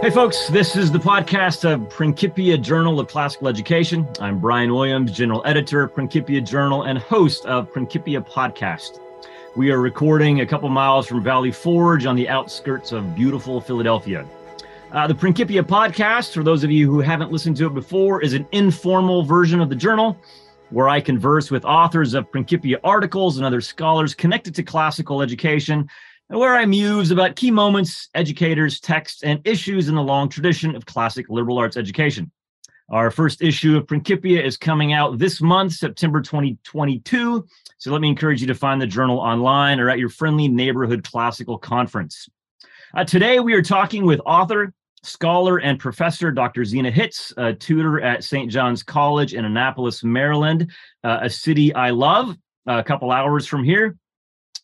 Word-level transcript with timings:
Hey, 0.00 0.10
folks, 0.10 0.46
this 0.46 0.76
is 0.76 0.92
the 0.92 0.98
podcast 1.00 1.68
of 1.68 1.90
Principia 1.90 2.56
Journal 2.56 3.00
of 3.00 3.08
Classical 3.08 3.48
Education. 3.48 4.06
I'm 4.20 4.38
Brian 4.38 4.72
Williams, 4.72 5.10
General 5.10 5.42
Editor 5.44 5.82
of 5.82 5.92
Principia 5.92 6.40
Journal 6.40 6.84
and 6.84 7.00
host 7.00 7.44
of 7.46 7.72
Principia 7.72 8.20
Podcast. 8.20 9.00
We 9.56 9.72
are 9.72 9.80
recording 9.80 10.40
a 10.40 10.46
couple 10.46 10.68
miles 10.68 11.08
from 11.08 11.24
Valley 11.24 11.50
Forge 11.50 12.06
on 12.06 12.14
the 12.14 12.28
outskirts 12.28 12.92
of 12.92 13.16
beautiful 13.16 13.60
Philadelphia. 13.60 14.24
Uh, 14.92 15.08
the 15.08 15.16
Principia 15.16 15.64
Podcast, 15.64 16.32
for 16.32 16.44
those 16.44 16.62
of 16.62 16.70
you 16.70 16.88
who 16.88 17.00
haven't 17.00 17.32
listened 17.32 17.56
to 17.56 17.66
it 17.66 17.74
before, 17.74 18.22
is 18.22 18.34
an 18.34 18.46
informal 18.52 19.24
version 19.24 19.60
of 19.60 19.68
the 19.68 19.74
journal 19.74 20.16
where 20.70 20.88
I 20.88 21.00
converse 21.00 21.50
with 21.50 21.64
authors 21.64 22.14
of 22.14 22.30
Principia 22.30 22.78
articles 22.84 23.36
and 23.36 23.44
other 23.44 23.60
scholars 23.60 24.14
connected 24.14 24.54
to 24.54 24.62
classical 24.62 25.22
education 25.22 25.88
where 26.28 26.56
I 26.56 26.66
muse 26.66 27.10
about 27.10 27.36
key 27.36 27.50
moments, 27.50 28.10
educators, 28.14 28.80
texts, 28.80 29.22
and 29.22 29.40
issues 29.46 29.88
in 29.88 29.94
the 29.94 30.02
long 30.02 30.28
tradition 30.28 30.76
of 30.76 30.84
classic 30.84 31.26
liberal 31.30 31.58
arts 31.58 31.76
education. 31.76 32.30
Our 32.90 33.10
first 33.10 33.42
issue 33.42 33.76
of 33.76 33.86
Principia 33.86 34.42
is 34.42 34.56
coming 34.56 34.92
out 34.92 35.18
this 35.18 35.40
month, 35.40 35.72
September 35.74 36.20
2022. 36.20 37.46
So 37.78 37.92
let 37.92 38.00
me 38.00 38.08
encourage 38.08 38.40
you 38.40 38.46
to 38.46 38.54
find 38.54 38.80
the 38.80 38.86
journal 38.86 39.18
online 39.18 39.80
or 39.80 39.90
at 39.90 39.98
your 39.98 40.08
friendly 40.08 40.48
neighborhood 40.48 41.04
classical 41.04 41.58
conference. 41.58 42.28
Uh, 42.94 43.04
today, 43.04 43.40
we 43.40 43.52
are 43.54 43.62
talking 43.62 44.04
with 44.04 44.20
author, 44.24 44.72
scholar, 45.02 45.58
and 45.58 45.78
professor 45.78 46.30
Dr. 46.30 46.64
Zena 46.64 46.90
Hitz, 46.90 47.32
a 47.36 47.52
tutor 47.52 48.00
at 48.00 48.24
St. 48.24 48.50
John's 48.50 48.82
College 48.82 49.34
in 49.34 49.44
Annapolis, 49.44 50.02
Maryland, 50.02 50.70
uh, 51.04 51.18
a 51.22 51.30
city 51.30 51.74
I 51.74 51.90
love, 51.90 52.36
a 52.66 52.82
couple 52.82 53.10
hours 53.10 53.46
from 53.46 53.64
here. 53.64 53.96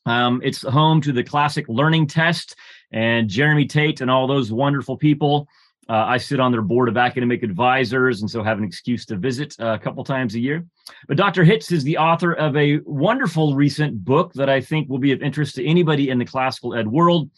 Um, 0.06 0.40
it's 0.44 0.62
home 0.62 1.00
to 1.02 1.12
the 1.12 1.24
classic 1.24 1.66
learning 1.68 2.06
test 2.06 2.56
and 2.92 3.28
Jeremy 3.28 3.66
Tate 3.66 4.00
and 4.00 4.10
all 4.10 4.26
those 4.26 4.52
wonderful 4.52 4.96
people. 4.96 5.48
Uh, 5.88 6.04
I 6.06 6.16
sit 6.16 6.40
on 6.40 6.50
their 6.50 6.62
board 6.62 6.88
of 6.88 6.96
academic 6.96 7.42
advisors 7.42 8.22
and 8.22 8.30
so 8.30 8.42
have 8.42 8.58
an 8.58 8.64
excuse 8.64 9.04
to 9.06 9.16
visit 9.16 9.54
uh, 9.60 9.74
a 9.74 9.78
couple 9.78 10.02
times 10.02 10.34
a 10.34 10.40
year. 10.40 10.64
But 11.08 11.18
Dr. 11.18 11.44
Hitz 11.44 11.72
is 11.72 11.84
the 11.84 11.98
author 11.98 12.32
of 12.32 12.56
a 12.56 12.80
wonderful 12.84 13.54
recent 13.54 14.02
book 14.02 14.32
that 14.34 14.48
I 14.48 14.60
think 14.60 14.88
will 14.88 14.98
be 14.98 15.12
of 15.12 15.22
interest 15.22 15.56
to 15.56 15.66
anybody 15.66 16.08
in 16.08 16.18
the 16.18 16.24
classical 16.24 16.74
ed 16.74 16.88
world 16.88 17.30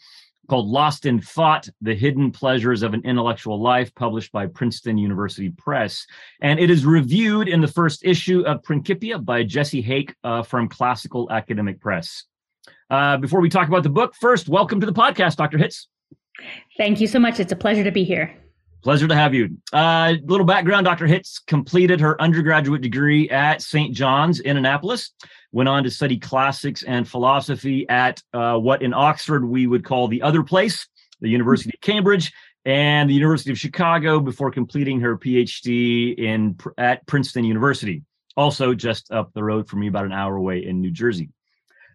called 0.47 0.67
Lost 0.67 1.05
in 1.05 1.19
Thought 1.19 1.67
The 1.81 1.93
Hidden 1.93 2.31
Pleasures 2.31 2.81
of 2.81 2.93
an 2.93 3.01
Intellectual 3.03 3.61
Life, 3.61 3.93
published 3.95 4.31
by 4.31 4.47
Princeton 4.47 4.97
University 4.97 5.49
Press. 5.49 6.05
And 6.41 6.57
it 6.57 6.69
is 6.69 6.85
reviewed 6.85 7.49
in 7.49 7.59
the 7.59 7.67
first 7.67 8.05
issue 8.05 8.41
of 8.41 8.63
Principia 8.63 9.19
by 9.19 9.43
Jesse 9.43 9.81
Hake 9.81 10.15
uh, 10.23 10.43
from 10.43 10.69
Classical 10.69 11.29
Academic 11.31 11.81
Press. 11.81 12.23
Uh, 12.89 13.17
before 13.17 13.41
we 13.41 13.49
talk 13.49 13.67
about 13.67 13.83
the 13.83 13.89
book, 13.89 14.15
first, 14.15 14.47
welcome 14.47 14.79
to 14.79 14.85
the 14.85 14.93
podcast, 14.93 15.35
Dr. 15.35 15.57
Hitz. 15.57 15.87
Thank 16.77 17.01
you 17.01 17.07
so 17.07 17.19
much. 17.19 17.39
It's 17.39 17.51
a 17.51 17.55
pleasure 17.55 17.83
to 17.83 17.91
be 17.91 18.03
here. 18.03 18.35
Pleasure 18.83 19.07
to 19.07 19.15
have 19.15 19.33
you. 19.33 19.57
Uh, 19.73 20.15
little 20.23 20.45
background 20.45 20.85
Dr. 20.85 21.07
Hitz 21.07 21.39
completed 21.39 21.99
her 21.99 22.21
undergraduate 22.21 22.81
degree 22.81 23.29
at 23.29 23.61
St. 23.61 23.93
John's 23.93 24.39
in 24.39 24.55
Annapolis, 24.55 25.11
went 25.51 25.67
on 25.67 25.83
to 25.83 25.91
study 25.91 26.17
classics 26.17 26.83
and 26.83 27.07
philosophy 27.07 27.89
at 27.89 28.21
uh, 28.33 28.57
what 28.57 28.81
in 28.81 28.93
Oxford 28.93 29.45
we 29.45 29.67
would 29.67 29.83
call 29.83 30.07
the 30.07 30.21
other 30.21 30.43
place, 30.43 30.87
the 31.21 31.29
University 31.29 31.71
of 31.75 31.81
Cambridge, 31.81 32.31
and 32.65 33.09
the 33.09 33.13
University 33.13 33.51
of 33.51 33.57
Chicago 33.57 34.19
before 34.19 34.51
completing 34.51 34.99
her 34.99 35.17
PhD 35.17 36.17
in 36.17 36.57
at 36.77 37.05
Princeton 37.07 37.45
University, 37.45 38.03
also 38.35 38.73
just 38.75 39.11
up 39.11 39.33
the 39.33 39.43
road 39.43 39.67
from 39.67 39.79
me, 39.79 39.87
about 39.87 40.05
an 40.05 40.11
hour 40.11 40.35
away 40.35 40.63
in 40.63 40.81
New 40.81 40.91
Jersey. 40.91 41.29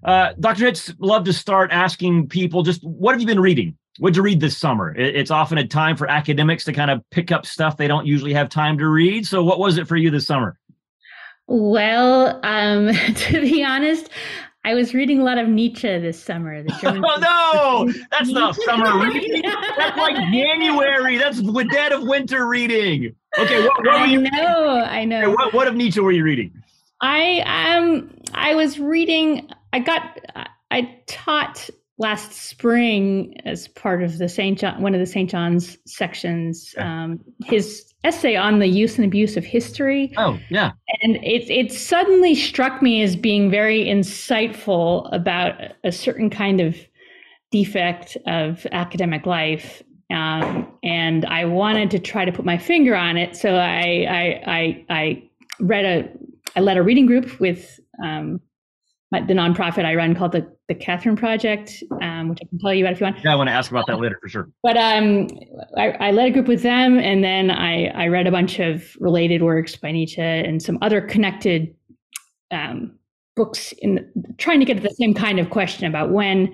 Uh, 0.05 0.33
Dr. 0.41 0.67
Hitz, 0.67 0.93
love 0.99 1.25
to 1.25 1.33
start 1.33 1.71
asking 1.73 2.29
people 2.29 2.63
just 2.63 2.83
what 2.83 3.13
have 3.13 3.21
you 3.21 3.27
been 3.27 3.41
reading? 3.41 3.77
What'd 3.99 4.17
you 4.17 4.23
read 4.23 4.41
this 4.41 4.57
summer? 4.57 4.95
It's 4.97 5.31
often 5.31 5.59
a 5.59 5.67
time 5.67 5.97
for 5.97 6.11
academics 6.11 6.65
to 6.65 6.73
kind 6.73 6.91
of 6.91 7.03
pick 7.11 7.31
up 7.31 7.45
stuff 7.45 7.77
they 7.77 7.87
don't 7.87 8.07
usually 8.07 8.33
have 8.33 8.49
time 8.49 8.79
to 8.79 8.89
read. 8.89 9.27
So, 9.27 9.45
what 9.45 9.59
was 9.59 9.77
it 9.77 9.87
for 9.87 9.97
you 9.97 10.11
this 10.11 10.27
summer? 10.27 10.59
Well, 11.47 12.41
um, 12.43 12.93
to 13.15 13.41
be 13.41 13.63
honest, 13.63 14.09
I 14.65 14.75
was 14.75 14.95
reading 14.95 15.21
a 15.21 15.25
lot 15.25 15.39
of 15.39 15.49
Nietzsche 15.49 15.99
this 15.99 16.23
summer. 16.23 16.65
oh 16.85 17.17
no, 17.21 17.93
that's 18.11 18.31
not 18.31 18.57
summer 18.65 18.99
reading. 18.99 19.43
That's 19.77 19.97
like 19.97 20.17
January. 20.33 21.19
That's 21.19 21.43
the 21.43 21.69
dead 21.71 21.93
of 21.93 22.05
winter 22.05 22.47
reading. 22.47 23.15
Okay, 23.39 23.63
what, 23.63 23.85
what 23.85 23.95
I 23.95 24.07
you, 24.07 24.21
know, 24.21 24.85
I 24.89 25.05
know. 25.05 25.31
what, 25.31 25.53
what 25.53 25.69
of 25.69 25.75
Nietzsche 25.75 26.01
were 26.01 26.13
you 26.13 26.25
reading? 26.25 26.53
I 27.01 27.41
um 27.77 28.11
I 28.35 28.55
was 28.55 28.79
reading 28.79 29.51
I 29.73 29.81
got 29.81 30.19
I 30.71 30.99
taught 31.07 31.69
last 31.99 32.33
spring 32.33 33.37
as 33.45 33.69
part 33.69 34.03
of 34.03 34.19
the 34.19 34.29
St. 34.29 34.59
John 34.59 34.83
one 34.83 34.95
of 34.95 35.01
the 35.01 35.07
St. 35.07 35.31
John's 35.31 35.79
sections 35.87 36.75
um, 36.79 37.21
his 37.45 37.93
essay 38.05 38.35
on 38.35 38.59
the 38.59 38.67
use 38.67 38.97
and 38.97 39.05
abuse 39.05 39.37
of 39.37 39.45
history. 39.45 40.13
Oh, 40.17 40.39
yeah. 40.51 40.73
And 41.03 41.17
it 41.17 41.49
it 41.51 41.73
suddenly 41.73 42.35
struck 42.35 42.83
me 42.83 43.03
as 43.03 43.17
being 43.17 43.51
very 43.51 43.85
insightful 43.85 45.09
about 45.15 45.55
a 45.85 45.93
certain 45.93 46.31
kind 46.31 46.61
of 46.61 46.77
defect 47.51 48.17
of 48.27 48.67
academic 48.73 49.27
life. 49.27 49.83
Um, 50.11 50.71
and 50.83 51.25
I 51.27 51.45
wanted 51.45 51.91
to 51.93 51.99
try 51.99 52.25
to 52.25 52.33
put 52.33 52.45
my 52.45 52.59
finger 52.59 52.97
on 52.97 53.17
it. 53.17 53.37
So 53.37 53.55
I 53.55 54.07
I 54.09 54.43
I, 54.47 54.87
I 54.91 55.31
read 55.61 55.85
a 55.85 56.11
I 56.57 56.61
led 56.61 56.77
a 56.77 56.83
reading 56.83 57.07
group 57.07 57.41
with 57.41 57.79
um, 58.03 58.41
my, 59.13 59.21
the 59.21 59.35
nonprofit 59.35 59.85
I 59.85 59.95
run 59.95 60.15
called 60.15 60.33
the 60.33 60.51
the 60.69 60.75
Catherine 60.75 61.17
Project, 61.17 61.85
um, 62.01 62.31
which 62.31 62.39
I 62.43 62.47
can 62.47 62.59
tell 62.59 62.73
you 62.73 62.83
about 62.83 62.95
if 62.95 63.01
you 63.01 63.05
want. 63.05 63.23
Yeah, 63.23 63.33
I 63.33 63.37
want 63.37 63.49
to 63.49 63.53
ask 63.53 63.71
about 63.71 63.87
that 63.87 64.01
later 64.01 64.19
for 64.21 64.29
sure. 64.29 64.49
But 64.63 64.79
um, 64.79 65.29
I, 65.77 65.91
I, 65.91 66.11
led 66.13 66.29
a 66.29 66.31
group 66.31 66.49
with 66.49 66.63
them, 66.63 66.99
and 66.99 67.23
then 67.23 67.51
I 67.51 67.89
I 67.89 68.09
read 68.09 68.27
a 68.27 68.31
bunch 68.31 68.59
of 68.59 68.97
related 68.99 69.43
works 69.43 69.77
by 69.77 69.93
Nietzsche 69.93 70.23
and 70.23 70.63
some 70.63 70.79
other 70.81 71.03
connected 71.03 71.75
um, 72.51 72.99
books 73.37 73.73
in 73.79 74.11
trying 74.39 74.61
to 74.61 74.67
get 74.67 74.79
at 74.79 74.83
the 74.83 74.91
same 74.91 75.13
kind 75.13 75.39
of 75.39 75.51
question 75.51 75.87
about 75.87 76.11
when 76.11 76.53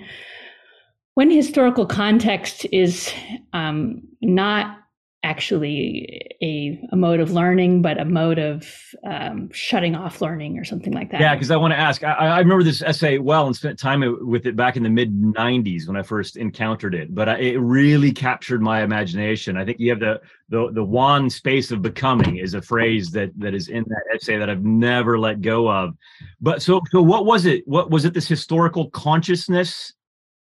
when 1.15 1.31
historical 1.31 1.87
context 1.87 2.67
is 2.73 3.13
um, 3.53 4.03
not 4.21 4.79
actually 5.25 6.37
a, 6.41 6.81
a 6.93 6.97
mode 6.97 7.19
of 7.19 7.33
learning, 7.33 7.83
but 7.83 8.01
a 8.01 8.05
mode 8.05 8.39
of 8.39 8.65
um, 9.05 9.51
shutting 9.53 9.97
off 9.97 10.21
learning 10.21 10.59
or 10.59 10.65
something 10.65 10.93
like 10.93 11.11
that. 11.11 11.21
Yeah, 11.21 11.35
because 11.35 11.51
I 11.51 11.57
want 11.57 11.73
to 11.73 11.79
ask. 11.79 12.05
I, 12.05 12.13
I, 12.13 12.39
remember 12.39 12.63
this 12.63 12.83
essay 12.83 13.19
well 13.19 13.47
and 13.47 13.57
spent 13.57 13.79
time 13.79 14.03
with 14.21 14.47
it 14.47 14.55
back 14.55 14.77
in 14.77 14.83
the 14.83 14.91
mid 14.91 15.13
'90s 15.13 15.89
when 15.89 15.97
I 15.97 16.03
first 16.03 16.37
encountered 16.37 16.95
it. 16.95 17.15
But 17.15 17.29
I, 17.29 17.39
it 17.39 17.57
really 17.57 18.13
captured 18.13 18.63
my 18.63 18.83
imagination. 18.83 19.57
I 19.57 19.65
think 19.65 19.81
you 19.81 19.91
have 19.91 20.01
the 20.01 20.21
the 20.49 20.71
the 20.73 20.85
one 20.85 21.29
space 21.29 21.73
of 21.73 21.83
becoming 21.83 22.39
is 22.39 22.55
a 22.55 22.63
phrase 22.63 23.11
that 23.11 23.31
that 23.39 23.55
is 23.55 23.69
in 23.69 23.85
that 23.89 24.03
essay 24.15 24.39
that 24.39 24.49
I've 24.49 24.65
never 24.65 25.19
let 25.19 25.41
go 25.41 25.71
of. 25.71 25.95
But 26.41 26.63
so 26.63 26.81
so 26.91 27.03
what 27.03 27.27
was 27.27 27.45
it? 27.45 27.67
What 27.67 27.91
was 27.91 28.05
it? 28.05 28.15
This 28.15 28.29
historical 28.29 28.89
consciousness 28.91 29.93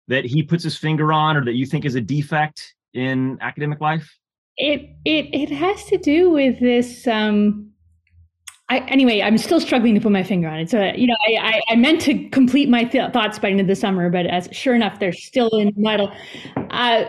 that 0.08 0.24
he 0.24 0.44
puts 0.44 0.64
his 0.64 0.78
finger 0.78 1.12
on, 1.12 1.36
or 1.36 1.44
that 1.46 1.56
you 1.56 1.66
think 1.66 1.84
is 1.84 1.96
a 1.96 2.02
defect 2.02 2.76
in 2.94 3.38
academic 3.42 3.82
life? 3.82 4.18
It 4.58 4.90
it 5.06 5.28
it 5.34 5.50
has 5.50 5.86
to 5.86 5.98
do 5.98 6.30
with 6.30 6.60
this 6.60 7.08
um 7.08 7.68
I, 8.70 8.80
anyway, 8.80 9.22
I'm 9.22 9.38
still 9.38 9.62
struggling 9.62 9.96
to 9.96 10.02
put 10.02 10.12
my 10.12 10.24
finger 10.24 10.50
on 10.50 10.60
it. 10.60 10.70
So, 10.70 10.92
you 10.94 11.08
know, 11.08 11.16
I, 11.26 11.38
I, 11.38 11.62
I 11.70 11.76
meant 11.78 12.02
to 12.02 12.28
complete 12.30 12.68
my 12.68 12.84
th- 12.84 13.14
thoughts 13.14 13.40
by 13.40 13.48
the 13.48 13.52
end 13.52 13.62
of 13.62 13.68
the 13.68 13.76
summer, 13.76 14.10
but 14.10 14.26
as 14.26 14.50
sure 14.52 14.76
enough, 14.76 15.00
they're 15.00 15.14
still 15.14 15.50
in 15.58 15.68
the 15.68 15.74
middle. 15.78 16.12
Uh, 16.70 17.06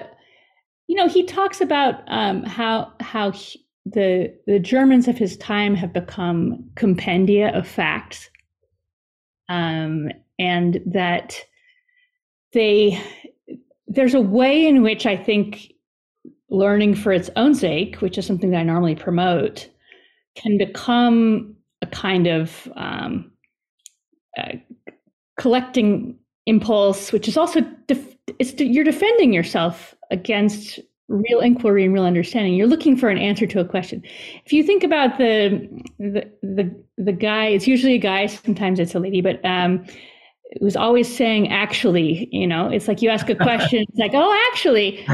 you 0.86 0.94
know, 0.94 1.08
he 1.08 1.24
talks 1.24 1.60
about 1.60 2.02
um, 2.06 2.44
how 2.44 2.92
how 3.00 3.32
he, 3.32 3.66
the 3.84 4.32
the 4.46 4.60
Germans 4.60 5.08
of 5.08 5.18
his 5.18 5.36
time 5.36 5.74
have 5.74 5.92
become 5.92 6.70
compendia 6.76 7.56
of 7.56 7.66
facts, 7.66 8.30
um, 9.48 10.10
and 10.38 10.80
that 10.86 11.42
they 12.52 13.02
there's 13.88 14.14
a 14.14 14.20
way 14.20 14.66
in 14.66 14.82
which 14.82 15.06
I 15.06 15.16
think 15.16 15.72
learning 16.50 16.94
for 16.94 17.12
its 17.12 17.30
own 17.36 17.54
sake, 17.54 17.96
which 17.96 18.18
is 18.18 18.26
something 18.26 18.50
that 18.50 18.58
I 18.58 18.62
normally 18.62 18.94
promote, 18.94 19.68
can 20.36 20.58
become 20.58 21.54
a 21.82 21.86
kind 21.86 22.26
of 22.26 22.70
um, 22.76 23.30
uh, 24.38 24.52
collecting 25.38 26.18
impulse, 26.46 27.12
which 27.12 27.28
is 27.28 27.36
also 27.36 27.60
def- 27.86 28.16
it's 28.38 28.52
de- 28.52 28.66
you're 28.66 28.84
defending 28.84 29.32
yourself 29.32 29.94
against 30.10 30.80
real 31.08 31.40
inquiry 31.40 31.84
and 31.84 31.94
real 31.94 32.04
understanding. 32.04 32.54
You're 32.54 32.66
looking 32.66 32.96
for 32.96 33.08
an 33.08 33.18
answer 33.18 33.46
to 33.46 33.60
a 33.60 33.64
question. 33.64 34.02
If 34.44 34.52
you 34.52 34.62
think 34.62 34.84
about 34.84 35.18
the 35.18 35.68
the 35.98 36.30
the, 36.42 36.84
the 36.96 37.12
guy, 37.12 37.46
it's 37.46 37.66
usually 37.66 37.94
a 37.94 37.98
guy, 37.98 38.26
sometimes 38.26 38.78
it's 38.78 38.94
a 38.94 38.98
lady, 38.98 39.20
but 39.20 39.44
um, 39.44 39.84
was 40.60 40.76
always 40.76 41.14
saying 41.14 41.48
actually. 41.48 42.28
You 42.32 42.46
know, 42.46 42.68
it's 42.68 42.88
like 42.88 43.02
you 43.02 43.10
ask 43.10 43.28
a 43.28 43.34
question, 43.34 43.84
it's 43.88 43.98
like 43.98 44.12
oh 44.14 44.48
actually, 44.52 45.06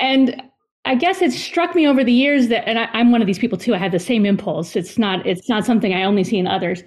and 0.00 0.42
I 0.88 0.94
guess 0.94 1.20
it 1.20 1.32
struck 1.32 1.74
me 1.74 1.86
over 1.86 2.02
the 2.02 2.12
years 2.12 2.48
that, 2.48 2.66
and 2.66 2.78
I, 2.78 2.88
am 2.94 3.12
one 3.12 3.20
of 3.20 3.26
these 3.26 3.38
people 3.38 3.58
too. 3.58 3.74
I 3.74 3.78
have 3.78 3.92
the 3.92 3.98
same 3.98 4.24
impulse. 4.24 4.74
It's 4.74 4.96
not. 4.96 5.24
It's 5.26 5.46
not 5.46 5.66
something 5.66 5.92
I 5.92 6.02
only 6.02 6.24
see 6.24 6.38
in 6.38 6.46
others. 6.46 6.82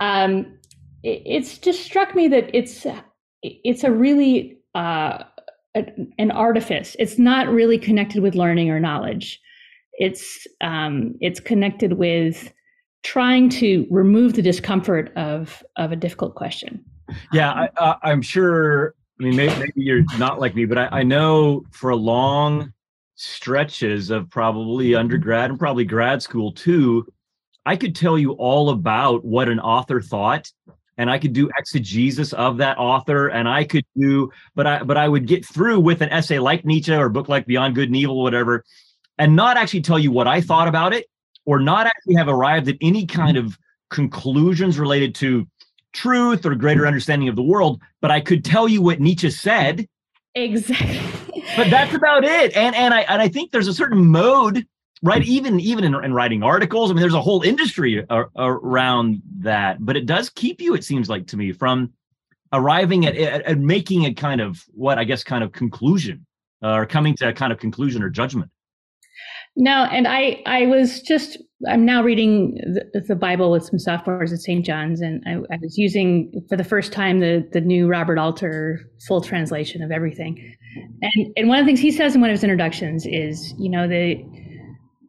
Um, 0.00 0.58
it, 1.04 1.22
it's 1.24 1.56
just 1.56 1.84
struck 1.84 2.16
me 2.16 2.26
that 2.26 2.50
it's 2.52 2.84
it's 3.42 3.84
a 3.84 3.92
really 3.92 4.58
uh, 4.74 5.22
an 5.74 6.32
artifice. 6.32 6.96
It's 6.98 7.18
not 7.18 7.46
really 7.46 7.78
connected 7.78 8.20
with 8.20 8.34
learning 8.34 8.68
or 8.68 8.80
knowledge. 8.80 9.40
It's 9.92 10.48
um, 10.60 11.14
it's 11.20 11.38
connected 11.38 11.92
with 11.92 12.52
trying 13.04 13.48
to 13.50 13.86
remove 13.90 14.34
the 14.34 14.42
discomfort 14.42 15.12
of 15.14 15.62
of 15.76 15.92
a 15.92 15.96
difficult 15.96 16.34
question. 16.34 16.84
Yeah, 17.32 17.68
I, 17.78 17.94
I'm 18.02 18.22
sure. 18.22 18.96
I 19.20 19.22
mean, 19.22 19.36
maybe, 19.36 19.54
maybe, 19.60 19.72
you're 19.76 20.04
not 20.18 20.40
like 20.40 20.54
me, 20.56 20.66
but 20.66 20.76
I, 20.76 20.88
I 20.90 21.02
know 21.02 21.64
for 21.70 21.88
a 21.88 21.96
long 21.96 22.74
stretches 23.16 24.10
of 24.10 24.30
probably 24.30 24.94
undergrad 24.94 25.50
and 25.50 25.58
probably 25.58 25.84
grad 25.84 26.22
school 26.22 26.52
too, 26.52 27.06
I 27.64 27.76
could 27.76 27.96
tell 27.96 28.16
you 28.18 28.32
all 28.32 28.70
about 28.70 29.24
what 29.24 29.48
an 29.48 29.58
author 29.58 30.00
thought 30.00 30.50
and 30.98 31.10
I 31.10 31.18
could 31.18 31.32
do 31.32 31.50
exegesis 31.58 32.32
of 32.32 32.58
that 32.58 32.78
author 32.78 33.28
and 33.28 33.48
I 33.48 33.64
could 33.64 33.84
do 33.96 34.30
but 34.54 34.66
I 34.66 34.82
but 34.82 34.96
I 34.96 35.08
would 35.08 35.26
get 35.26 35.44
through 35.44 35.80
with 35.80 36.00
an 36.00 36.10
essay 36.10 36.38
like 36.38 36.64
Nietzsche 36.64 36.94
or 36.94 37.06
a 37.06 37.10
book 37.10 37.28
like 37.28 37.46
Beyond 37.46 37.74
Good 37.74 37.88
and 37.88 37.96
Evil 37.96 38.22
whatever 38.22 38.64
and 39.18 39.34
not 39.34 39.56
actually 39.56 39.82
tell 39.82 39.98
you 39.98 40.12
what 40.12 40.28
I 40.28 40.40
thought 40.40 40.68
about 40.68 40.92
it 40.92 41.06
or 41.44 41.58
not 41.58 41.86
actually 41.86 42.14
have 42.14 42.28
arrived 42.28 42.68
at 42.68 42.76
any 42.80 43.06
kind 43.06 43.36
of 43.36 43.58
conclusions 43.90 44.78
related 44.78 45.14
to 45.16 45.46
truth 45.92 46.44
or 46.44 46.54
greater 46.54 46.86
understanding 46.86 47.28
of 47.28 47.36
the 47.36 47.42
world 47.42 47.80
but 48.00 48.10
I 48.10 48.20
could 48.20 48.44
tell 48.44 48.68
you 48.68 48.82
what 48.82 49.00
Nietzsche 49.00 49.30
said 49.30 49.88
exactly 50.34 51.25
but 51.56 51.70
that's 51.70 51.94
about 51.94 52.24
it. 52.24 52.56
And 52.56 52.74
and 52.74 52.94
I 52.94 53.00
and 53.02 53.20
I 53.20 53.28
think 53.28 53.52
there's 53.52 53.68
a 53.68 53.74
certain 53.74 54.06
mode 54.06 54.66
right 55.02 55.22
even 55.24 55.60
even 55.60 55.84
in, 55.84 55.94
in 56.04 56.14
writing 56.14 56.42
articles 56.42 56.90
i 56.90 56.94
mean 56.94 57.02
there's 57.02 57.12
a 57.12 57.20
whole 57.20 57.42
industry 57.42 58.04
ar- 58.08 58.30
around 58.36 59.20
that 59.38 59.76
but 59.84 59.96
it 59.96 60.06
does 60.06 60.30
keep 60.30 60.58
you 60.60 60.74
it 60.74 60.84
seems 60.84 61.10
like 61.10 61.26
to 61.26 61.36
me 61.36 61.52
from 61.52 61.92
arriving 62.54 63.04
at, 63.04 63.14
at, 63.14 63.42
at 63.42 63.58
making 63.58 64.06
a 64.06 64.14
kind 64.14 64.40
of 64.40 64.64
what 64.72 64.98
i 64.98 65.04
guess 65.04 65.22
kind 65.22 65.44
of 65.44 65.52
conclusion 65.52 66.24
uh, 66.62 66.72
or 66.72 66.86
coming 66.86 67.14
to 67.14 67.28
a 67.28 67.32
kind 67.32 67.52
of 67.52 67.58
conclusion 67.58 68.02
or 68.02 68.08
judgment. 68.08 68.50
No 69.56 69.84
and 69.84 70.06
i 70.08 70.42
i 70.46 70.66
was 70.66 71.02
just 71.02 71.38
i'm 71.68 71.84
now 71.84 72.02
reading 72.02 72.54
the, 72.92 73.00
the 73.00 73.16
bible 73.16 73.50
with 73.50 73.64
some 73.64 73.78
sophomores 73.78 74.32
at 74.32 74.40
st 74.40 74.64
john's 74.64 75.00
and 75.00 75.22
I, 75.26 75.54
I 75.54 75.58
was 75.60 75.78
using 75.78 76.44
for 76.48 76.56
the 76.56 76.64
first 76.64 76.92
time 76.92 77.20
the 77.20 77.48
the 77.52 77.60
new 77.60 77.88
robert 77.88 78.18
alter 78.18 78.90
full 79.06 79.20
translation 79.20 79.82
of 79.82 79.90
everything. 79.90 80.54
And 81.02 81.32
and 81.36 81.48
one 81.48 81.58
of 81.58 81.64
the 81.64 81.68
things 81.68 81.80
he 81.80 81.90
says 81.90 82.14
in 82.14 82.20
one 82.20 82.30
of 82.30 82.34
his 82.34 82.44
introductions 82.44 83.06
is 83.06 83.54
you 83.58 83.68
know 83.68 83.88
the 83.88 84.22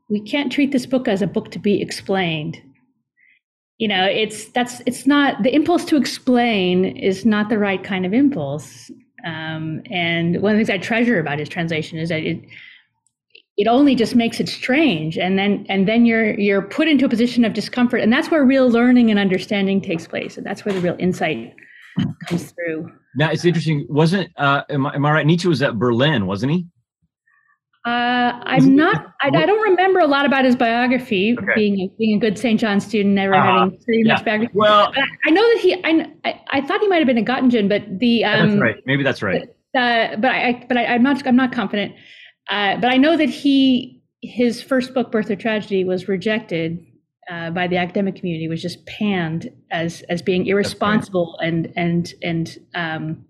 we 0.09 0.21
can't 0.21 0.51
treat 0.51 0.71
this 0.71 0.85
book 0.85 1.07
as 1.07 1.21
a 1.21 1.27
book 1.27 1.51
to 1.51 1.59
be 1.59 1.81
explained. 1.81 2.61
You 3.77 3.87
know 3.87 4.05
it's 4.05 4.45
that's 4.49 4.81
it's 4.85 5.05
not 5.05 5.43
the 5.43 5.53
impulse 5.53 5.85
to 5.85 5.97
explain 5.97 6.85
is 6.85 7.25
not 7.25 7.49
the 7.49 7.57
right 7.57 7.83
kind 7.83 8.05
of 8.05 8.13
impulse. 8.13 8.91
Um, 9.25 9.81
and 9.89 10.41
one 10.41 10.53
of 10.53 10.59
the 10.59 10.65
things 10.65 10.69
i 10.69 10.77
treasure 10.77 11.19
about 11.19 11.39
his 11.39 11.49
translation 11.49 11.97
is 11.97 12.09
that 12.09 12.21
it 12.21 12.39
it 13.57 13.67
only 13.67 13.95
just 13.95 14.15
makes 14.15 14.39
it 14.39 14.47
strange 14.47 15.17
and 15.17 15.37
then 15.37 15.65
and 15.67 15.87
then 15.87 16.05
you're 16.05 16.39
you're 16.39 16.61
put 16.61 16.87
into 16.87 17.05
a 17.05 17.09
position 17.09 17.43
of 17.43 17.53
discomfort 17.53 18.01
and 18.01 18.13
that's 18.13 18.29
where 18.29 18.45
real 18.45 18.69
learning 18.69 19.09
and 19.09 19.19
understanding 19.19 19.81
takes 19.81 20.07
place 20.07 20.37
and 20.37 20.45
that's 20.45 20.63
where 20.63 20.73
the 20.73 20.79
real 20.79 20.95
insight 20.99 21.53
comes 22.27 22.51
through 22.51 22.87
now 23.15 23.29
it's 23.31 23.43
interesting 23.43 23.85
wasn't 23.89 24.29
uh 24.37 24.61
am 24.69 24.85
I, 24.85 24.95
am 24.95 25.05
I 25.05 25.11
right 25.11 25.25
nietzsche 25.25 25.47
was 25.47 25.61
at 25.61 25.77
berlin 25.77 26.27
wasn't 26.27 26.51
he 26.51 26.67
uh, 27.85 28.41
I'm 28.43 28.75
not. 28.75 29.13
I, 29.21 29.27
I, 29.27 29.45
don't 29.45 29.61
remember 29.61 30.01
a 30.01 30.07
lot 30.07 30.25
about 30.25 30.43
his 30.43 30.57
biography. 30.57 31.37
Okay. 31.39 31.53
Being 31.55 31.79
a, 31.79 31.87
being 31.97 32.17
a 32.17 32.19
good 32.19 32.37
St. 32.37 32.59
John 32.59 32.81
student, 32.81 33.15
never 33.15 33.33
uh, 33.33 33.41
having 33.41 33.79
studied 33.79 34.07
yeah. 34.07 34.13
much 34.13 34.25
biography. 34.25 34.51
Well, 34.55 34.91
I, 34.93 35.03
I, 35.25 35.29
know 35.29 35.41
that 35.41 35.59
he. 35.61 35.73
I, 35.85 36.41
I 36.49 36.59
thought 36.59 36.81
he 36.81 36.89
might 36.89 36.97
have 36.97 37.07
been 37.07 37.17
a 37.17 37.23
Göttingen, 37.23 37.69
but 37.69 37.83
the. 37.97 38.25
Um, 38.25 38.49
that's 38.49 38.61
right. 38.61 38.75
Maybe 38.85 39.03
that's 39.03 39.23
right. 39.23 39.47
But, 39.73 39.79
uh, 39.79 40.17
but 40.17 40.31
I. 40.31 40.65
But 40.67 40.75
I, 40.75 40.95
am 40.95 41.03
not. 41.03 41.25
I'm 41.25 41.37
not 41.37 41.53
confident. 41.53 41.95
Uh, 42.49 42.77
but 42.77 42.91
I 42.91 42.97
know 42.97 43.17
that 43.17 43.29
he. 43.29 43.93
His 44.23 44.63
first 44.63 44.95
book, 44.95 45.11
Birth 45.11 45.29
of 45.29 45.37
Tragedy, 45.37 45.83
was 45.83 46.07
rejected 46.07 46.83
uh, 47.29 47.51
by 47.51 47.67
the 47.67 47.77
academic 47.77 48.15
community. 48.15 48.47
Was 48.47 48.61
just 48.61 48.85
panned 48.87 49.49
as 49.71 50.01
as 50.09 50.21
being 50.21 50.47
irresponsible 50.47 51.37
right. 51.39 51.47
and 51.47 51.73
and 51.75 52.13
and 52.23 52.57
um, 52.73 53.25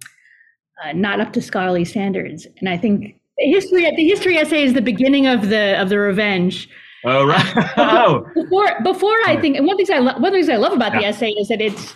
uh, 0.84 0.94
not 0.94 1.20
up 1.20 1.34
to 1.34 1.42
scholarly 1.42 1.86
standards. 1.86 2.48
And 2.60 2.70
I 2.70 2.78
think 2.78 3.16
history 3.38 3.90
the 3.96 4.08
history 4.08 4.38
essay 4.38 4.64
is 4.64 4.74
the 4.74 4.82
beginning 4.82 5.28
of 5.28 5.50
the 5.50 5.80
of 5.82 5.90
the 5.90 6.00
revenge. 6.00 6.70
Oh 7.06 7.26
right. 7.26 7.74
oh. 7.78 8.26
Before 8.36 8.82
before 8.84 9.18
I 9.26 9.38
think 9.40 9.58
and 9.58 9.66
one 9.66 9.78
thing 9.78 9.88
I 9.92 10.00
lo- 10.00 10.14
one 10.14 10.26
of 10.26 10.32
the 10.32 10.38
things 10.38 10.50
I 10.50 10.58
love 10.58 10.74
about 10.74 10.94
yeah. 10.94 11.00
the 11.00 11.06
essay 11.08 11.32
is 11.32 11.48
that 11.50 11.62
it's 11.62 11.94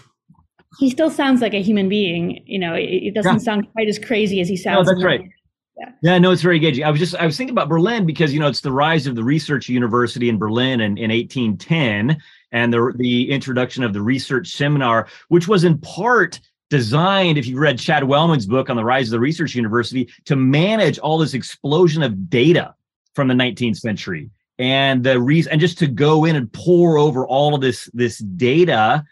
he 0.80 0.90
still 0.90 1.10
sounds 1.10 1.42
like 1.42 1.54
a 1.54 1.62
human 1.62 1.90
being. 1.90 2.44
You 2.46 2.60
know, 2.60 2.74
it, 2.74 2.90
it 2.90 3.14
doesn't 3.14 3.34
yeah. 3.34 3.40
sound 3.40 3.72
quite 3.74 3.88
as 3.88 4.00
crazy 4.00 4.42
as 4.42 4.48
he 4.48 4.58
sounds. 4.58 4.88
Oh, 4.88 4.94
that's 4.94 5.04
right. 5.04 5.22
Yeah. 5.82 5.92
yeah, 6.02 6.18
no, 6.20 6.32
it's 6.32 6.44
very 6.44 6.58
engaging. 6.58 6.84
I 6.84 6.92
was 6.92 7.00
just 7.00 7.16
I 7.16 7.26
was 7.26 7.36
thinking 7.36 7.54
about 7.54 7.68
Berlin 7.68 8.06
because 8.06 8.32
you 8.34 8.40
know 8.40 8.48
it's 8.48 8.62
the 8.62 8.72
rise 8.72 9.08
of 9.08 9.16
the 9.16 9.24
research 9.24 9.68
university 9.68 10.30
in 10.30 10.38
Berlin 10.38 10.82
in, 10.82 10.98
in 10.98 11.10
1810 11.10 12.22
and 12.52 12.74
the 12.74 12.94
the 12.98 13.32
introduction 13.32 13.84
of 13.84 13.92
the 13.92 14.02
research 14.02 14.50
seminar, 14.50 15.08
which 15.30 15.48
was 15.48 15.64
in 15.64 15.80
part 15.80 16.40
designed, 16.70 17.38
if 17.38 17.48
you 17.48 17.58
read 17.58 17.80
Chad 17.80 18.04
Wellmon's 18.04 18.46
book 18.46 18.70
on 18.70 18.78
the 18.78 18.84
rise 18.84 19.08
of 19.08 19.12
the 19.12 19.20
research 19.20 19.56
university, 19.56 20.08
to 20.26 20.36
manage 20.36 21.00
all 21.00 21.18
this 21.18 21.34
explosion 21.34 22.04
of 22.04 22.30
data 22.30 22.76
from 23.14 23.28
the 23.28 23.34
19th 23.34 23.78
century. 23.78 24.30
And 24.58 25.04
the 25.04 25.20
reason, 25.20 25.52
and 25.52 25.62
just 25.62 25.80
to 25.80 25.88
go 25.88 26.26
in 26.26 26.36
and 26.36 26.52
pore 26.54 26.98
over 26.98 27.26
all 27.26 27.56
of 27.56 27.62
this 27.62 27.90
this 27.94 28.20
data 28.20 29.04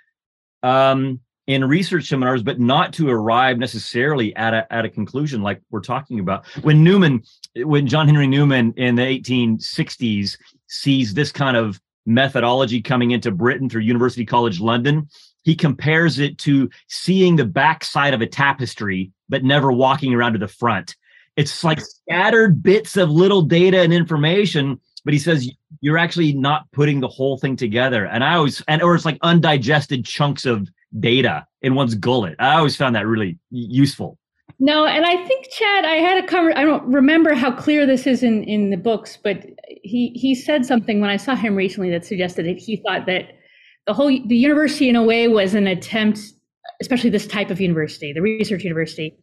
um, 0.62 1.19
in 1.50 1.66
research 1.66 2.07
seminars, 2.07 2.44
but 2.44 2.60
not 2.60 2.94
to 2.94 3.10
arrive 3.10 3.57
necessarily 3.57 4.36
at 4.36 4.54
a 4.54 4.72
at 4.72 4.86
a 4.86 4.90
conclusion 4.90 5.42
like 5.42 5.60
we're 5.72 5.81
talking 5.81 6.19
about. 6.19 6.46
When 6.62 6.84
Newman, 6.84 7.24
when 7.56 7.88
John 7.88 8.06
Henry 8.06 8.28
Newman 8.28 8.72
in 8.78 8.94
the 8.94 9.01
1860s 9.01 10.38
sees 10.68 11.16
this 11.16 11.31
kind 11.31 11.57
of 11.57 11.81
methodology 12.06 12.84
coming 12.84 13.12
into 13.12 13.31
Britain 13.31 13.68
through 13.68 13.81
University 13.81 14.25
College 14.25 14.60
London, 14.60 15.10
he 15.42 15.56
compares 15.56 16.19
it 16.19 16.38
to 16.38 16.69
seeing 16.88 17.36
the 17.36 17.46
backside 17.46 18.13
of 18.13 18.22
a 18.22 18.28
tapestry, 18.28 19.12
but 19.28 19.44
never 19.44 19.72
walking 19.72 20.13
around 20.13 20.34
to 20.34 20.40
the 20.40 20.48
front. 20.48 20.95
It's 21.36 21.63
like 21.63 21.81
scattered 21.81 22.62
bits 22.62 22.95
of 22.95 23.10
little 23.10 23.42
data 23.42 23.80
and 23.80 23.92
information, 23.92 24.80
but 25.04 25.16
he 25.16 25.19
says 25.19 25.50
you're 25.81 25.98
actually 25.98 26.34
not 26.34 26.72
putting 26.74 27.00
the 27.00 27.07
whole 27.07 27.40
thing 27.40 27.56
together. 27.56 28.06
And 28.06 28.24
I 28.24 28.36
always, 28.36 28.62
and 28.68 28.84
or 28.84 28.94
it's 28.94 29.06
like 29.06 29.18
undigested 29.24 30.06
chunks 30.06 30.45
of 30.45 30.69
data 30.97 31.45
in 31.62 31.75
one's 31.75 31.95
gullet. 31.95 32.36
I 32.39 32.56
always 32.56 32.75
found 32.75 32.95
that 32.95 33.06
really 33.06 33.38
useful. 33.51 34.18
No, 34.59 34.86
and 34.86 35.06
I 35.06 35.15
think 35.25 35.47
Chad, 35.51 35.86
I 35.86 35.95
had 35.95 36.24
a 36.24 36.27
cover. 36.27 36.57
I 36.57 36.63
don't 36.63 36.86
remember 36.86 37.33
how 37.33 37.52
clear 37.52 37.85
this 37.85 38.07
is 38.07 38.23
in 38.23 38.44
in 38.44 38.71
the 38.71 38.78
books, 38.78 39.18
but 39.21 39.45
he 39.68 40.09
he 40.16 40.35
said 40.35 40.66
something 40.66 40.99
when 40.99 41.09
I 41.09 41.18
saw 41.18 41.35
him 41.35 41.56
recently 41.56 41.90
that 41.92 42.06
suggested 42.06 42.45
that 42.45 42.57
he 42.57 42.78
thought 42.78 43.06
that 43.06 43.40
the 43.90 43.94
whole 43.94 44.07
the 44.07 44.35
university 44.35 44.87
in 44.87 44.95
a 44.95 45.04
way 45.04 45.28
was 45.28 45.56
an 45.56 45.66
attempt 45.66 46.19
especially 46.80 47.09
this 47.09 47.25
type 47.25 47.49
of 47.49 47.59
university 47.59 48.14
the 48.14 48.21
research 48.21 48.64
university 48.64 49.18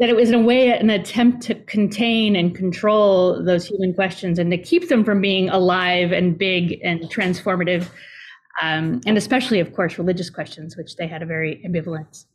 that 0.00 0.08
it 0.08 0.16
was 0.16 0.30
in 0.30 0.34
a 0.34 0.42
way 0.42 0.76
an 0.76 0.90
attempt 0.90 1.42
to 1.42 1.54
contain 1.66 2.34
and 2.34 2.56
control 2.56 3.42
those 3.44 3.64
human 3.64 3.94
questions 3.94 4.40
and 4.40 4.50
to 4.50 4.58
keep 4.58 4.88
them 4.88 5.04
from 5.04 5.20
being 5.20 5.48
alive 5.50 6.10
and 6.10 6.36
big 6.36 6.80
and 6.82 7.02
transformative 7.02 7.88
um, 8.60 9.00
and 9.06 9.16
especially 9.16 9.60
of 9.60 9.74
course 9.74 9.98
religious 9.98 10.30
questions 10.30 10.76
which 10.76 10.96
they 10.96 11.06
had 11.06 11.22
a 11.22 11.26
very 11.26 11.62
ambivalent 11.66 12.26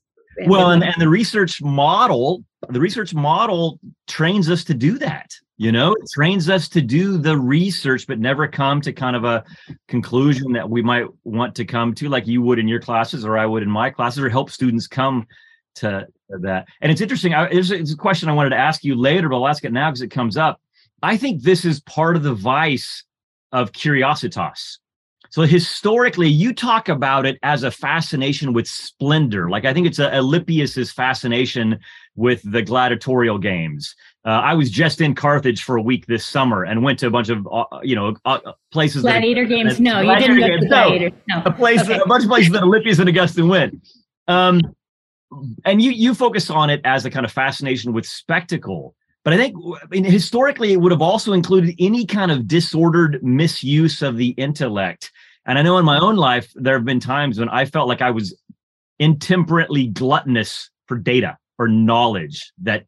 well 0.47 0.71
and, 0.71 0.83
and 0.83 0.95
the 0.99 1.09
research 1.09 1.61
model 1.61 2.43
the 2.69 2.79
research 2.79 3.13
model 3.13 3.79
trains 4.07 4.49
us 4.49 4.63
to 4.63 4.73
do 4.73 4.97
that 4.97 5.29
you 5.57 5.71
know? 5.71 5.91
It 5.93 6.09
trains 6.13 6.49
us 6.49 6.69
to 6.69 6.81
do 6.81 7.17
the 7.17 7.37
research 7.37 8.05
but 8.07 8.19
never 8.19 8.47
come 8.47 8.79
to 8.81 8.93
kind 8.93 9.15
of 9.15 9.23
a 9.23 9.43
conclusion 9.87 10.53
that 10.53 10.69
we 10.69 10.83
might 10.83 11.07
want 11.23 11.55
to 11.55 11.65
come 11.65 11.95
to 11.95 12.09
like 12.09 12.27
you 12.27 12.43
would 12.43 12.59
in 12.59 12.67
your 12.67 12.79
classes 12.79 13.25
or 13.25 13.37
i 13.37 13.45
would 13.45 13.63
in 13.63 13.69
my 13.69 13.89
classes 13.89 14.19
or 14.19 14.29
help 14.29 14.51
students 14.51 14.87
come 14.87 15.25
to 15.75 16.07
that. 16.29 16.67
And 16.81 16.91
it's 16.91 17.01
interesting 17.01 17.33
I, 17.33 17.45
it's, 17.45 17.71
it's 17.71 17.93
a 17.93 17.97
question 17.97 18.29
i 18.29 18.33
wanted 18.33 18.51
to 18.51 18.57
ask 18.57 18.83
you 18.83 18.95
later 18.95 19.29
but 19.29 19.37
i'll 19.37 19.47
ask 19.47 19.65
it 19.65 19.73
now 19.73 19.89
because 19.89 20.01
it 20.01 20.11
comes 20.11 20.37
up. 20.37 20.61
I 21.01 21.17
think 21.17 21.41
this 21.41 21.65
is 21.65 21.81
part 21.81 22.15
of 22.15 22.23
the 22.23 22.33
vice 22.33 23.03
of 23.51 23.71
curiositas 23.71 24.77
so 25.29 25.43
historically, 25.43 26.29
you 26.29 26.53
talk 26.53 26.89
about 26.89 27.25
it 27.25 27.37
as 27.43 27.63
a 27.63 27.71
fascination 27.71 28.53
with 28.53 28.67
splendor. 28.67 29.49
Like 29.49 29.65
I 29.65 29.73
think 29.73 29.87
it's 29.87 29.99
a 29.99 30.09
Alypius's 30.09 30.91
fascination 30.91 31.79
with 32.15 32.41
the 32.49 32.61
gladiatorial 32.61 33.37
games. 33.37 33.95
Uh, 34.25 34.41
I 34.43 34.53
was 34.55 34.69
just 34.69 34.99
in 34.99 35.15
Carthage 35.15 35.63
for 35.63 35.77
a 35.77 35.81
week 35.81 36.05
this 36.07 36.25
summer 36.25 36.65
and 36.65 36.83
went 36.83 36.99
to 36.99 37.07
a 37.07 37.09
bunch 37.09 37.29
of 37.29 37.47
uh, 37.51 37.63
you 37.81 37.95
know 37.95 38.15
uh, 38.25 38.39
places. 38.71 39.03
Gladiator 39.03 39.43
that, 39.43 39.49
games? 39.49 39.77
That, 39.77 39.83
no, 39.83 40.01
you 40.01 40.19
didn't 40.19 40.39
go 40.39 40.47
to 40.47 40.67
gladiator. 40.67 41.15
No, 41.29 41.43
a 41.45 41.51
place, 41.51 41.81
okay. 41.81 41.99
a 41.99 42.05
bunch 42.05 42.23
of 42.23 42.29
places 42.29 42.51
that 42.51 42.63
Alypius 42.63 42.99
and 42.99 43.07
Augustine 43.07 43.47
went. 43.47 43.87
Um, 44.27 44.61
and 45.65 45.81
you 45.81 45.91
you 45.91 46.13
focus 46.13 46.49
on 46.49 46.69
it 46.69 46.81
as 46.83 47.05
a 47.05 47.09
kind 47.09 47.25
of 47.25 47.31
fascination 47.31 47.93
with 47.93 48.05
spectacle. 48.05 48.95
But 49.27 49.33
I 49.33 49.37
think, 49.39 49.57
I 49.83 49.85
mean, 49.89 50.05
historically, 50.05 50.71
it 50.71 50.77
would 50.77 50.93
have 50.93 51.01
also 51.01 51.33
included 51.33 51.75
any 51.79 52.05
kind 52.05 52.31
of 52.31 52.47
disordered 52.47 53.21
misuse 53.21 54.01
of 54.01 54.15
the 54.15 54.29
intellect. 54.29 55.11
And 55.45 55.59
I 55.59 55.63
know 55.63 55.77
in 55.77 55.83
my 55.83 55.99
own 55.99 56.15
life, 56.15 56.49
there 56.55 56.75
have 56.75 56.85
been 56.85 57.01
times 57.01 57.37
when 57.37 57.49
I 57.49 57.65
felt 57.65 57.89
like 57.89 58.01
I 58.01 58.09
was 58.09 58.33
intemperately 58.99 59.87
gluttonous 59.87 60.69
for 60.85 60.97
data 60.97 61.37
or 61.59 61.67
knowledge 61.67 62.53
that 62.61 62.85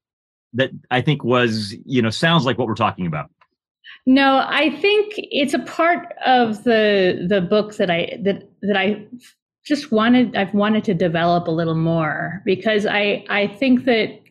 that 0.53 0.71
I 0.89 1.01
think 1.01 1.25
was, 1.25 1.75
you 1.83 2.01
know, 2.01 2.09
sounds 2.09 2.45
like 2.45 2.57
what 2.57 2.69
we're 2.69 2.73
talking 2.73 3.05
about. 3.05 3.29
No, 4.05 4.45
I 4.47 4.69
think 4.79 5.15
it's 5.17 5.53
a 5.53 5.59
part 5.59 6.13
of 6.25 6.63
the 6.63 7.25
the 7.27 7.41
book 7.41 7.75
that 7.75 7.91
I 7.91 8.17
that 8.23 8.49
that 8.61 8.77
I 8.77 9.05
just 9.65 9.91
wanted 9.91 10.37
I've 10.37 10.53
wanted 10.53 10.85
to 10.85 10.93
develop 10.93 11.49
a 11.49 11.51
little 11.51 11.75
more 11.75 12.41
because 12.45 12.85
I 12.85 13.25
I 13.29 13.47
think 13.47 13.83
that 13.83 14.21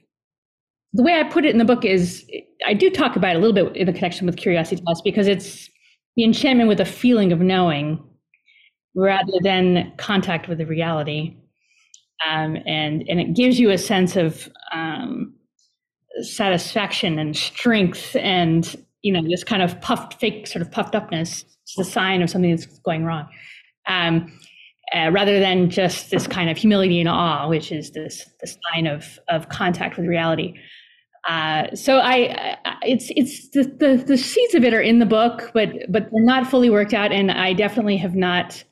the 0.93 1.03
way 1.03 1.15
I 1.15 1.25
put 1.25 1.45
it 1.45 1.51
in 1.51 1.59
the 1.59 1.65
book 1.65 1.85
is 1.85 2.29
I 2.67 2.75
do 2.75 2.91
talk 2.91 3.17
about 3.17 3.37
it 3.37 3.39
a 3.39 3.41
little 3.41 3.55
bit 3.55 3.77
in 3.77 3.87
the 3.87 3.93
connection 3.93 4.27
with 4.27 4.37
curiositas 4.37 4.99
because 5.05 5.27
it's 5.27 5.69
the 6.17 6.25
enchantment 6.25 6.69
with 6.69 6.81
a 6.81 6.85
feeling 6.85 7.33
of 7.33 7.41
knowing 7.41 8.03
rather 8.95 9.33
than 9.43 9.93
contact 9.99 10.49
with 10.49 10.59
the 10.59 10.67
reality. 10.67 11.37
Um, 12.27 12.57
and 12.67 13.05
and 13.09 13.21
it 13.21 13.37
gives 13.37 13.61
you 13.61 13.71
a 13.71 13.79
sense 13.79 14.17
of 14.17 14.49
um, 14.73 15.35
satisfaction 16.23 17.19
and 17.19 17.37
strength 17.37 18.17
and 18.17 18.77
you 19.03 19.13
know 19.13 19.23
this 19.23 19.45
kind 19.45 19.63
of 19.63 19.81
puffed 19.81 20.15
fake 20.15 20.47
sort 20.47 20.63
of 20.63 20.71
puffed 20.71 20.95
upness 20.95 21.45
it's 21.63 21.75
the 21.77 21.85
sign 21.85 22.23
of 22.23 22.31
something 22.31 22.51
that's 22.51 22.67
going 22.81 23.05
wrong 23.05 23.29
um, 23.87 24.33
uh, 24.95 25.11
rather 25.11 25.39
than 25.41 25.71
just 25.71 26.11
this 26.11 26.27
kind 26.27 26.51
of 26.51 26.57
humility 26.57 27.01
and 27.01 27.09
awe 27.09 27.49
which 27.49 27.71
is 27.73 27.93
this 27.93 28.29
the 28.41 28.47
sign 28.47 28.87
of 28.87 29.19
of 29.29 29.49
contact 29.49 29.97
with 29.97 30.07
reality. 30.07 30.55
Uh, 31.29 31.75
so 31.75 31.99
I, 31.99 32.57
it's 32.83 33.11
it's 33.17 33.51
the, 33.51 33.65
the, 33.65 34.03
the 34.03 34.17
seeds 34.17 34.55
of 34.55 34.65
it 34.65 34.73
are 34.73 34.81
in 34.81 34.99
the 34.99 35.07
book, 35.07 35.51
but 35.53 35.71
but 35.89 36.09
they're 36.11 36.23
not 36.23 36.47
fully 36.47 36.71
worked 36.71 36.95
out, 36.95 37.13
and 37.13 37.31
I 37.31 37.53
definitely 37.53 37.99
have 37.99 38.15
not 38.15 38.65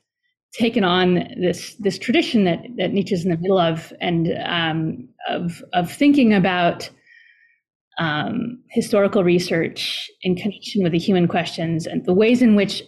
taken 0.54 0.84
on 0.84 1.28
this 1.38 1.74
this 1.74 1.98
tradition 1.98 2.44
that 2.44 2.60
that 2.78 2.92
Nietzsche's 2.92 3.24
in 3.24 3.30
the 3.30 3.36
middle 3.36 3.58
of, 3.58 3.92
and 4.00 4.28
um, 4.44 5.08
of 5.28 5.62
of 5.74 5.92
thinking 5.92 6.32
about 6.32 6.88
um, 7.98 8.58
historical 8.70 9.22
research 9.22 10.10
in 10.22 10.34
connection 10.34 10.82
with 10.82 10.92
the 10.92 10.98
human 10.98 11.28
questions 11.28 11.86
and 11.86 12.06
the 12.06 12.14
ways 12.14 12.40
in 12.40 12.54
which, 12.54 12.82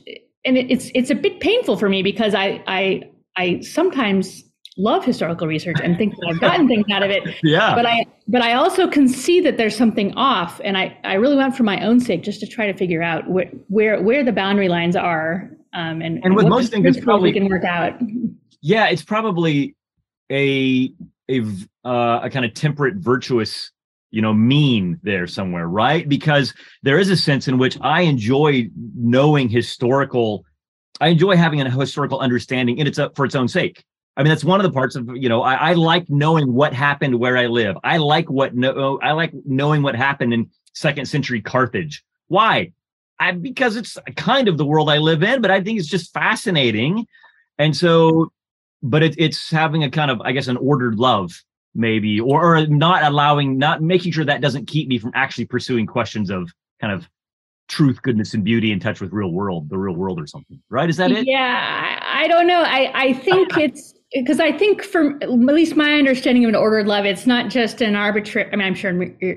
and 0.46 0.56
it's 0.56 0.90
it's 0.94 1.10
a 1.10 1.14
bit 1.14 1.40
painful 1.40 1.76
for 1.76 1.90
me 1.90 2.02
because 2.02 2.34
I 2.34 2.62
I 2.66 3.02
I 3.38 3.60
sometimes 3.60 4.44
love 4.76 5.04
historical 5.04 5.46
research 5.46 5.76
and 5.82 5.96
think 5.96 6.14
that 6.14 6.28
I've 6.30 6.40
gotten 6.40 6.68
things 6.68 6.86
out 6.90 7.02
of 7.02 7.10
it. 7.10 7.22
Yeah. 7.42 7.74
But 7.74 7.86
I 7.86 8.04
but 8.26 8.42
I 8.42 8.54
also 8.54 8.88
can 8.88 9.08
see 9.08 9.40
that 9.40 9.56
there's 9.56 9.76
something 9.76 10.12
off, 10.14 10.60
and 10.64 10.76
I 10.76 10.96
I 11.04 11.14
really 11.14 11.36
want 11.36 11.56
for 11.56 11.62
my 11.62 11.84
own 11.84 12.00
sake 12.00 12.22
just 12.22 12.40
to 12.40 12.46
try 12.46 12.66
to 12.66 12.76
figure 12.76 13.02
out 13.02 13.28
where 13.30 13.46
where 13.68 14.02
where 14.02 14.24
the 14.24 14.32
boundary 14.32 14.68
lines 14.68 14.96
are, 14.96 15.50
um, 15.72 16.02
and 16.02 16.22
and 16.24 16.34
with 16.34 16.46
most 16.46 16.72
things 16.72 16.96
it's 16.96 17.04
probably 17.04 17.32
can 17.32 17.48
work 17.48 17.64
out. 17.64 17.94
Yeah, 18.60 18.88
it's 18.88 19.04
probably 19.04 19.76
a 20.30 20.92
a 21.30 21.40
uh, 21.84 22.20
a 22.24 22.30
kind 22.30 22.44
of 22.44 22.54
temperate, 22.54 22.96
virtuous 22.96 23.70
you 24.10 24.22
know 24.22 24.32
mean 24.32 24.98
there 25.02 25.26
somewhere 25.26 25.68
right 25.68 26.08
because 26.08 26.54
there 26.82 26.98
is 26.98 27.10
a 27.10 27.16
sense 27.16 27.46
in 27.46 27.58
which 27.58 27.76
i 27.82 28.00
enjoy 28.00 28.66
knowing 28.96 29.50
historical 29.50 30.46
i 31.00 31.08
enjoy 31.08 31.36
having 31.36 31.60
a 31.60 31.70
historical 31.70 32.20
understanding 32.20 32.78
and 32.78 32.88
it's 32.88 32.98
up 32.98 33.14
for 33.16 33.24
its 33.24 33.34
own 33.34 33.48
sake 33.48 33.84
I 34.16 34.22
mean, 34.22 34.30
that's 34.30 34.42
one 34.42 34.58
of 34.58 34.64
the 34.64 34.72
parts 34.72 34.96
of 34.96 35.08
you 35.16 35.28
know. 35.28 35.42
I, 35.42 35.54
I, 35.54 35.72
like 35.74 36.10
knowing 36.10 36.52
what 36.52 36.74
happened 36.74 37.20
where 37.20 37.36
I 37.36 37.46
live. 37.46 37.76
I 37.84 37.98
like 37.98 38.28
what 38.28 38.52
no. 38.52 38.72
Oh, 38.76 38.98
I 39.00 39.12
like 39.12 39.32
knowing 39.44 39.80
what 39.80 39.94
happened 39.94 40.34
in 40.34 40.50
second 40.72 41.06
century 41.06 41.40
Carthage. 41.40 42.02
Why? 42.26 42.72
I, 43.20 43.32
because 43.32 43.76
it's 43.76 43.96
kind 44.16 44.48
of 44.48 44.58
the 44.58 44.64
world 44.64 44.90
I 44.90 44.98
live 44.98 45.22
in, 45.22 45.40
but 45.40 45.50
I 45.50 45.60
think 45.60 45.78
it's 45.78 45.88
just 45.88 46.12
fascinating. 46.12 47.06
And 47.58 47.76
so, 47.76 48.32
but 48.82 49.02
it, 49.02 49.14
it's 49.18 49.50
having 49.50 49.82
a 49.82 49.90
kind 49.90 50.10
of, 50.10 50.20
I 50.20 50.32
guess, 50.32 50.46
an 50.46 50.56
ordered 50.56 50.96
love, 50.96 51.42
maybe, 51.74 52.20
or, 52.20 52.56
or 52.56 52.66
not 52.66 53.02
allowing, 53.02 53.58
not 53.58 53.82
making 53.82 54.12
sure 54.12 54.24
that 54.24 54.40
doesn't 54.40 54.66
keep 54.66 54.88
me 54.88 54.98
from 54.98 55.10
actually 55.14 55.46
pursuing 55.46 55.86
questions 55.86 56.30
of 56.30 56.52
kind 56.80 56.92
of 56.92 57.08
truth, 57.68 58.02
goodness, 58.02 58.34
and 58.34 58.44
beauty 58.44 58.72
in 58.72 58.80
touch 58.80 59.00
with 59.00 59.12
real 59.12 59.30
world, 59.30 59.68
the 59.68 59.78
real 59.78 59.94
world, 59.94 60.20
or 60.20 60.26
something. 60.26 60.60
Right? 60.70 60.88
Is 60.88 60.96
that 60.96 61.10
it? 61.10 61.26
Yeah, 61.26 61.98
I, 62.02 62.24
I 62.24 62.28
don't 62.28 62.46
know. 62.46 62.62
I 62.62 62.90
I 62.94 63.12
think 63.12 63.56
it's 63.56 63.94
because 64.12 64.40
I 64.40 64.52
think 64.52 64.82
from 64.82 65.18
at 65.22 65.30
least 65.30 65.76
my 65.76 65.94
understanding 65.94 66.44
of 66.44 66.48
an 66.48 66.54
ordered 66.56 66.86
love, 66.86 67.04
it's 67.04 67.26
not 67.26 67.50
just 67.50 67.80
an 67.80 67.94
arbitrary. 67.94 68.50
I 68.52 68.56
mean, 68.56 68.66
I'm 68.66 68.74
sure 68.74 68.92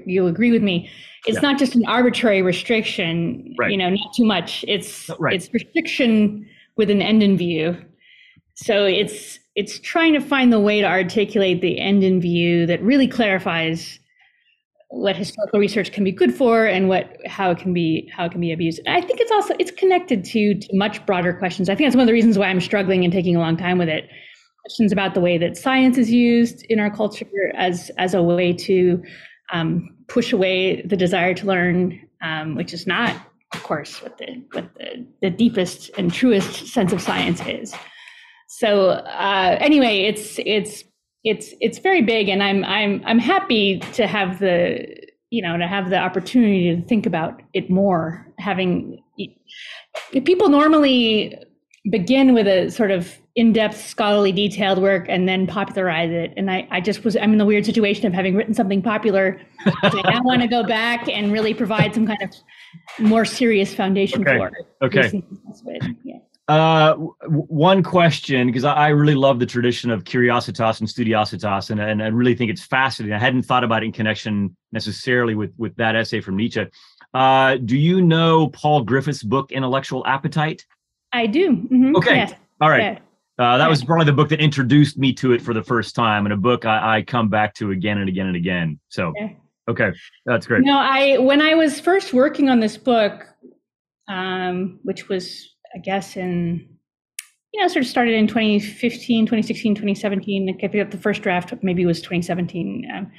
you'll 0.05 0.27
agree 0.27 0.51
with 0.51 0.63
me. 0.63 0.89
It's 1.27 1.35
yeah. 1.35 1.41
not 1.41 1.59
just 1.59 1.75
an 1.75 1.85
arbitrary 1.85 2.41
restriction. 2.41 3.53
Right. 3.59 3.71
You 3.71 3.77
know, 3.77 3.89
not 3.89 4.13
too 4.15 4.25
much. 4.25 4.65
It's 4.67 5.09
right. 5.19 5.35
it's 5.35 5.53
restriction 5.53 6.47
with 6.77 6.89
an 6.89 7.01
end 7.01 7.21
in 7.21 7.37
view. 7.37 7.77
So 8.55 8.85
it's 8.85 9.39
it's 9.55 9.79
trying 9.79 10.13
to 10.13 10.21
find 10.21 10.51
the 10.51 10.59
way 10.59 10.81
to 10.81 10.87
articulate 10.87 11.61
the 11.61 11.79
end 11.79 12.03
in 12.03 12.21
view 12.21 12.65
that 12.65 12.81
really 12.81 13.07
clarifies 13.07 13.99
what 14.91 15.15
historical 15.15 15.59
research 15.59 15.93
can 15.93 16.03
be 16.03 16.11
good 16.11 16.33
for 16.33 16.65
and 16.65 16.89
what 16.89 17.15
how 17.25 17.49
it 17.49 17.57
can 17.57 17.73
be 17.73 18.11
how 18.15 18.25
it 18.25 18.31
can 18.31 18.41
be 18.41 18.51
abused. 18.51 18.81
I 18.87 19.01
think 19.01 19.19
it's 19.19 19.31
also 19.31 19.55
it's 19.57 19.71
connected 19.71 20.23
to 20.25 20.55
to 20.55 20.67
much 20.73 21.05
broader 21.05 21.33
questions. 21.33 21.69
I 21.69 21.75
think 21.75 21.87
that's 21.87 21.95
one 21.95 22.03
of 22.03 22.07
the 22.07 22.13
reasons 22.13 22.37
why 22.37 22.47
I'm 22.47 22.61
struggling 22.61 23.03
and 23.03 23.11
taking 23.11 23.35
a 23.35 23.39
long 23.39 23.57
time 23.57 23.77
with 23.77 23.89
it 23.89 24.09
questions 24.61 24.91
about 24.91 25.13
the 25.13 25.21
way 25.21 25.37
that 25.37 25.57
science 25.57 25.97
is 25.97 26.11
used 26.11 26.63
in 26.69 26.79
our 26.79 26.89
culture 26.89 27.25
as 27.55 27.89
as 27.97 28.13
a 28.13 28.21
way 28.21 28.53
to 28.53 29.01
um, 29.53 29.89
push 30.07 30.33
away 30.33 30.81
the 30.83 30.97
desire 30.97 31.33
to 31.33 31.45
learn, 31.45 31.99
um, 32.21 32.55
which 32.55 32.73
is 32.73 32.85
not, 32.85 33.15
of 33.53 33.63
course, 33.63 34.01
what 34.01 34.17
the 34.17 34.43
what 34.51 34.73
the, 34.75 35.05
the 35.21 35.29
deepest 35.29 35.89
and 35.97 36.13
truest 36.13 36.67
sense 36.67 36.93
of 36.93 37.01
science 37.01 37.41
is. 37.47 37.73
So 38.47 38.89
uh, 38.89 39.57
anyway, 39.59 40.01
it's 40.01 40.37
it's 40.45 40.83
it's 41.23 41.53
it's 41.59 41.77
very 41.77 42.01
big, 42.01 42.29
and 42.29 42.41
I'm 42.41 42.63
I'm 42.65 43.01
I'm 43.05 43.19
happy 43.19 43.79
to 43.93 44.07
have 44.07 44.39
the 44.39 44.85
you 45.29 45.41
know 45.41 45.57
to 45.57 45.67
have 45.67 45.89
the 45.89 45.97
opportunity 45.97 46.75
to 46.75 46.81
think 46.87 47.05
about 47.05 47.41
it 47.53 47.69
more. 47.69 48.27
Having 48.39 49.01
people 50.25 50.49
normally 50.49 51.37
begin 51.89 52.33
with 52.33 52.47
a 52.47 52.69
sort 52.69 52.91
of 52.91 53.17
in-depth 53.35 53.87
scholarly 53.87 54.31
detailed 54.31 54.79
work 54.79 55.05
and 55.07 55.27
then 55.27 55.47
popularize 55.47 56.11
it 56.11 56.33
and 56.35 56.51
I, 56.51 56.67
I 56.69 56.81
just 56.81 57.03
was 57.03 57.15
i'm 57.15 57.31
in 57.31 57.37
the 57.37 57.45
weird 57.45 57.65
situation 57.65 58.05
of 58.05 58.13
having 58.13 58.35
written 58.35 58.53
something 58.53 58.81
popular 58.81 59.39
i 59.65 60.01
now 60.05 60.21
want 60.21 60.41
to 60.41 60.47
go 60.47 60.63
back 60.63 61.07
and 61.07 61.31
really 61.31 61.53
provide 61.53 61.95
some 61.95 62.05
kind 62.05 62.21
of 62.21 62.29
more 62.99 63.25
serious 63.25 63.73
foundation 63.73 64.21
okay. 64.27 64.37
for 64.37 64.47
it 64.47 64.65
okay 64.83 65.23
yeah. 66.03 66.17
Uh, 66.51 66.95
w- 66.95 67.15
one 67.47 67.81
question 67.81 68.47
because 68.47 68.65
I, 68.65 68.73
I, 68.73 68.87
really 68.89 69.15
love 69.15 69.39
the 69.39 69.45
tradition 69.45 69.89
of 69.89 70.03
curiositas 70.03 70.81
and 70.81 70.89
studiositas, 70.89 71.69
and, 71.69 71.79
and 71.79 72.03
I 72.03 72.07
really 72.07 72.35
think 72.35 72.51
it's 72.51 72.61
fascinating. 72.61 73.15
I 73.15 73.19
hadn't 73.19 73.43
thought 73.43 73.63
about 73.63 73.83
it 73.83 73.85
in 73.85 73.91
connection 73.93 74.57
necessarily 74.73 75.33
with 75.33 75.53
with 75.57 75.73
that 75.77 75.95
essay 75.95 76.19
from 76.19 76.35
Nietzsche. 76.35 76.65
Uh, 77.13 77.55
do 77.55 77.77
you 77.77 78.01
know 78.01 78.49
Paul 78.49 78.83
Griffiths' 78.83 79.23
book 79.23 79.53
Intellectual 79.53 80.05
Appetite? 80.05 80.65
I 81.13 81.27
do. 81.27 81.51
Mm-hmm. 81.51 81.95
Okay. 81.95 82.15
Yes. 82.17 82.33
All 82.59 82.69
right. 82.69 83.01
Uh, 83.39 83.57
that 83.57 83.69
was 83.69 83.81
probably 83.81 84.05
the 84.05 84.11
book 84.11 84.27
that 84.27 84.41
introduced 84.41 84.97
me 84.97 85.13
to 85.13 85.31
it 85.31 85.41
for 85.41 85.53
the 85.53 85.63
first 85.63 85.95
time, 85.95 86.25
and 86.25 86.33
a 86.33 86.37
book 86.37 86.65
I, 86.65 86.97
I 86.97 87.01
come 87.03 87.29
back 87.29 87.53
to 87.55 87.71
again 87.71 87.97
and 87.97 88.09
again 88.09 88.27
and 88.27 88.35
again. 88.35 88.77
So, 88.89 89.13
okay, 89.69 89.91
that's 90.25 90.47
great. 90.47 90.65
No, 90.65 90.77
I 90.77 91.17
when 91.17 91.41
I 91.41 91.55
was 91.55 91.79
first 91.79 92.11
working 92.11 92.49
on 92.49 92.59
this 92.59 92.75
book, 92.75 93.25
um, 94.09 94.81
which 94.83 95.07
was 95.07 95.47
I 95.75 95.79
guess 95.79 96.17
in 96.17 96.67
you 97.53 97.61
know 97.61 97.67
sort 97.67 97.83
of 97.83 97.89
started 97.89 98.13
in 98.13 98.27
2015, 98.27 99.25
2016, 99.25 99.75
2017. 99.75 100.49
I 100.49 100.67
picked 100.67 100.75
up 100.75 100.91
the 100.91 100.97
first 100.97 101.21
draft, 101.21 101.53
maybe 101.61 101.83
it 101.83 101.85
was 101.85 101.99
2017. 101.99 102.89
Um, 102.93 103.11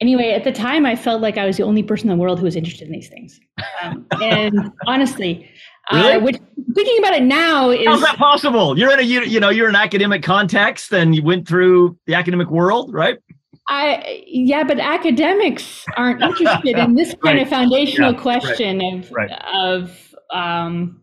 anyway, 0.00 0.30
at 0.30 0.44
the 0.44 0.52
time, 0.52 0.84
I 0.84 0.96
felt 0.96 1.20
like 1.20 1.38
I 1.38 1.46
was 1.46 1.56
the 1.56 1.62
only 1.62 1.82
person 1.82 2.10
in 2.10 2.16
the 2.16 2.20
world 2.20 2.38
who 2.38 2.44
was 2.44 2.56
interested 2.56 2.86
in 2.86 2.92
these 2.92 3.08
things, 3.08 3.38
um, 3.82 4.06
and 4.22 4.72
honestly. 4.86 5.48
Really? 5.92 6.14
Uh, 6.14 6.18
which, 6.18 6.36
thinking 6.74 6.98
about 6.98 7.14
it 7.14 7.22
now 7.22 7.70
is 7.70 7.86
how's 7.86 8.00
that 8.00 8.16
possible? 8.16 8.76
You're 8.76 8.92
in 8.92 8.98
a 8.98 9.02
you, 9.02 9.22
you 9.22 9.38
know 9.38 9.50
you're 9.50 9.68
in 9.68 9.76
an 9.76 9.80
academic 9.80 10.24
context 10.24 10.92
and 10.92 11.14
you 11.14 11.22
went 11.22 11.46
through 11.46 11.96
the 12.06 12.14
academic 12.14 12.50
world, 12.50 12.92
right? 12.92 13.20
I 13.68 14.24
yeah, 14.26 14.64
but 14.64 14.78
academics 14.78 15.84
aren't 15.96 16.22
interested 16.22 16.76
in 16.76 16.94
this 16.94 17.14
kind 17.22 17.36
right. 17.36 17.42
of 17.42 17.48
foundational 17.48 18.12
yeah, 18.12 18.20
question 18.20 18.78
right. 18.78 19.04
of 19.04 19.12
right. 19.12 19.30
of 19.54 20.14
um, 20.32 21.00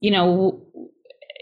you 0.00 0.10
know 0.10 0.62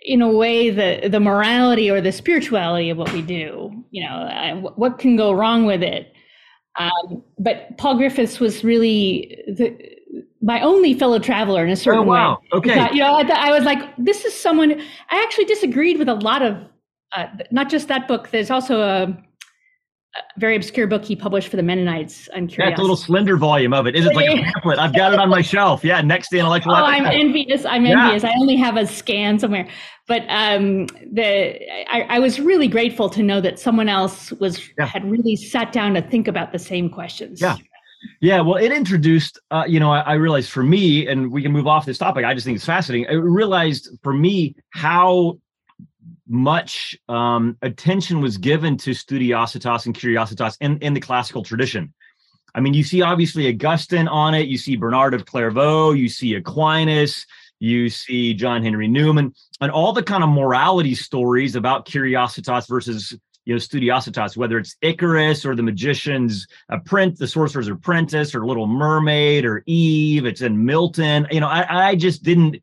in 0.02 0.22
a 0.22 0.30
way 0.30 0.70
the 0.70 1.08
the 1.08 1.20
morality 1.20 1.90
or 1.90 2.00
the 2.00 2.12
spirituality 2.12 2.90
of 2.90 2.96
what 2.96 3.12
we 3.12 3.22
do. 3.22 3.84
You 3.90 4.04
know, 4.08 4.72
what 4.76 4.98
can 4.98 5.16
go 5.16 5.32
wrong 5.32 5.66
with 5.66 5.82
it? 5.82 6.12
Um, 6.78 7.22
but 7.38 7.76
Paul 7.78 7.96
Griffiths 7.96 8.38
was 8.38 8.62
really 8.62 9.42
the 9.48 9.76
my 10.46 10.60
only 10.60 10.94
fellow 10.94 11.18
traveler 11.18 11.64
in 11.64 11.72
a 11.72 11.76
certain 11.76 12.00
oh, 12.00 12.04
wow. 12.04 12.38
way. 12.52 12.58
Okay. 12.58 12.88
You 12.92 13.00
know, 13.00 13.14
I, 13.14 13.48
I, 13.48 13.50
was 13.50 13.64
like, 13.64 13.80
this 13.98 14.24
is 14.24 14.32
someone. 14.32 14.80
I 15.10 15.22
actually 15.22 15.46
disagreed 15.46 15.98
with 15.98 16.08
a 16.08 16.14
lot 16.14 16.42
of, 16.42 16.56
uh, 17.12 17.26
not 17.50 17.68
just 17.68 17.88
that 17.88 18.06
book. 18.06 18.30
There's 18.30 18.50
also 18.50 18.80
a, 18.80 19.16
very 20.38 20.56
obscure 20.56 20.86
book 20.86 21.04
he 21.04 21.16
published 21.16 21.48
for 21.48 21.56
the 21.56 21.62
Mennonites 21.62 22.28
on 22.34 22.46
curiosity. 22.46 22.70
That's 22.70 22.78
a 22.78 22.82
little 22.82 22.96
slender 22.96 23.36
volume 23.36 23.72
of 23.72 23.86
it. 23.86 23.94
Is 23.94 24.06
it 24.06 24.14
like 24.14 24.28
a 24.28 24.42
pamphlet? 24.42 24.78
I've 24.78 24.94
got 24.94 25.12
it 25.12 25.18
on 25.18 25.28
my 25.28 25.42
shelf. 25.42 25.84
Yeah, 25.84 26.00
next 26.00 26.28
to 26.28 26.38
intellectual. 26.38 26.72
Oh, 26.72 26.76
I'm 26.76 27.06
envious. 27.06 27.64
I'm 27.64 27.86
yeah. 27.86 28.04
envious. 28.04 28.24
I 28.24 28.32
only 28.38 28.56
have 28.56 28.76
a 28.76 28.86
scan 28.86 29.38
somewhere. 29.38 29.68
But 30.06 30.22
um, 30.28 30.86
the 31.12 31.60
I, 31.90 32.02
I, 32.08 32.18
was 32.20 32.38
really 32.38 32.68
grateful 32.68 33.08
to 33.10 33.22
know 33.22 33.40
that 33.40 33.58
someone 33.58 33.88
else 33.88 34.30
was 34.32 34.60
yeah. 34.78 34.86
had 34.86 35.10
really 35.10 35.34
sat 35.34 35.72
down 35.72 35.94
to 35.94 36.02
think 36.02 36.28
about 36.28 36.52
the 36.52 36.58
same 36.58 36.88
questions. 36.88 37.40
Yeah. 37.40 37.56
Yeah, 38.20 38.40
well, 38.40 38.56
it 38.56 38.70
introduced, 38.70 39.40
uh, 39.50 39.64
you 39.66 39.80
know, 39.80 39.90
I, 39.90 40.00
I, 40.00 40.12
realized 40.14 40.50
for 40.50 40.62
me, 40.62 41.08
and 41.08 41.32
we 41.32 41.42
can 41.42 41.50
move 41.50 41.66
off 41.66 41.86
this 41.86 41.98
topic. 41.98 42.24
I 42.24 42.34
just 42.34 42.44
think 42.44 42.56
it's 42.56 42.64
fascinating. 42.64 43.08
I 43.08 43.14
realized 43.14 43.88
for 44.02 44.12
me 44.12 44.54
how 44.70 45.38
much 46.28 46.96
um, 47.08 47.56
attention 47.62 48.20
was 48.20 48.38
given 48.38 48.76
to 48.78 48.90
studiositas 48.90 49.86
and 49.86 49.94
curiositas 49.94 50.56
in, 50.60 50.78
in 50.78 50.94
the 50.94 51.00
classical 51.00 51.42
tradition. 51.42 51.92
I 52.54 52.60
mean, 52.60 52.74
you 52.74 52.82
see 52.82 53.02
obviously 53.02 53.48
Augustine 53.48 54.08
on 54.08 54.34
it, 54.34 54.48
you 54.48 54.56
see 54.56 54.76
Bernard 54.76 55.14
of 55.14 55.26
Clairvaux, 55.26 55.92
you 55.92 56.08
see 56.08 56.34
Aquinas, 56.34 57.26
you 57.60 57.88
see 57.88 58.34
John 58.34 58.62
Henry 58.62 58.88
Newman, 58.88 59.34
and 59.60 59.70
all 59.70 59.92
the 59.92 60.02
kind 60.02 60.24
of 60.24 60.30
morality 60.30 60.94
stories 60.94 61.54
about 61.54 61.86
curiositas 61.86 62.68
versus 62.68 63.16
you 63.44 63.54
know 63.54 63.58
studiositas, 63.58 64.36
whether 64.36 64.58
it's 64.58 64.76
Icarus 64.82 65.44
or 65.44 65.54
the 65.54 65.62
magician's 65.62 66.46
apprentice, 66.68 67.18
the 67.18 67.28
sorcerer's 67.28 67.68
apprentice, 67.68 68.34
or 68.34 68.46
Little 68.46 68.66
Mermaid 68.66 69.44
or 69.44 69.62
Eve. 69.66 70.26
It's 70.26 70.40
in 70.40 70.64
Milton. 70.64 71.26
You 71.30 71.40
know, 71.40 71.48
I, 71.48 71.90
I 71.90 71.94
just 71.94 72.22
didn't 72.22 72.56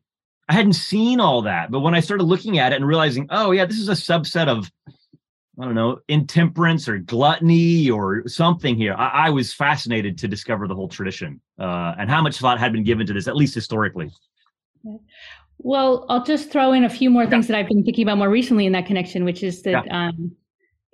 I 0.48 0.54
hadn't 0.54 0.74
seen 0.74 1.20
all 1.20 1.42
that. 1.42 1.70
But 1.70 1.80
when 1.80 1.94
I 1.94 2.00
started 2.00 2.24
looking 2.24 2.58
at 2.58 2.72
it 2.72 2.76
and 2.76 2.86
realizing, 2.86 3.26
oh 3.30 3.50
yeah, 3.52 3.64
this 3.64 3.78
is 3.78 3.88
a 3.88 3.92
subset 3.92 4.48
of 4.48 4.70
I 5.58 5.64
don't 5.64 5.74
know, 5.74 6.00
intemperance 6.08 6.88
or 6.88 6.98
gluttony 6.98 7.88
or 7.88 8.26
something 8.26 8.76
here. 8.76 8.94
I, 8.94 9.26
I 9.26 9.30
was 9.30 9.54
fascinated 9.54 10.18
to 10.18 10.28
discover 10.28 10.66
the 10.66 10.74
whole 10.74 10.88
tradition 10.88 11.40
uh, 11.60 11.94
and 11.96 12.10
how 12.10 12.22
much 12.22 12.38
thought 12.38 12.58
had 12.58 12.72
been 12.72 12.82
given 12.82 13.06
to 13.06 13.12
this, 13.12 13.28
at 13.28 13.36
least 13.36 13.54
historically. 13.54 14.10
Well, 15.58 16.06
I'll 16.08 16.24
just 16.24 16.50
throw 16.50 16.72
in 16.72 16.82
a 16.82 16.90
few 16.90 17.08
more 17.08 17.26
things 17.26 17.46
that 17.46 17.56
I've 17.56 17.68
been 17.68 17.84
thinking 17.84 18.04
about 18.04 18.18
more 18.18 18.28
recently 18.28 18.66
in 18.66 18.72
that 18.72 18.86
connection, 18.86 19.24
which 19.24 19.44
is 19.44 19.62
that 19.62 19.86
yeah. 19.86 20.08
um, 20.08 20.32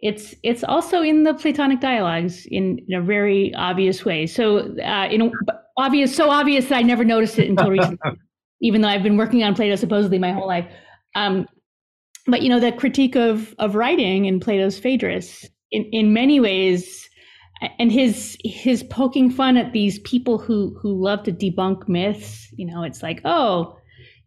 it's 0.00 0.34
it's 0.42 0.62
also 0.62 1.00
in 1.00 1.22
the 1.22 1.32
Platonic 1.34 1.80
dialogues 1.80 2.46
in, 2.46 2.80
in 2.86 2.94
a 2.98 3.02
very 3.02 3.54
obvious 3.54 4.04
way. 4.04 4.26
So, 4.26 4.76
uh, 4.78 5.08
you 5.10 5.16
know, 5.16 5.32
obvious, 5.78 6.14
so 6.14 6.30
obvious 6.30 6.68
that 6.68 6.76
I 6.76 6.82
never 6.82 7.04
noticed 7.04 7.38
it 7.38 7.48
until 7.48 7.70
recently, 7.70 8.18
even 8.60 8.80
though 8.80 8.88
I've 8.88 9.02
been 9.02 9.16
working 9.16 9.42
on 9.42 9.54
Plato 9.54 9.76
supposedly 9.76 10.18
my 10.18 10.32
whole 10.32 10.46
life. 10.46 10.66
Um, 11.14 11.46
but 12.26 12.42
you 12.42 12.48
know, 12.48 12.60
the 12.60 12.72
critique 12.72 13.16
of 13.16 13.54
of 13.58 13.74
writing 13.74 14.26
in 14.26 14.40
Plato's 14.40 14.78
Phaedrus, 14.78 15.46
in 15.70 15.84
in 15.92 16.12
many 16.12 16.40
ways, 16.40 17.08
and 17.78 17.90
his 17.90 18.36
his 18.44 18.82
poking 18.84 19.30
fun 19.30 19.56
at 19.56 19.72
these 19.72 19.98
people 20.00 20.38
who 20.38 20.76
who 20.80 21.02
love 21.02 21.22
to 21.24 21.32
debunk 21.32 21.88
myths. 21.88 22.48
You 22.52 22.66
know, 22.66 22.82
it's 22.82 23.02
like, 23.02 23.20
oh 23.24 23.79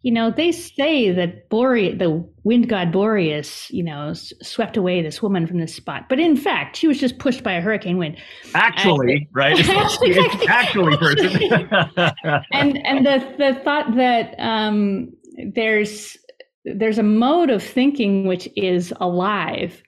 you 0.04 0.12
know, 0.12 0.32
they 0.32 0.52
say 0.52 1.12
that 1.12 1.50
Boreas, 1.50 1.98
the 1.98 2.24
wind 2.44 2.68
god 2.68 2.92
Boreas, 2.92 3.72
you 3.72 3.82
know, 3.82 4.10
s- 4.10 4.34
swept 4.42 4.76
away 4.76 5.02
this 5.02 5.22
woman 5.22 5.48
from 5.48 5.60
this 5.60 5.74
spot. 5.74 6.10
But 6.10 6.20
in 6.20 6.36
fact, 6.36 6.76
she 6.76 6.88
was 6.88 7.00
just 7.00 7.20
pushed 7.20 7.42
by 7.42 7.54
a 7.54 7.62
hurricane 7.62 7.98
wind. 7.98 8.18
Actually, 8.54 9.30
right? 9.32 9.58
actually, 9.70 10.18
actually, 10.48 11.50
and 12.52 12.78
and 12.86 13.06
the 13.06 13.34
the 13.38 13.60
thought 13.64 13.96
that 13.96 14.36
um, 14.40 15.10
there's 15.56 16.18
there's 16.66 16.98
a 16.98 17.04
mode 17.04 17.50
of 17.50 17.64
thinking 17.64 18.28
which 18.28 18.50
is 18.58 18.94
alive, 19.00 19.82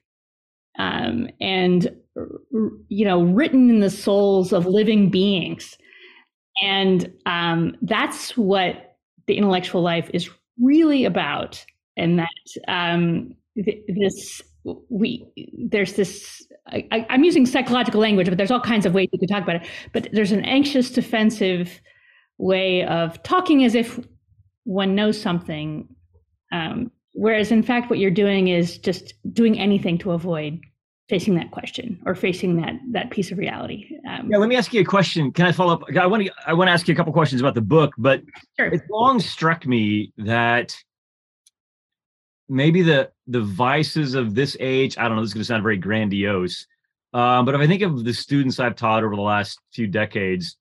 um, 0.80 1.28
and 1.42 1.94
you 2.88 3.06
know, 3.06 3.22
written 3.22 3.70
in 3.70 3.82
the 3.82 3.90
souls 3.90 4.54
of 4.54 4.66
living 4.66 5.10
beings, 5.10 5.78
and 6.64 7.12
um, 7.26 7.76
that's 7.82 8.38
what 8.38 8.95
the 9.28 9.38
intellectual 9.38 9.82
life 9.82 10.10
is 10.14 10.30
really 10.62 11.06
about, 11.06 11.64
and 11.98 12.20
that 12.20 12.28
um, 12.68 13.36
th- 13.56 13.84
this 13.88 14.42
we 14.90 15.26
there's 15.70 15.94
this 15.94 16.46
I, 16.68 17.06
am 17.10 17.24
using 17.24 17.46
psychological 17.46 18.02
language, 18.02 18.28
but 18.28 18.38
there's 18.38 18.52
all 18.52 18.62
kinds 18.62 18.86
of 18.86 18.94
ways 18.94 19.10
you 19.12 19.20
could 19.20 19.30
talk 19.30 19.44
about 19.44 19.58
it. 19.58 19.68
But 19.94 20.10
there's 20.12 20.32
an 20.32 20.44
anxious, 20.46 20.90
defensive 20.90 21.80
way 22.38 22.84
of 22.86 23.22
talking 23.24 23.64
as 23.64 23.76
if 23.76 24.00
one 24.64 24.96
knows 24.96 25.22
something, 25.22 25.88
um, 26.52 26.92
whereas 27.14 27.52
in 27.52 27.62
fact, 27.62 27.90
what 27.90 28.00
you're 28.00 28.12
doing 28.12 28.48
is 28.48 28.78
just 28.78 29.14
doing 29.32 29.60
anything 29.60 29.98
to 30.00 30.12
avoid 30.12 30.60
facing 31.08 31.36
that 31.36 31.52
question 31.52 32.00
or 32.06 32.16
facing 32.16 32.56
that 32.58 32.74
that 32.92 33.12
piece 33.12 33.32
of 33.32 33.38
reality. 33.38 33.98
Um, 34.10 34.30
yeah, 34.32 34.38
let 34.38 34.50
me 34.50 34.56
ask 34.56 34.74
you 34.74 34.82
a 34.82 34.86
question. 34.86 35.32
Can 35.32 35.46
I 35.46 35.52
follow 35.52 35.74
up? 35.74 35.84
I 36.00 36.08
want 36.08 36.26
to 36.26 36.32
I 36.48 36.54
want 36.54 36.68
to 36.68 36.72
ask 36.72 36.88
you 36.88 36.94
a 36.94 36.98
couple 36.98 37.14
questions 37.14 37.42
about 37.42 37.56
the 37.56 37.62
book, 37.62 37.94
but 37.98 38.22
sure. 38.58 38.68
it's 38.68 38.84
long 38.90 39.20
struck 39.20 39.66
me 39.66 40.12
that 40.18 40.76
maybe 42.50 42.82
the 42.82 43.12
the 43.28 43.42
vices 43.42 44.16
of 44.16 44.36
this 44.36 44.58
age. 44.60 44.98
I 44.98 45.08
don't 45.08 45.16
know. 45.16 45.22
This 45.22 45.30
is 45.30 45.34
going 45.34 45.42
to 45.42 45.46
sound 45.46 45.64
very 45.64 45.78
grandiose, 45.78 46.66
um, 47.14 47.46
but 47.46 47.56
if 47.56 47.62
I 47.62 47.68
think 47.68 47.82
of 47.84 48.04
the 48.04 48.14
students 48.14 48.60
I've 48.60 48.76
taught 48.76 49.04
over 49.04 49.16
the 49.16 49.22
last 49.22 49.60
few 49.74 49.88
decades, 49.88 50.58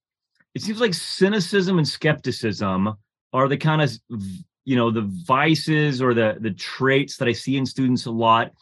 it 0.55 0.63
seems 0.63 0.81
like 0.81 0.95
cynicism 0.95 1.79
and 1.79 1.89
skepticism 1.89 2.95
are 3.33 3.49
the 3.49 3.57
kind 3.57 3.81
of 3.81 3.93
you 4.67 4.77
know 4.77 4.91
the 4.91 5.11
vices 5.27 6.03
or 6.03 6.13
the 6.13 6.37
the 6.41 6.51
traits 6.51 7.17
that 7.17 7.29
I 7.29 7.33
see 7.33 7.57
in 7.57 7.65
students 7.65 8.05
a 8.05 8.11
lot 8.11 8.53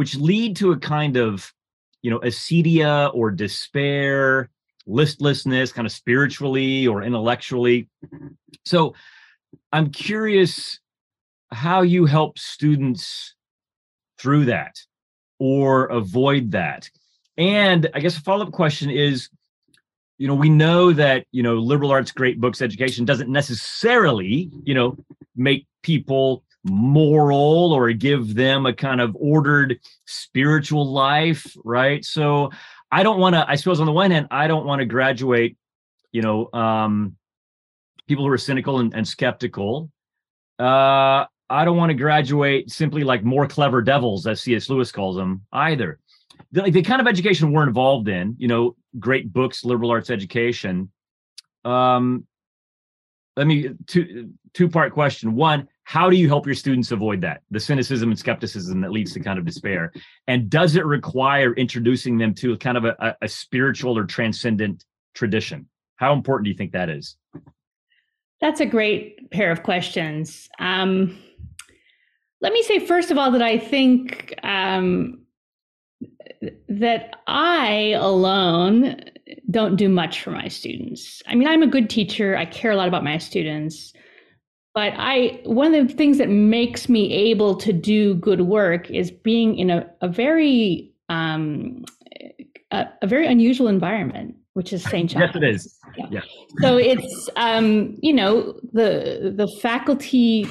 which 0.00 0.16
lead 0.16 0.56
to 0.56 0.72
a 0.72 0.78
kind 0.78 1.18
of 1.18 1.52
you 2.00 2.10
know 2.10 2.20
acedia 2.20 3.14
or 3.14 3.30
despair 3.30 4.48
listlessness 4.86 5.74
kind 5.74 5.84
of 5.84 5.92
spiritually 5.92 6.86
or 6.86 7.02
intellectually. 7.02 7.86
So 8.64 8.94
i'm 9.74 9.90
curious 9.90 10.80
how 11.52 11.82
you 11.82 12.06
help 12.06 12.38
students 12.38 13.34
through 14.18 14.46
that 14.46 14.74
or 15.38 15.84
avoid 15.88 16.52
that. 16.52 16.88
And 17.36 17.90
i 17.92 18.00
guess 18.00 18.16
a 18.16 18.22
follow-up 18.22 18.52
question 18.52 18.88
is 18.88 19.28
you 20.16 20.26
know 20.28 20.34
we 20.34 20.48
know 20.48 20.94
that 20.94 21.26
you 21.30 21.42
know 21.42 21.56
liberal 21.56 21.90
arts 21.90 22.10
great 22.10 22.40
books 22.40 22.62
education 22.62 23.04
doesn't 23.04 23.30
necessarily 23.30 24.50
you 24.64 24.72
know 24.72 24.96
make 25.36 25.66
people 25.82 26.42
moral 26.64 27.72
or 27.72 27.90
give 27.92 28.34
them 28.34 28.66
a 28.66 28.72
kind 28.72 29.00
of 29.00 29.16
ordered 29.18 29.80
spiritual 30.06 30.90
life, 30.90 31.56
right? 31.64 32.04
So 32.04 32.50
I 32.92 33.02
don't 33.02 33.18
want 33.18 33.34
to, 33.34 33.48
I 33.48 33.54
suppose 33.56 33.80
on 33.80 33.86
the 33.86 33.92
one 33.92 34.10
hand, 34.10 34.28
I 34.30 34.46
don't 34.46 34.66
want 34.66 34.80
to 34.80 34.86
graduate, 34.86 35.56
you 36.12 36.22
know, 36.22 36.50
um, 36.52 37.16
people 38.08 38.24
who 38.24 38.32
are 38.32 38.38
cynical 38.38 38.80
and, 38.80 38.94
and 38.94 39.06
skeptical. 39.06 39.90
Uh, 40.58 41.24
I 41.48 41.64
don't 41.64 41.76
want 41.76 41.90
to 41.90 41.94
graduate 41.94 42.70
simply 42.70 43.04
like 43.04 43.24
more 43.24 43.46
clever 43.46 43.82
devils, 43.82 44.26
as 44.26 44.40
C.S. 44.40 44.68
Lewis 44.68 44.92
calls 44.92 45.16
them, 45.16 45.44
either. 45.52 45.98
The, 46.52 46.62
like 46.62 46.72
the 46.72 46.82
kind 46.82 47.00
of 47.00 47.06
education 47.06 47.52
we're 47.52 47.66
involved 47.66 48.08
in, 48.08 48.36
you 48.38 48.48
know, 48.48 48.76
great 48.98 49.32
books, 49.32 49.64
liberal 49.64 49.90
arts 49.90 50.10
education. 50.10 50.90
Um, 51.64 52.26
let 53.36 53.46
me 53.46 53.70
two 53.86 54.32
two 54.52 54.68
part 54.68 54.92
question. 54.92 55.34
One, 55.34 55.68
how 55.90 56.08
do 56.08 56.14
you 56.14 56.28
help 56.28 56.46
your 56.46 56.54
students 56.54 56.92
avoid 56.92 57.20
that? 57.20 57.42
The 57.50 57.58
cynicism 57.58 58.10
and 58.10 58.18
skepticism 58.18 58.80
that 58.80 58.92
leads 58.92 59.12
to 59.14 59.18
kind 59.18 59.40
of 59.40 59.44
despair. 59.44 59.90
And 60.28 60.48
does 60.48 60.76
it 60.76 60.86
require 60.86 61.52
introducing 61.54 62.16
them 62.16 62.32
to 62.34 62.56
kind 62.58 62.76
of 62.76 62.84
a, 62.84 63.16
a 63.20 63.26
spiritual 63.26 63.98
or 63.98 64.04
transcendent 64.04 64.84
tradition? 65.14 65.68
How 65.96 66.12
important 66.12 66.44
do 66.44 66.50
you 66.52 66.56
think 66.56 66.70
that 66.70 66.90
is? 66.90 67.16
That's 68.40 68.60
a 68.60 68.66
great 68.66 69.32
pair 69.32 69.50
of 69.50 69.64
questions. 69.64 70.48
Um, 70.60 71.18
let 72.40 72.52
me 72.52 72.62
say 72.62 72.86
first 72.86 73.10
of 73.10 73.18
all 73.18 73.32
that 73.32 73.42
i 73.42 73.58
think 73.58 74.32
um, 74.44 75.22
that 76.68 77.16
i 77.26 77.94
alone 77.96 79.00
don't 79.50 79.74
do 79.74 79.88
much 79.88 80.22
for 80.22 80.30
my 80.30 80.46
students. 80.46 81.20
I 81.26 81.34
mean 81.34 81.48
i'm 81.48 81.64
a 81.64 81.66
good 81.66 81.90
teacher. 81.90 82.36
I 82.36 82.44
care 82.44 82.70
a 82.70 82.76
lot 82.76 82.86
about 82.86 83.02
my 83.02 83.18
students 83.18 83.92
but 84.80 84.94
I 84.96 85.38
one 85.44 85.74
of 85.74 85.88
the 85.88 85.92
things 85.92 86.16
that 86.16 86.30
makes 86.30 86.88
me 86.88 87.12
able 87.12 87.54
to 87.56 87.70
do 87.70 88.14
good 88.14 88.40
work 88.40 88.90
is 88.90 89.10
being 89.10 89.58
in 89.58 89.68
a, 89.68 89.86
a 90.00 90.08
very 90.08 90.90
um, 91.10 91.84
a, 92.70 92.86
a, 93.02 93.06
very 93.06 93.26
unusual 93.26 93.68
environment, 93.68 94.36
which 94.54 94.72
is 94.72 94.82
St. 94.82 95.10
John's. 95.10 95.34
yes, 95.34 95.36
it 95.36 95.44
is. 95.44 95.78
Yeah. 95.98 96.06
yeah. 96.12 96.20
So 96.60 96.78
it's 96.78 97.28
um, 97.36 97.94
you 98.00 98.14
know 98.14 98.58
the 98.72 99.34
the 99.36 99.48
faculty 99.60 100.48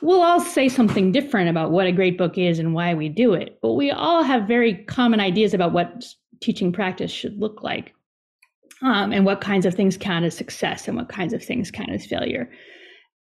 will 0.00 0.22
all 0.22 0.40
say 0.40 0.70
something 0.70 1.12
different 1.12 1.50
about 1.50 1.72
what 1.72 1.86
a 1.86 1.92
great 1.92 2.16
book 2.16 2.38
is 2.38 2.58
and 2.58 2.72
why 2.72 2.94
we 2.94 3.10
do 3.10 3.34
it, 3.34 3.58
but 3.60 3.74
we 3.74 3.90
all 3.90 4.22
have 4.22 4.48
very 4.48 4.82
common 4.84 5.20
ideas 5.20 5.52
about 5.52 5.74
what 5.74 6.06
teaching 6.40 6.72
practice 6.72 7.10
should 7.10 7.38
look 7.38 7.62
like, 7.62 7.92
um, 8.80 9.12
and 9.12 9.26
what 9.26 9.42
kinds 9.42 9.66
of 9.66 9.74
things 9.74 9.98
count 9.98 10.24
as 10.24 10.34
success 10.34 10.88
and 10.88 10.96
what 10.96 11.10
kinds 11.10 11.34
of 11.34 11.44
things 11.44 11.70
count 11.70 11.90
as 11.90 12.06
failure. 12.06 12.48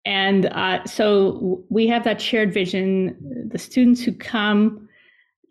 And 0.05 0.47
uh, 0.47 0.83
so 0.85 1.63
we 1.69 1.87
have 1.87 2.03
that 2.03 2.19
shared 2.19 2.53
vision. 2.53 3.15
The 3.51 3.59
students 3.59 4.01
who 4.03 4.11
come 4.13 4.87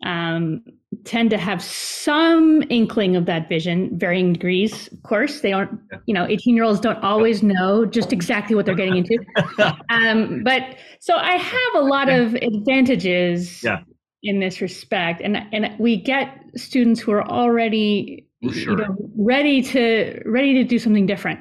um, 0.03 0.63
tend 1.05 1.29
to 1.29 1.37
have 1.37 1.63
some 1.63 2.63
inkling 2.69 3.15
of 3.15 3.25
that 3.25 3.47
vision, 3.47 3.97
varying 3.97 4.33
degrees, 4.33 4.91
of 4.91 5.01
course. 5.03 5.39
They 5.39 5.53
aren't, 5.53 5.79
you 6.05 6.13
know, 6.13 6.27
18 6.27 6.55
year 6.55 6.65
olds 6.65 6.81
don't 6.81 7.01
always 7.01 7.41
know 7.41 7.85
just 7.85 8.11
exactly 8.11 8.55
what 8.55 8.65
they're 8.65 8.75
getting 8.75 8.97
into. 8.97 9.17
Um, 9.89 10.43
but 10.43 10.77
so 10.99 11.15
I 11.15 11.35
have 11.35 11.75
a 11.75 11.81
lot 11.81 12.09
of 12.09 12.33
advantages 12.35 13.63
yeah. 13.63 13.81
in 14.23 14.39
this 14.39 14.61
respect. 14.61 15.21
And, 15.21 15.37
and 15.51 15.71
we 15.79 15.97
get 15.97 16.37
students 16.55 16.99
who 16.99 17.11
are 17.11 17.27
already 17.27 18.25
sure. 18.49 18.71
you 18.71 18.75
know, 18.77 18.95
ready 19.17 19.61
to 19.61 20.21
ready 20.25 20.53
to 20.55 20.63
do 20.63 20.79
something 20.79 21.05
different. 21.05 21.39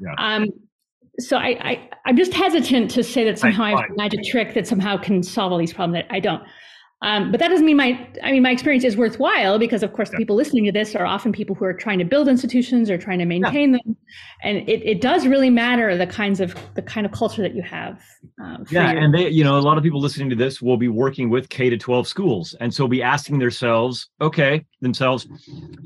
Yeah. 0.00 0.14
Um, 0.18 0.46
so 1.18 1.36
I, 1.36 1.48
I 1.60 1.90
I'm 2.06 2.16
just 2.16 2.32
hesitant 2.34 2.90
to 2.92 3.02
say 3.02 3.24
that 3.24 3.38
somehow 3.38 3.64
I've 3.64 3.90
a 3.90 3.94
magic 3.96 4.24
trick 4.24 4.54
that 4.54 4.66
somehow 4.66 4.96
can 4.96 5.22
solve 5.22 5.52
all 5.52 5.58
these 5.58 5.72
problems. 5.72 6.02
That 6.04 6.14
I 6.14 6.20
don't. 6.20 6.42
Um, 7.02 7.30
but 7.30 7.40
that 7.40 7.48
doesn't 7.48 7.66
mean 7.66 7.76
my 7.76 8.08
I 8.24 8.32
mean 8.32 8.42
my 8.42 8.50
experience 8.50 8.82
is 8.82 8.96
worthwhile 8.96 9.58
because 9.58 9.82
of 9.82 9.92
course 9.92 10.08
the 10.08 10.16
people 10.16 10.34
listening 10.34 10.64
to 10.64 10.72
this 10.72 10.96
are 10.96 11.04
often 11.04 11.30
people 11.30 11.54
who 11.54 11.66
are 11.66 11.74
trying 11.74 11.98
to 11.98 12.06
build 12.06 12.26
institutions 12.26 12.88
or 12.88 12.96
trying 12.96 13.18
to 13.18 13.26
maintain 13.26 13.72
them, 13.72 13.96
and 14.42 14.58
it, 14.66 14.82
it 14.82 15.02
does 15.02 15.26
really 15.26 15.50
matter 15.50 15.94
the 15.96 16.06
kinds 16.06 16.40
of 16.40 16.56
the 16.74 16.80
kind 16.80 17.04
of 17.04 17.12
culture 17.12 17.42
that 17.42 17.54
you 17.54 17.62
have. 17.62 18.02
Um, 18.42 18.64
Yeah, 18.70 18.92
your- 18.92 19.02
and 19.02 19.14
they, 19.14 19.28
you 19.28 19.44
know, 19.44 19.58
a 19.58 19.60
lot 19.60 19.76
of 19.76 19.84
people 19.84 20.00
listening 20.00 20.30
to 20.30 20.36
this 20.36 20.62
will 20.62 20.78
be 20.78 20.88
working 20.88 21.28
with 21.28 21.50
K 21.50 21.68
to 21.68 21.76
12 21.76 22.08
schools, 22.08 22.54
and 22.60 22.72
so 22.72 22.88
be 22.88 23.02
asking 23.02 23.40
themselves, 23.40 24.08
okay, 24.22 24.64
themselves, 24.80 25.28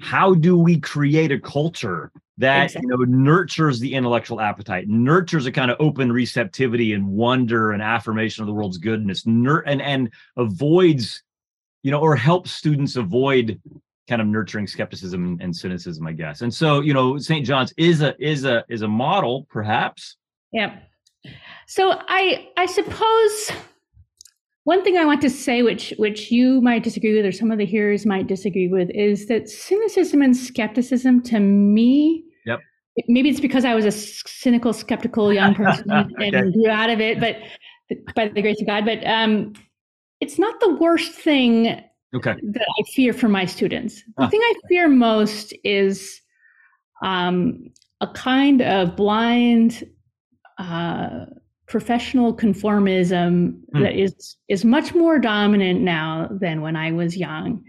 how 0.01 0.33
do 0.35 0.57
we 0.57 0.79
create 0.79 1.33
a 1.33 1.41
culture 1.41 2.13
that 2.41 2.75
you 2.75 2.87
know 2.87 2.97
nurtures 2.97 3.81
the 3.81 3.95
intellectual 3.95 4.41
appetite, 4.41 4.89
nurtures 4.89 5.47
a 5.47 5.53
kind 5.53 5.71
of 5.71 5.77
open 5.81 6.13
receptivity 6.13 6.93
and 6.93 7.07
wonder 7.07 7.73
and 7.73 7.83
affirmation 7.83 8.43
of 8.43 8.47
the 8.47 8.53
world's 8.53 8.79
goodness, 8.79 9.27
nur- 9.27 9.67
and 9.67 9.81
and 9.81 10.11
avoids, 10.37 11.23
you 11.83 11.91
know, 11.91 12.01
or 12.01 12.17
helps 12.17 12.51
students 12.51 12.97
avoid 12.97 13.61
kind 14.09 14.21
of 14.21 14.27
nurturing 14.27 14.67
skepticism 14.67 15.39
and, 15.41 15.55
cynicism, 15.55 16.05
I 16.05 16.13
guess. 16.13 16.41
And 16.41 16.53
so, 16.53 16.81
you 16.81 16.93
know, 16.93 17.17
St. 17.17 17.47
John's 17.47 17.73
is 17.77 18.03
a 18.03 18.15
is 18.19 18.45
a 18.45 18.65
is 18.69 18.83
a 18.83 18.89
model, 18.89 19.47
perhaps. 19.49 20.17
Yeah. 20.53 20.81
So 21.69 22.01
I 22.09 22.49
I 22.57 22.67
suppose 22.67 23.53
one 24.65 24.83
thing 24.83 24.97
I 24.97 25.05
want 25.05 25.21
to 25.23 25.31
say, 25.31 25.63
which 25.63 25.95
which 25.99 26.31
you 26.31 26.61
might 26.61 26.83
disagree 26.83 27.17
with, 27.17 27.27
or 27.27 27.33
some 27.33 27.51
of 27.51 27.59
the 27.59 27.67
hearers 27.67 28.07
might 28.07 28.27
disagree 28.27 28.69
with, 28.69 28.91
is 28.91 29.27
that 29.27 29.49
cynicism 29.49 30.23
and 30.23 30.37
skepticism, 30.37 31.23
to 31.25 31.41
me. 31.41 32.25
Maybe 33.09 33.29
it's 33.29 33.41
because 33.41 33.65
I 33.65 33.75
was 33.75 33.85
a 33.85 33.91
cynical, 33.93 34.73
skeptical 34.73 35.33
young 35.33 35.55
person 35.55 35.91
Okay. 35.93 36.29
and 36.37 36.53
grew 36.53 36.69
out 36.69 36.91
of 36.91 37.01
it, 37.01 37.21
but 37.21 37.37
by 38.15 38.29
the 38.29 38.43
grace 38.43 38.61
of 38.61 38.67
God, 38.67 38.85
but 38.85 39.05
um, 39.07 39.53
it's 40.21 40.39
not 40.39 40.61
the 40.61 40.75
worst 40.75 41.13
thing 41.13 41.81
Okay. 42.15 42.35
that 42.43 42.67
I 42.79 42.83
fear 42.95 43.13
for 43.13 43.29
my 43.29 43.45
students. 43.45 44.03
The 44.17 44.25
Ah. 44.25 44.29
thing 44.29 44.41
I 44.43 44.55
fear 44.69 44.89
most 44.89 45.55
is 45.65 46.21
um, 47.03 47.71
a 48.01 48.09
kind 48.09 48.61
of 48.63 48.97
blind 48.97 49.85
uh, 50.59 51.27
professional 51.67 52.37
conformism 52.37 53.55
Hmm. 53.73 53.83
that 53.83 53.95
is 53.95 54.37
is 54.49 54.65
much 54.65 54.95
more 54.95 55.19
dominant 55.19 55.81
now 55.81 56.29
than 56.41 56.61
when 56.61 56.77
I 56.77 56.93
was 56.93 57.17
young. 57.17 57.63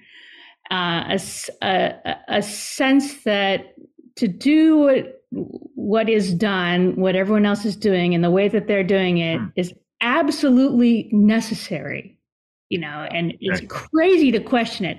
Uh, 0.72 1.18
a- 1.62 1.96
a- 2.06 2.18
a 2.28 2.42
sense 2.42 3.24
that 3.24 3.74
to 4.16 4.28
do 4.28 4.78
what, 4.78 5.24
what 5.76 6.10
is 6.10 6.34
done, 6.34 6.96
what 6.96 7.16
everyone 7.16 7.46
else 7.46 7.66
is 7.66 7.76
doing, 7.76 8.14
and 8.14 8.24
the 8.24 8.32
way 8.32 8.48
that 8.48 8.68
they're 8.68 8.84
doing 8.84 9.18
it 9.20 9.40
Hmm. 9.40 9.46
is 9.56 9.74
absolutely 10.02 11.10
necessary. 11.12 12.18
You 12.70 12.80
know, 12.80 13.08
and 13.12 13.34
it's 13.42 13.62
crazy 13.68 14.32
to 14.32 14.40
question 14.40 14.86
it. 14.86 14.98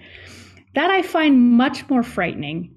That 0.74 0.90
I 0.90 1.00
find 1.02 1.52
much 1.52 1.88
more 1.88 2.02
frightening 2.02 2.74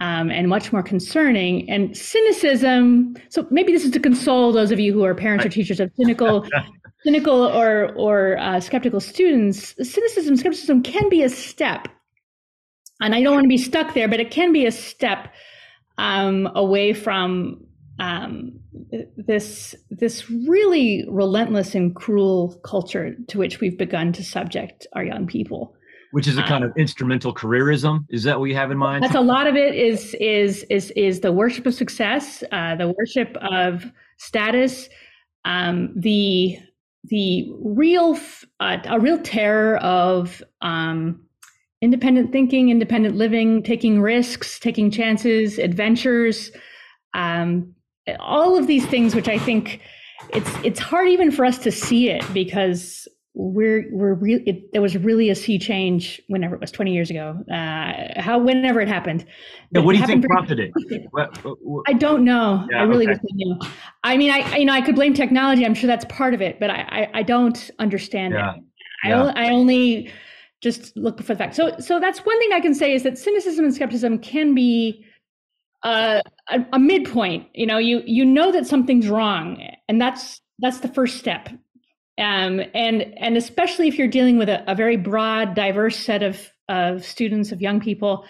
um, 0.00 0.30
and 0.30 0.48
much 0.48 0.72
more 0.72 0.82
concerning. 0.82 1.68
And 1.70 1.96
cynicism. 1.96 3.16
So 3.30 3.46
maybe 3.50 3.72
this 3.72 3.84
is 3.84 3.90
to 3.92 4.00
console 4.00 4.52
those 4.52 4.70
of 4.72 4.80
you 4.80 4.92
who 4.92 5.04
are 5.04 5.14
parents 5.14 5.44
or 5.44 5.48
teachers 5.48 5.80
of 5.80 5.90
cynical, 5.96 6.46
cynical 7.04 7.34
or 7.46 7.92
or 7.94 8.38
uh, 8.38 8.60
skeptical 8.60 9.00
students. 9.00 9.74
Cynicism, 9.80 10.36
skepticism 10.36 10.82
can 10.82 11.08
be 11.08 11.22
a 11.22 11.28
step, 11.28 11.88
and 13.00 13.14
I 13.14 13.22
don't 13.22 13.34
want 13.34 13.44
to 13.44 13.48
be 13.48 13.58
stuck 13.58 13.94
there, 13.94 14.08
but 14.08 14.18
it 14.20 14.30
can 14.30 14.52
be 14.52 14.66
a 14.66 14.72
step 14.72 15.32
um, 15.98 16.48
away 16.54 16.92
from 16.92 17.64
um, 17.98 18.58
this 19.16 19.74
this 19.90 20.30
really 20.30 21.04
relentless 21.08 21.74
and 21.74 21.94
cruel 21.94 22.58
culture 22.64 23.14
to 23.28 23.38
which 23.38 23.60
we've 23.60 23.78
begun 23.78 24.12
to 24.12 24.24
subject 24.24 24.86
our 24.94 25.04
young 25.04 25.26
people. 25.26 25.74
which 26.12 26.26
is 26.26 26.36
a 26.36 26.42
kind 26.42 26.62
of 26.62 26.72
instrumental 26.76 27.32
careerism. 27.34 28.04
Is 28.10 28.24
that 28.24 28.38
what 28.38 28.46
you 28.46 28.54
have 28.54 28.70
in 28.70 28.78
mind? 28.78 29.02
That's 29.02 29.14
a 29.14 29.20
lot 29.20 29.46
of 29.46 29.56
it. 29.56 29.74
Is 29.74 30.14
is 30.14 30.64
is 30.68 30.90
is 30.92 31.20
the 31.20 31.32
worship 31.32 31.66
of 31.66 31.74
success, 31.74 32.42
uh, 32.52 32.76
the 32.76 32.92
worship 32.98 33.36
of 33.40 33.90
status, 34.18 34.88
um, 35.44 35.92
the 35.96 36.58
the 37.04 37.50
real 37.60 38.14
f- 38.14 38.44
uh, 38.60 38.78
a 38.84 39.00
real 39.00 39.18
terror 39.22 39.76
of 39.78 40.42
um, 40.60 41.24
independent 41.82 42.32
thinking, 42.32 42.70
independent 42.70 43.16
living, 43.16 43.62
taking 43.62 44.00
risks, 44.00 44.58
taking 44.58 44.90
chances, 44.90 45.58
adventures, 45.58 46.50
um, 47.12 47.74
all 48.20 48.56
of 48.56 48.66
these 48.66 48.86
things, 48.86 49.14
which 49.14 49.28
I 49.28 49.38
think 49.38 49.80
it's 50.32 50.50
it's 50.64 50.80
hard 50.80 51.08
even 51.08 51.30
for 51.30 51.44
us 51.44 51.58
to 51.58 51.70
see 51.72 52.08
it 52.08 52.24
because 52.32 53.06
we're 53.34 53.86
we're 53.92 54.14
really 54.14 54.42
it, 54.46 54.72
there 54.72 54.82
was 54.82 54.96
really 54.96 55.28
a 55.30 55.34
sea 55.34 55.58
change 55.58 56.20
whenever 56.28 56.54
it 56.54 56.60
was 56.60 56.70
20 56.70 56.92
years 56.92 57.08
ago 57.08 57.34
uh 57.50 58.20
how 58.20 58.38
whenever 58.38 58.80
it 58.80 58.88
happened. 58.88 59.24
Yeah, 59.70 59.80
what 59.80 59.94
do 59.94 59.98
you 59.98 60.06
think 60.06 60.24
prompted 60.26 60.60
it? 60.60 60.70
very- 60.88 61.06
What- 61.12 61.36
what- 61.62 61.84
i 61.88 61.94
don't 61.94 62.24
know. 62.24 62.66
Yeah, 62.70 62.80
i 62.80 62.82
really 62.84 63.08
okay. 63.08 63.18
wish 63.34 63.70
I 64.04 64.16
mean 64.18 64.30
i 64.30 64.56
you 64.56 64.64
know 64.66 64.74
i 64.74 64.82
could 64.82 64.94
blame 64.94 65.14
technology. 65.14 65.64
I'm 65.64 65.74
sure 65.74 65.86
that's 65.88 66.04
part 66.06 66.34
of 66.34 66.42
it 66.42 66.60
but 66.60 66.70
i 66.70 66.86
i, 66.98 67.20
I 67.20 67.22
don't 67.22 67.70
understand 67.78 68.34
Yeah, 68.34 68.54
it 68.54 68.62
I, 69.04 69.08
yeah. 69.08 69.32
I 69.34 69.48
only 69.50 70.12
just 70.62 70.96
look 70.96 71.18
for 71.22 71.34
the 71.34 71.38
fact 71.38 71.54
so 71.54 71.76
so 71.78 71.98
that's 71.98 72.20
one 72.20 72.38
thing 72.38 72.52
i 72.52 72.60
can 72.60 72.74
say 72.74 72.94
is 72.94 73.02
that 73.02 73.18
cynicism 73.18 73.64
and 73.64 73.74
skepticism 73.74 74.18
can 74.18 74.54
be 74.54 75.04
uh, 75.84 76.20
a, 76.50 76.64
a 76.72 76.78
midpoint 76.78 77.46
you 77.54 77.66
know 77.66 77.78
you 77.78 78.02
you 78.06 78.24
know 78.24 78.52
that 78.52 78.66
something's 78.66 79.08
wrong 79.08 79.60
and 79.88 80.00
that's 80.00 80.40
that's 80.60 80.78
the 80.78 80.88
first 80.88 81.18
step 81.18 81.48
um, 82.18 82.60
and 82.74 83.02
and 83.16 83.36
especially 83.36 83.88
if 83.88 83.96
you're 83.96 84.08
dealing 84.08 84.36
with 84.36 84.48
a, 84.48 84.70
a 84.70 84.74
very 84.74 84.96
broad, 84.96 85.54
diverse 85.54 85.96
set 85.96 86.22
of 86.22 86.50
of 86.68 87.04
students 87.04 87.52
of 87.52 87.60
young 87.60 87.80
people, 87.80 88.26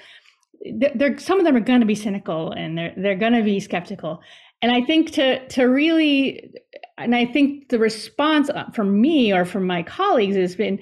they're 0.94 1.18
some 1.18 1.38
of 1.38 1.44
them 1.44 1.56
are 1.56 1.60
going 1.60 1.80
to 1.80 1.86
be 1.86 1.94
cynical 1.94 2.52
and 2.52 2.78
they're 2.78 2.94
they're 2.96 3.16
going 3.16 3.32
to 3.32 3.42
be 3.42 3.58
skeptical. 3.58 4.22
And 4.62 4.70
I 4.70 4.82
think 4.82 5.10
to 5.12 5.46
to 5.48 5.64
really, 5.64 6.52
and 6.96 7.16
I 7.16 7.26
think 7.26 7.70
the 7.70 7.78
response 7.78 8.50
for 8.72 8.84
me 8.84 9.32
or 9.32 9.44
from 9.44 9.66
my 9.66 9.82
colleagues 9.82 10.36
has 10.36 10.54
been, 10.54 10.78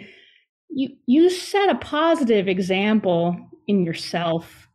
you 0.70 0.96
you 1.06 1.30
set 1.30 1.68
a 1.68 1.74
positive 1.76 2.48
example 2.48 3.36
in 3.66 3.84
yourself 3.84 4.68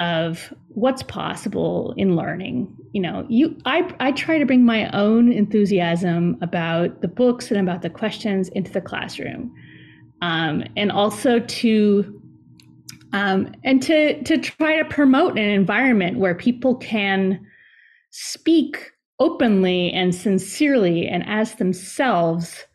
of 0.00 0.52
what's 0.68 1.02
possible 1.02 1.94
in 1.96 2.16
learning. 2.16 2.74
You 2.92 3.02
know 3.02 3.26
you 3.28 3.56
i 3.64 3.88
i 4.00 4.12
try 4.12 4.38
to 4.38 4.46
bring 4.46 4.64
my 4.64 4.90
own 4.90 5.32
enthusiasm 5.32 6.38
about 6.42 7.00
the 7.00 7.08
books 7.08 7.50
and 7.50 7.60
about 7.60 7.82
the 7.82 7.90
questions 7.90 8.48
into 8.48 8.72
the 8.72 8.80
classroom. 8.80 9.54
Um, 10.20 10.64
and 10.76 10.92
also 10.92 11.40
to 11.40 12.22
um, 13.12 13.52
and 13.64 13.82
to 13.82 14.22
to 14.24 14.38
try 14.38 14.76
to 14.76 14.84
promote 14.84 15.32
an 15.32 15.44
environment 15.44 16.18
where 16.18 16.34
people 16.34 16.76
can 16.76 17.44
speak 18.10 18.92
openly 19.18 19.92
and 19.92 20.14
sincerely 20.14 21.06
and 21.06 21.22
as 21.28 21.54
themselves 21.54 22.66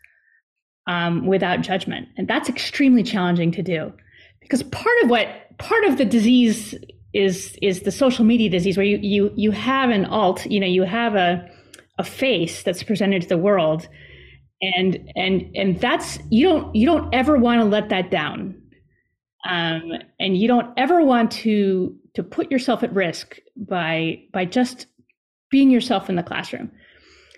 um, 0.88 1.26
without 1.26 1.62
judgment. 1.62 2.08
And 2.18 2.28
that's 2.28 2.50
extremely 2.50 3.04
challenging 3.04 3.52
to 3.52 3.62
do. 3.62 3.94
Because 4.42 4.64
part 4.64 5.04
of 5.04 5.10
what 5.10 5.28
part 5.58 5.84
of 5.86 5.98
the 5.98 6.06
disease 6.06 6.74
is 7.14 7.58
is 7.62 7.82
the 7.82 7.92
social 7.92 8.26
media 8.26 8.50
disease 8.50 8.78
where 8.78 8.86
you 8.86 8.98
you 8.98 9.32
you 9.36 9.52
have 9.52 9.90
an 9.90 10.06
alt 10.06 10.46
you 10.46 10.60
know 10.60 10.68
you 10.68 10.84
have 10.84 11.16
a 11.16 11.50
a 11.98 12.04
face 12.04 12.64
that's 12.64 12.84
presented 12.84 13.24
to 13.24 13.28
the 13.28 13.38
world. 13.38 13.88
And 14.62 15.12
and 15.16 15.52
and 15.56 15.80
that's 15.80 16.20
you 16.30 16.48
don't 16.48 16.76
you 16.76 16.86
don't 16.86 17.14
ever 17.14 17.38
want 17.38 17.62
to 17.62 17.66
let 17.66 17.90
that 17.90 18.10
down. 18.10 18.56
Um, 19.48 19.94
and 20.20 20.38
you 20.38 20.48
don't 20.48 20.74
ever 20.78 21.04
want 21.04 21.32
to 21.32 21.96
to 22.16 22.24
put 22.24 22.50
yourself 22.50 22.84
at 22.84 22.94
risk 22.94 23.38
by 23.56 24.24
by 24.34 24.46
just 24.46 24.88
being 25.50 25.70
yourself 25.70 26.10
in 26.10 26.16
the 26.16 26.24
classroom 26.24 26.72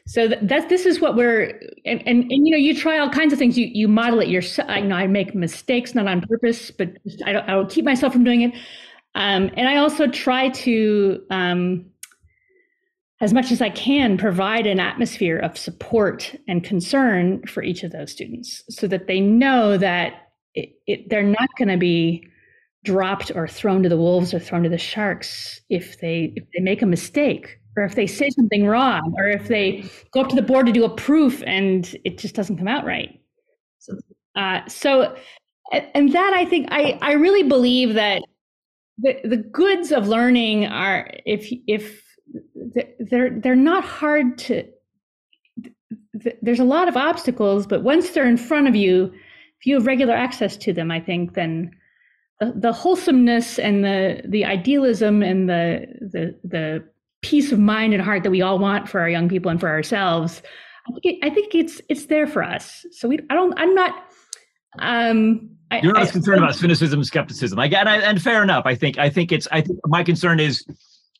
so 0.09 0.27
that's 0.27 0.65
this 0.65 0.85
is 0.85 0.99
what 0.99 1.15
we're 1.15 1.59
and, 1.85 2.01
and 2.07 2.31
and 2.31 2.47
you 2.47 2.51
know 2.51 2.57
you 2.57 2.75
try 2.75 2.97
all 2.97 3.09
kinds 3.09 3.31
of 3.31 3.39
things. 3.39 3.57
You 3.57 3.67
you 3.71 3.87
model 3.87 4.19
it 4.19 4.27
yourself 4.27 4.67
i 4.69 4.79
know 4.81 4.95
i 4.95 5.05
make 5.05 5.35
mistakes 5.35 5.93
not 5.93 6.07
on 6.07 6.21
purpose 6.21 6.71
but 6.71 6.89
i 7.25 7.31
don't 7.31 7.47
i 7.47 7.55
will 7.55 7.67
keep 7.67 7.85
myself 7.85 8.13
from 8.13 8.23
doing 8.23 8.41
it. 8.41 8.53
Um, 9.15 9.49
and 9.55 9.67
I 9.67 9.77
also 9.77 10.07
try 10.07 10.49
to, 10.49 11.23
um, 11.29 11.85
as 13.21 13.33
much 13.33 13.51
as 13.51 13.61
I 13.61 13.69
can, 13.69 14.17
provide 14.17 14.65
an 14.65 14.79
atmosphere 14.79 15.37
of 15.37 15.57
support 15.57 16.35
and 16.47 16.63
concern 16.63 17.45
for 17.45 17.63
each 17.63 17.83
of 17.83 17.91
those 17.91 18.11
students 18.11 18.63
so 18.69 18.87
that 18.87 19.07
they 19.07 19.19
know 19.19 19.77
that 19.77 20.31
it, 20.53 20.73
it, 20.87 21.09
they're 21.09 21.23
not 21.23 21.49
going 21.57 21.67
to 21.69 21.77
be 21.77 22.23
dropped 22.85 23.31
or 23.35 23.47
thrown 23.47 23.83
to 23.83 23.89
the 23.89 23.97
wolves 23.97 24.33
or 24.33 24.39
thrown 24.39 24.63
to 24.63 24.69
the 24.69 24.77
sharks 24.77 25.59
if 25.69 25.99
they 25.99 26.31
if 26.37 26.45
they 26.53 26.61
make 26.61 26.81
a 26.81 26.85
mistake 26.85 27.58
or 27.79 27.85
if 27.85 27.95
they 27.95 28.07
say 28.07 28.29
something 28.29 28.65
wrong 28.65 29.13
or 29.17 29.27
if 29.27 29.47
they 29.47 29.89
go 30.11 30.21
up 30.21 30.29
to 30.29 30.35
the 30.35 30.41
board 30.41 30.65
to 30.65 30.71
do 30.71 30.83
a 30.83 30.89
proof 30.89 31.41
and 31.45 31.95
it 32.03 32.17
just 32.17 32.35
doesn't 32.35 32.57
come 32.57 32.67
out 32.67 32.85
right. 32.85 33.19
So 33.79 33.93
uh, 34.35 34.67
so 34.67 35.15
and 35.71 36.11
that 36.13 36.33
i 36.33 36.45
think 36.45 36.67
i 36.71 36.97
i 37.01 37.13
really 37.13 37.43
believe 37.43 37.93
that 37.93 38.23
the 38.97 39.17
the 39.23 39.37
goods 39.37 39.91
of 39.91 40.07
learning 40.07 40.65
are 40.65 41.09
if 41.25 41.51
if 41.67 42.03
they're 42.99 43.39
they're 43.39 43.55
not 43.55 43.83
hard 43.83 44.37
to 44.37 44.63
there's 46.41 46.59
a 46.59 46.63
lot 46.63 46.87
of 46.87 46.97
obstacles 46.97 47.67
but 47.67 47.83
once 47.83 48.11
they're 48.11 48.27
in 48.27 48.37
front 48.37 48.67
of 48.67 48.75
you 48.75 49.11
if 49.59 49.65
you 49.65 49.75
have 49.75 49.85
regular 49.85 50.13
access 50.13 50.57
to 50.57 50.73
them 50.73 50.91
i 50.91 50.99
think 50.99 51.33
then 51.33 51.71
the, 52.39 52.53
the 52.55 52.73
wholesomeness 52.73 53.59
and 53.59 53.83
the 53.83 54.21
the 54.25 54.45
idealism 54.45 55.21
and 55.21 55.49
the 55.49 55.85
the 56.01 56.35
the 56.43 56.83
peace 57.21 57.51
of 57.51 57.59
mind 57.59 57.93
and 57.93 58.01
heart 58.01 58.23
that 58.23 58.31
we 58.31 58.41
all 58.41 58.59
want 58.59 58.87
for 58.87 58.99
our 58.99 59.09
young 59.09 59.29
people 59.29 59.51
and 59.51 59.59
for 59.59 59.69
ourselves 59.69 60.41
i 60.87 60.91
think, 60.91 61.05
it, 61.05 61.25
I 61.25 61.29
think 61.29 61.55
it's 61.55 61.81
it's 61.89 62.05
there 62.05 62.27
for 62.27 62.43
us 62.43 62.85
so 62.91 63.07
we 63.07 63.19
i 63.29 63.33
don't 63.33 63.53
i'm 63.59 63.73
not 63.75 64.05
um 64.79 65.49
you're 65.83 65.93
not 65.93 66.07
I, 66.07 66.11
concerned 66.11 66.41
I, 66.41 66.45
about 66.45 66.55
cynicism, 66.55 67.03
skepticism. 67.03 67.59
I 67.59 67.67
get, 67.67 67.87
and, 67.87 68.01
and 68.01 68.21
fair 68.21 68.41
enough. 68.41 68.63
I 68.65 68.75
think, 68.75 68.97
I 68.97 69.09
think 69.09 69.31
it's, 69.31 69.47
I 69.51 69.61
think 69.61 69.79
my 69.85 70.03
concern 70.03 70.39
is 70.39 70.65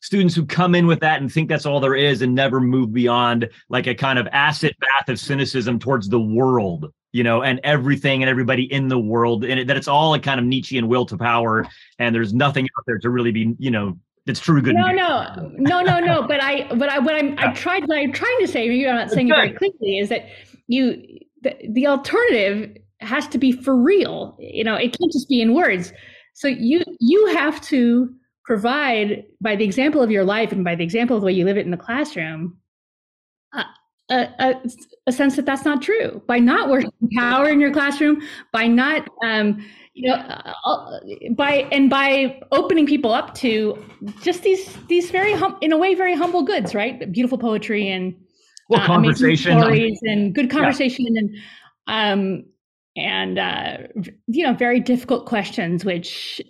students 0.00 0.34
who 0.34 0.44
come 0.44 0.74
in 0.74 0.86
with 0.86 1.00
that 1.00 1.20
and 1.20 1.32
think 1.32 1.48
that's 1.48 1.66
all 1.66 1.80
there 1.80 1.94
is 1.94 2.22
and 2.22 2.34
never 2.34 2.60
move 2.60 2.92
beyond 2.92 3.48
like 3.68 3.86
a 3.86 3.94
kind 3.94 4.18
of 4.18 4.26
acid 4.32 4.74
bath 4.80 5.08
of 5.08 5.18
cynicism 5.18 5.78
towards 5.78 6.08
the 6.08 6.20
world, 6.20 6.92
you 7.12 7.22
know, 7.22 7.42
and 7.42 7.60
everything 7.64 8.22
and 8.22 8.30
everybody 8.30 8.70
in 8.72 8.88
the 8.88 8.98
world, 8.98 9.44
and 9.44 9.60
it, 9.60 9.66
that 9.66 9.76
it's 9.76 9.88
all 9.88 10.14
a 10.14 10.18
kind 10.18 10.40
of 10.40 10.46
Nietzschean 10.46 10.88
will 10.88 11.06
to 11.06 11.16
power, 11.16 11.66
and 11.98 12.14
there's 12.14 12.32
nothing 12.32 12.64
out 12.64 12.84
there 12.86 12.98
to 12.98 13.10
really 13.10 13.30
be, 13.30 13.54
you 13.58 13.70
know, 13.70 13.98
it's 14.30 14.40
true 14.40 14.60
good. 14.62 14.74
No, 14.74 14.90
no, 14.92 15.52
no, 15.56 15.82
no, 15.82 16.00
no. 16.00 16.26
But 16.26 16.42
I, 16.42 16.72
but 16.74 16.88
I, 16.88 16.98
what 16.98 17.14
I'm, 17.14 17.34
yeah. 17.34 17.50
I 17.50 17.52
tried, 17.52 17.86
what 17.86 17.98
I'm 17.98 18.12
trying 18.12 18.38
to 18.40 18.48
say, 18.48 18.68
maybe 18.68 18.88
I'm 18.88 18.96
not 18.96 19.10
saying 19.10 19.28
it 19.28 19.34
very 19.34 19.52
clearly, 19.52 19.98
is 19.98 20.08
that 20.08 20.26
you, 20.66 21.02
the, 21.42 21.56
the 21.68 21.86
alternative 21.86 22.76
has 23.00 23.26
to 23.28 23.38
be 23.38 23.52
for 23.52 23.76
real. 23.76 24.36
You 24.38 24.64
know, 24.64 24.74
it 24.74 24.96
can't 24.98 25.12
just 25.12 25.28
be 25.28 25.40
in 25.40 25.54
words. 25.54 25.92
So 26.34 26.48
you 26.48 26.82
you 27.00 27.26
have 27.34 27.60
to 27.62 28.08
provide 28.44 29.24
by 29.40 29.56
the 29.56 29.64
example 29.64 30.02
of 30.02 30.10
your 30.10 30.24
life 30.24 30.52
and 30.52 30.64
by 30.64 30.74
the 30.74 30.84
example 30.84 31.16
of 31.16 31.22
the 31.22 31.26
way 31.26 31.32
you 31.32 31.44
live 31.44 31.58
it 31.58 31.64
in 31.64 31.70
the 31.70 31.76
classroom 31.76 32.56
a, 34.10 34.28
a, 34.40 34.54
a 35.06 35.12
sense 35.12 35.36
that 35.36 35.46
that's 35.46 35.64
not 35.64 35.82
true 35.82 36.22
by 36.26 36.38
not 36.38 36.68
working 36.68 36.90
power 37.16 37.48
in 37.48 37.60
your 37.60 37.72
classroom 37.72 38.20
by 38.52 38.66
not 38.66 39.08
um, 39.24 39.64
you 40.00 40.08
know 40.08 40.14
uh, 40.14 41.00
by 41.36 41.68
and 41.70 41.90
by 41.90 42.40
opening 42.52 42.86
people 42.86 43.12
up 43.12 43.34
to 43.34 43.76
just 44.22 44.42
these 44.42 44.76
these 44.88 45.10
very 45.10 45.32
hum, 45.34 45.56
in 45.60 45.72
a 45.72 45.78
way 45.78 45.94
very 45.94 46.14
humble 46.14 46.42
goods 46.42 46.74
right? 46.74 47.12
Beautiful 47.12 47.38
poetry 47.38 47.88
and 47.88 48.14
well, 48.68 48.80
uh, 48.80 48.86
conversation. 48.86 49.58
stories 49.58 49.98
and 50.02 50.34
good 50.34 50.50
conversation 50.50 51.06
yeah. 51.10 51.20
and 51.20 51.36
um 51.86 52.44
and 52.96 53.38
uh, 53.38 53.76
you 54.26 54.44
know 54.44 54.54
very 54.54 54.80
difficult 54.80 55.26
questions 55.26 55.84
which 55.84 56.40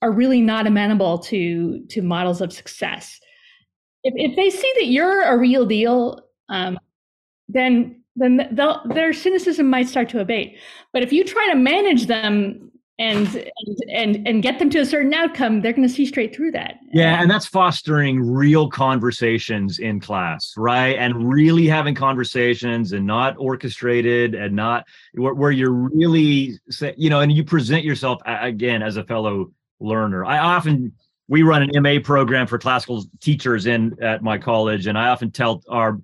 are 0.00 0.12
really 0.12 0.40
not 0.40 0.66
amenable 0.66 1.18
to 1.18 1.84
to 1.88 2.00
models 2.00 2.40
of 2.40 2.52
success. 2.52 3.18
If, 4.04 4.14
if 4.16 4.36
they 4.36 4.50
see 4.50 4.72
that 4.76 4.86
you're 4.86 5.22
a 5.22 5.36
real 5.36 5.66
deal 5.66 6.20
um, 6.48 6.78
then 7.48 8.02
then 8.16 8.56
their 8.94 9.12
cynicism 9.12 9.68
might 9.68 9.88
start 9.88 10.08
to 10.10 10.20
abate. 10.20 10.56
But 10.92 11.02
if 11.02 11.12
you 11.12 11.24
try 11.24 11.48
to 11.50 11.56
manage 11.56 12.06
them 12.06 12.70
and 12.98 13.26
and 13.26 13.78
and, 13.92 14.28
and 14.28 14.42
get 14.42 14.58
them 14.58 14.70
to 14.70 14.78
a 14.78 14.86
certain 14.86 15.12
outcome 15.12 15.60
they're 15.60 15.72
going 15.72 15.86
to 15.86 15.92
see 15.92 16.06
straight 16.06 16.34
through 16.34 16.52
that. 16.52 16.78
Yeah 16.92 17.20
and 17.20 17.30
that's 17.30 17.46
fostering 17.46 18.20
real 18.20 18.68
conversations 18.68 19.78
in 19.78 20.00
class 20.00 20.54
right? 20.56 20.96
And 20.96 21.28
really 21.28 21.66
having 21.66 21.94
conversations 21.94 22.92
and 22.92 23.06
not 23.06 23.34
orchestrated 23.38 24.34
and 24.34 24.54
not 24.54 24.86
where, 25.14 25.34
where 25.34 25.50
you're 25.50 25.72
really 25.72 26.58
you 26.96 27.10
know 27.10 27.20
and 27.20 27.32
you 27.32 27.44
present 27.44 27.84
yourself 27.84 28.20
again 28.26 28.82
as 28.82 28.96
a 28.96 29.04
fellow 29.04 29.52
learner. 29.80 30.24
I 30.24 30.38
often 30.38 30.92
we 31.26 31.42
run 31.42 31.62
an 31.62 31.70
ma 31.82 31.98
program 32.02 32.46
for 32.46 32.58
classical 32.58 33.04
teachers 33.20 33.66
in 33.66 33.96
at 34.02 34.22
my 34.22 34.36
college 34.36 34.86
and 34.86 34.98
i 34.98 35.08
often 35.08 35.30
tell 35.30 35.62
our 35.68 35.98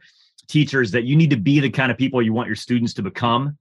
teachers 0.51 0.91
that 0.91 1.05
you 1.05 1.17
need 1.17 1.31
to 1.31 1.37
be 1.37 1.61
the 1.61 1.71
kind 1.71 1.91
of 1.93 1.97
people 1.97 2.21
you 2.21 2.33
want 2.33 2.49
your 2.49 2.57
students 2.57 2.93
to 2.95 3.03
become. 3.03 3.57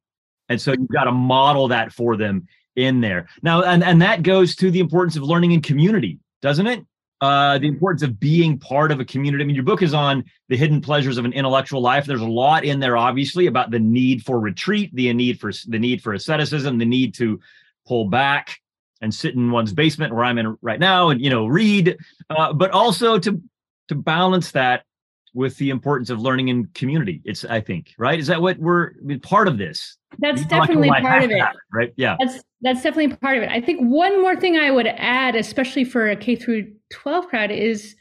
And 0.50 0.60
so 0.60 0.72
you've 0.72 0.90
got 0.90 1.04
to 1.04 1.12
model 1.12 1.68
that 1.68 1.94
for 1.94 2.18
them 2.18 2.48
in 2.76 3.02
there. 3.02 3.28
Now, 3.42 3.64
and, 3.64 3.84
and 3.84 4.02
that 4.02 4.24
goes 4.24 4.56
to 4.58 4.72
the 4.72 4.80
importance 4.80 5.16
of 5.16 5.24
learning 5.24 5.52
in 5.52 5.62
community, 5.62 6.20
doesn't 6.42 6.68
it? 6.68 6.86
Uh, 7.22 7.58
the 7.58 7.68
importance 7.68 8.02
of 8.02 8.18
being 8.18 8.58
part 8.58 8.94
of 8.94 9.02
a 9.02 9.06
community. 9.06 9.44
I 9.44 9.48
mean, 9.48 9.56
your 9.56 9.66
book 9.66 9.82
is 9.82 9.94
on 9.94 10.24
the 10.48 10.56
hidden 10.56 10.80
pleasures 10.80 11.18
of 11.18 11.26
an 11.26 11.34
intellectual 11.34 11.82
life. 11.82 12.06
There's 12.06 12.22
a 12.22 12.26
lot 12.26 12.64
in 12.64 12.80
there, 12.80 12.96
obviously, 12.96 13.48
about 13.48 13.72
the 13.72 13.80
need 13.80 14.24
for 14.24 14.40
retreat, 14.40 14.90
the 14.94 15.14
need 15.14 15.38
for 15.38 15.52
the 15.68 15.80
need 15.80 16.02
for 16.02 16.14
asceticism, 16.14 16.78
the 16.78 16.86
need 16.86 17.14
to 17.16 17.42
pull 17.86 18.06
back 18.06 18.60
and 19.02 19.14
sit 19.14 19.36
in 19.36 19.52
one's 19.52 19.74
basement 19.74 20.14
where 20.14 20.24
I'm 20.24 20.38
in 20.38 20.58
right 20.62 20.80
now, 20.80 21.10
and 21.10 21.22
you 21.22 21.30
know, 21.30 21.46
read, 21.46 21.98
uh, 22.30 22.54
but 22.54 22.72
also 22.72 23.20
to 23.20 23.42
to 23.90 23.96
balance 23.96 24.52
that 24.52 24.86
with 25.34 25.58
the 25.58 25.70
importance 25.70 26.10
of 26.10 26.20
learning 26.20 26.48
in 26.48 26.66
community. 26.74 27.22
It's, 27.26 27.46
I 27.46 27.62
think, 27.62 27.94
right? 27.98 28.20
Is 28.20 28.28
that 28.28 28.42
what 28.42 28.58
we're 28.58 28.92
I 28.92 29.02
mean, 29.02 29.20
part 29.20 29.48
of 29.48 29.58
this? 29.58 29.98
That's 30.20 30.46
definitely 30.46 30.90
part 30.90 31.24
of 31.24 31.32
it, 31.32 31.44
right? 31.72 31.94
Yeah. 31.96 32.16
That's 32.20 32.44
that's 32.62 32.82
definitely 32.82 33.16
part 33.18 33.38
of 33.38 33.44
it. 33.44 33.50
I 33.50 33.62
think 33.62 33.80
one 33.82 34.22
more 34.22 34.36
thing 34.36 34.58
I 34.58 34.72
would 34.72 34.88
add, 34.88 35.36
especially 35.36 35.84
for 35.84 36.10
a 36.10 36.16
K 36.16 36.36
through 36.36 36.72
12 36.92 37.28
crowd, 37.28 37.52
is 37.52 37.96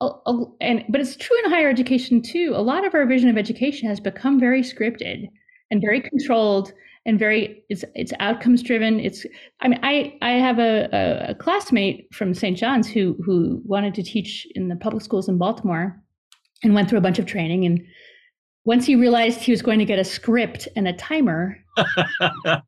and 0.00 0.84
but 0.88 1.00
it's 1.00 1.16
true 1.16 1.36
in 1.44 1.50
higher 1.50 1.68
education 1.68 2.22
too. 2.22 2.52
A 2.54 2.62
lot 2.62 2.86
of 2.86 2.94
our 2.94 3.04
vision 3.04 3.28
of 3.28 3.36
education 3.36 3.88
has 3.88 4.00
become 4.00 4.40
very 4.40 4.62
scripted 4.62 5.28
and 5.70 5.80
very 5.80 6.00
controlled 6.00 6.72
and 7.06 7.18
very 7.18 7.62
it's 7.68 7.84
it's 7.94 8.12
outcomes 8.20 8.62
driven. 8.62 9.00
It's 9.00 9.26
I 9.60 9.68
mean 9.68 9.80
I 9.82 10.16
I 10.22 10.32
have 10.32 10.58
a, 10.58 10.88
a, 10.92 11.30
a 11.30 11.34
classmate 11.34 12.08
from 12.14 12.32
St. 12.32 12.56
John's 12.56 12.88
who 12.88 13.16
who 13.24 13.60
wanted 13.64 13.94
to 13.94 14.02
teach 14.02 14.46
in 14.54 14.68
the 14.68 14.76
public 14.76 15.02
schools 15.02 15.28
in 15.28 15.36
Baltimore 15.36 16.00
and 16.62 16.74
went 16.74 16.88
through 16.88 16.98
a 16.98 17.02
bunch 17.02 17.18
of 17.18 17.26
training 17.26 17.64
and 17.64 17.84
once 18.64 18.84
he 18.84 18.94
realized 18.94 19.40
he 19.40 19.52
was 19.52 19.62
going 19.62 19.78
to 19.78 19.84
get 19.84 19.98
a 19.98 20.04
script 20.04 20.68
and 20.76 20.86
a 20.86 20.92
timer 20.92 21.56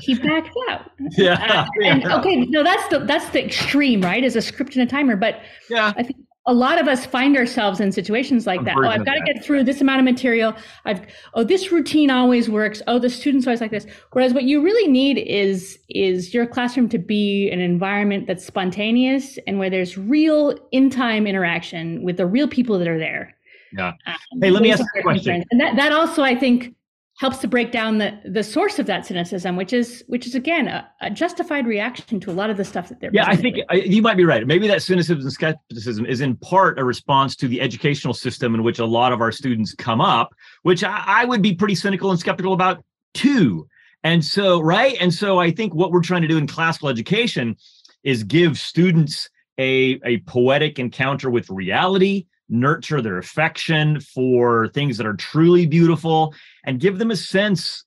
he 0.00 0.14
backed 0.14 0.56
out. 0.68 0.90
Yeah, 1.16 1.34
uh, 1.48 1.66
and 1.84 2.04
okay, 2.04 2.36
no, 2.46 2.62
that's 2.62 2.86
the 2.88 3.00
that's 3.00 3.28
the 3.30 3.44
extreme, 3.44 4.00
right? 4.00 4.22
Is 4.22 4.36
a 4.36 4.42
script 4.42 4.76
and 4.76 4.86
a 4.86 4.90
timer. 4.90 5.16
But 5.16 5.42
yeah, 5.68 5.92
I 5.96 6.02
think 6.02 6.16
a 6.48 6.54
lot 6.54 6.80
of 6.80 6.88
us 6.88 7.04
find 7.04 7.36
ourselves 7.36 7.78
in 7.78 7.92
situations 7.92 8.46
like 8.46 8.64
that. 8.64 8.74
Oh, 8.76 8.88
I've 8.88 9.04
got 9.04 9.14
to 9.14 9.20
get 9.20 9.44
through 9.44 9.64
this 9.64 9.82
amount 9.82 10.00
of 10.00 10.04
material. 10.06 10.54
I've 10.86 11.06
oh, 11.34 11.44
this 11.44 11.70
routine 11.70 12.10
always 12.10 12.48
works. 12.48 12.80
Oh, 12.86 12.98
the 12.98 13.10
students 13.10 13.46
always 13.46 13.60
like 13.60 13.70
this. 13.70 13.86
Whereas 14.12 14.32
what 14.32 14.44
you 14.44 14.62
really 14.62 14.90
need 14.90 15.18
is 15.18 15.78
is 15.90 16.32
your 16.32 16.46
classroom 16.46 16.88
to 16.88 16.98
be 16.98 17.50
an 17.50 17.60
environment 17.60 18.26
that's 18.26 18.46
spontaneous 18.46 19.38
and 19.46 19.58
where 19.58 19.68
there's 19.68 19.98
real 19.98 20.58
in 20.72 20.88
time 20.88 21.26
interaction 21.26 22.02
with 22.02 22.16
the 22.16 22.26
real 22.26 22.48
people 22.48 22.78
that 22.78 22.88
are 22.88 22.98
there. 22.98 23.36
Yeah. 23.76 23.92
Um, 24.06 24.16
hey, 24.40 24.50
let 24.50 24.62
me 24.62 24.72
ask 24.72 24.82
a 24.96 25.02
question. 25.02 25.44
And 25.50 25.60
that 25.60 25.76
that 25.76 25.92
also 25.92 26.22
I 26.22 26.34
think 26.34 26.74
helps 27.18 27.38
to 27.38 27.48
break 27.48 27.72
down 27.72 27.98
the 27.98 28.18
the 28.24 28.42
source 28.44 28.78
of 28.78 28.86
that 28.86 29.04
cynicism, 29.04 29.56
which 29.56 29.72
is 29.72 30.04
which 30.06 30.26
is 30.26 30.34
again 30.34 30.68
a, 30.68 30.88
a 31.00 31.10
justified 31.10 31.66
reaction 31.66 32.20
to 32.20 32.30
a 32.30 32.32
lot 32.32 32.48
of 32.48 32.56
the 32.56 32.64
stuff 32.64 32.88
that 32.88 33.00
they're. 33.00 33.10
Yeah, 33.12 33.26
I 33.26 33.36
think 33.36 33.58
I, 33.68 33.74
you 33.74 34.00
might 34.00 34.16
be 34.16 34.24
right. 34.24 34.46
Maybe 34.46 34.68
that 34.68 34.82
cynicism 34.82 35.20
and 35.20 35.32
skepticism 35.32 36.06
is 36.06 36.20
in 36.20 36.36
part 36.36 36.78
a 36.78 36.84
response 36.84 37.36
to 37.36 37.48
the 37.48 37.60
educational 37.60 38.14
system 38.14 38.54
in 38.54 38.62
which 38.62 38.78
a 38.78 38.86
lot 38.86 39.12
of 39.12 39.20
our 39.20 39.32
students 39.32 39.74
come 39.74 40.00
up, 40.00 40.32
which 40.62 40.82
I, 40.84 41.02
I 41.06 41.24
would 41.24 41.42
be 41.42 41.54
pretty 41.54 41.74
cynical 41.74 42.10
and 42.10 42.18
skeptical 42.18 42.52
about 42.52 42.84
too. 43.14 43.66
And 44.04 44.24
so, 44.24 44.60
right, 44.60 44.96
and 45.00 45.12
so 45.12 45.40
I 45.40 45.50
think 45.50 45.74
what 45.74 45.90
we're 45.90 46.02
trying 46.02 46.22
to 46.22 46.28
do 46.28 46.38
in 46.38 46.46
classical 46.46 46.88
education 46.88 47.56
is 48.04 48.22
give 48.22 48.56
students 48.56 49.28
a 49.58 50.00
a 50.04 50.18
poetic 50.18 50.78
encounter 50.78 51.30
with 51.30 51.50
reality 51.50 52.26
nurture 52.48 53.02
their 53.02 53.18
affection 53.18 54.00
for 54.00 54.68
things 54.68 54.96
that 54.96 55.06
are 55.06 55.14
truly 55.14 55.66
beautiful 55.66 56.34
and 56.68 56.78
give 56.78 56.98
them 56.98 57.10
a 57.10 57.16
sense 57.16 57.84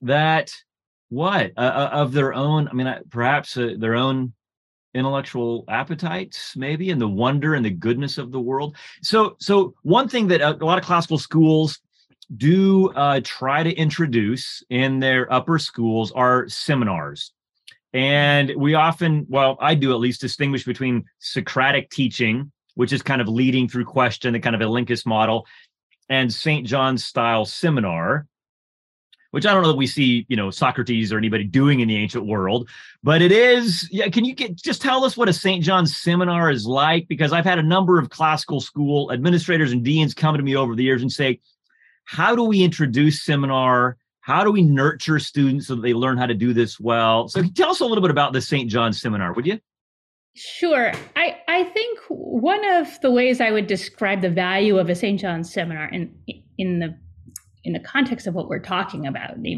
that 0.00 0.54
what 1.08 1.52
uh, 1.58 1.60
uh 1.60 1.90
of 1.92 2.12
their 2.12 2.32
own 2.32 2.68
i 2.68 2.72
mean 2.72 2.94
perhaps 3.10 3.56
uh, 3.56 3.74
their 3.76 3.96
own 3.96 4.32
intellectual 4.94 5.64
appetites 5.68 6.54
maybe 6.56 6.90
and 6.90 7.00
the 7.00 7.08
wonder 7.08 7.54
and 7.54 7.64
the 7.64 7.70
goodness 7.70 8.18
of 8.18 8.30
the 8.30 8.40
world. 8.40 8.76
So 9.02 9.36
so 9.40 9.74
one 9.82 10.08
thing 10.08 10.28
that 10.28 10.40
a, 10.40 10.48
uh, 10.48 10.58
a 10.60 10.64
lot 10.64 10.78
of 10.78 10.84
classical 10.84 11.18
schools 11.18 11.80
do 12.36 12.90
uh, 12.90 13.20
try 13.24 13.62
to 13.62 13.72
introduce 13.72 14.62
in 14.70 15.00
their 15.00 15.30
upper 15.32 15.58
schools 15.58 16.12
are 16.12 16.48
seminars. 16.48 17.32
And 17.92 18.52
we 18.56 18.74
often 18.74 19.26
well 19.28 19.56
i 19.60 19.74
do 19.74 19.92
at 19.92 20.00
least 20.00 20.20
distinguish 20.20 20.64
between 20.64 21.04
socratic 21.18 21.90
teaching 21.90 22.52
which 22.74 22.92
is 22.92 23.02
kind 23.02 23.20
of 23.20 23.28
leading 23.28 23.68
through 23.68 23.84
question, 23.84 24.32
the 24.32 24.40
kind 24.40 24.56
of 24.56 24.62
elenchus 24.62 25.04
model, 25.04 25.46
and 26.12 26.32
St. 26.32 26.66
John's 26.66 27.02
style 27.02 27.46
seminar, 27.46 28.26
which 29.30 29.46
I 29.46 29.54
don't 29.54 29.62
know 29.62 29.70
that 29.70 29.78
we 29.78 29.86
see, 29.86 30.26
you 30.28 30.36
know, 30.36 30.50
Socrates 30.50 31.10
or 31.10 31.16
anybody 31.16 31.44
doing 31.44 31.80
in 31.80 31.88
the 31.88 31.96
ancient 31.96 32.26
world, 32.26 32.68
but 33.02 33.22
it 33.22 33.32
is. 33.32 33.88
Yeah, 33.90 34.08
can 34.08 34.26
you 34.26 34.34
get 34.34 34.54
just 34.54 34.82
tell 34.82 35.04
us 35.04 35.16
what 35.16 35.30
a 35.30 35.32
St. 35.32 35.64
John's 35.64 35.96
seminar 35.96 36.50
is 36.50 36.66
like? 36.66 37.08
Because 37.08 37.32
I've 37.32 37.46
had 37.46 37.58
a 37.58 37.62
number 37.62 37.98
of 37.98 38.10
classical 38.10 38.60
school 38.60 39.10
administrators 39.10 39.72
and 39.72 39.82
deans 39.82 40.12
come 40.12 40.36
to 40.36 40.42
me 40.42 40.54
over 40.54 40.76
the 40.76 40.84
years 40.84 41.00
and 41.00 41.10
say, 41.10 41.40
"How 42.04 42.36
do 42.36 42.44
we 42.44 42.62
introduce 42.62 43.22
seminar?" 43.22 43.96
How 44.24 44.44
do 44.44 44.52
we 44.52 44.62
nurture 44.62 45.18
students 45.18 45.66
so 45.66 45.74
that 45.74 45.82
they 45.82 45.94
learn 45.94 46.16
how 46.16 46.26
to 46.26 46.34
do 46.34 46.52
this 46.52 46.78
well? 46.78 47.26
So 47.26 47.42
tell 47.42 47.70
us 47.70 47.80
a 47.80 47.84
little 47.84 48.02
bit 48.02 48.12
about 48.12 48.32
the 48.32 48.40
St. 48.40 48.70
John's 48.70 49.00
seminar, 49.00 49.32
would 49.32 49.48
you? 49.48 49.58
Sure. 50.34 50.92
I, 51.14 51.38
I 51.46 51.64
think 51.64 51.98
one 52.08 52.64
of 52.64 53.00
the 53.02 53.10
ways 53.10 53.40
I 53.40 53.50
would 53.50 53.66
describe 53.66 54.22
the 54.22 54.30
value 54.30 54.78
of 54.78 54.88
a 54.88 54.94
St. 54.94 55.20
John's 55.20 55.52
seminar 55.52 55.88
in 55.88 56.14
in 56.58 56.78
the 56.78 56.96
in 57.64 57.72
the 57.74 57.80
context 57.80 58.26
of 58.26 58.34
what 58.34 58.48
we're 58.48 58.58
talking 58.58 59.06
about, 59.06 59.40
the, 59.40 59.56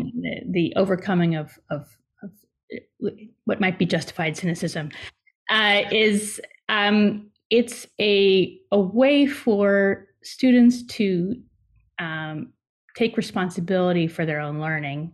the 0.51 0.75
overcoming 0.77 1.37
of, 1.37 1.59
of, 1.71 1.87
of 2.23 2.31
what 3.45 3.61
might 3.61 3.79
be 3.79 3.87
justified 3.87 4.37
cynicism, 4.37 4.91
uh, 5.49 5.83
is 5.91 6.41
um, 6.69 7.31
it's 7.51 7.87
a 8.01 8.59
a 8.73 8.81
way 8.81 9.27
for 9.27 10.07
students 10.23 10.83
to 10.85 11.35
um, 11.99 12.53
take 12.97 13.17
responsibility 13.17 14.07
for 14.07 14.27
their 14.27 14.41
own 14.41 14.61
learning, 14.61 15.13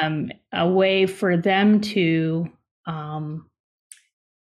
um, 0.00 0.30
a 0.52 0.68
way 0.68 1.06
for 1.06 1.36
them 1.36 1.80
to 1.80 2.46
um, 2.86 3.48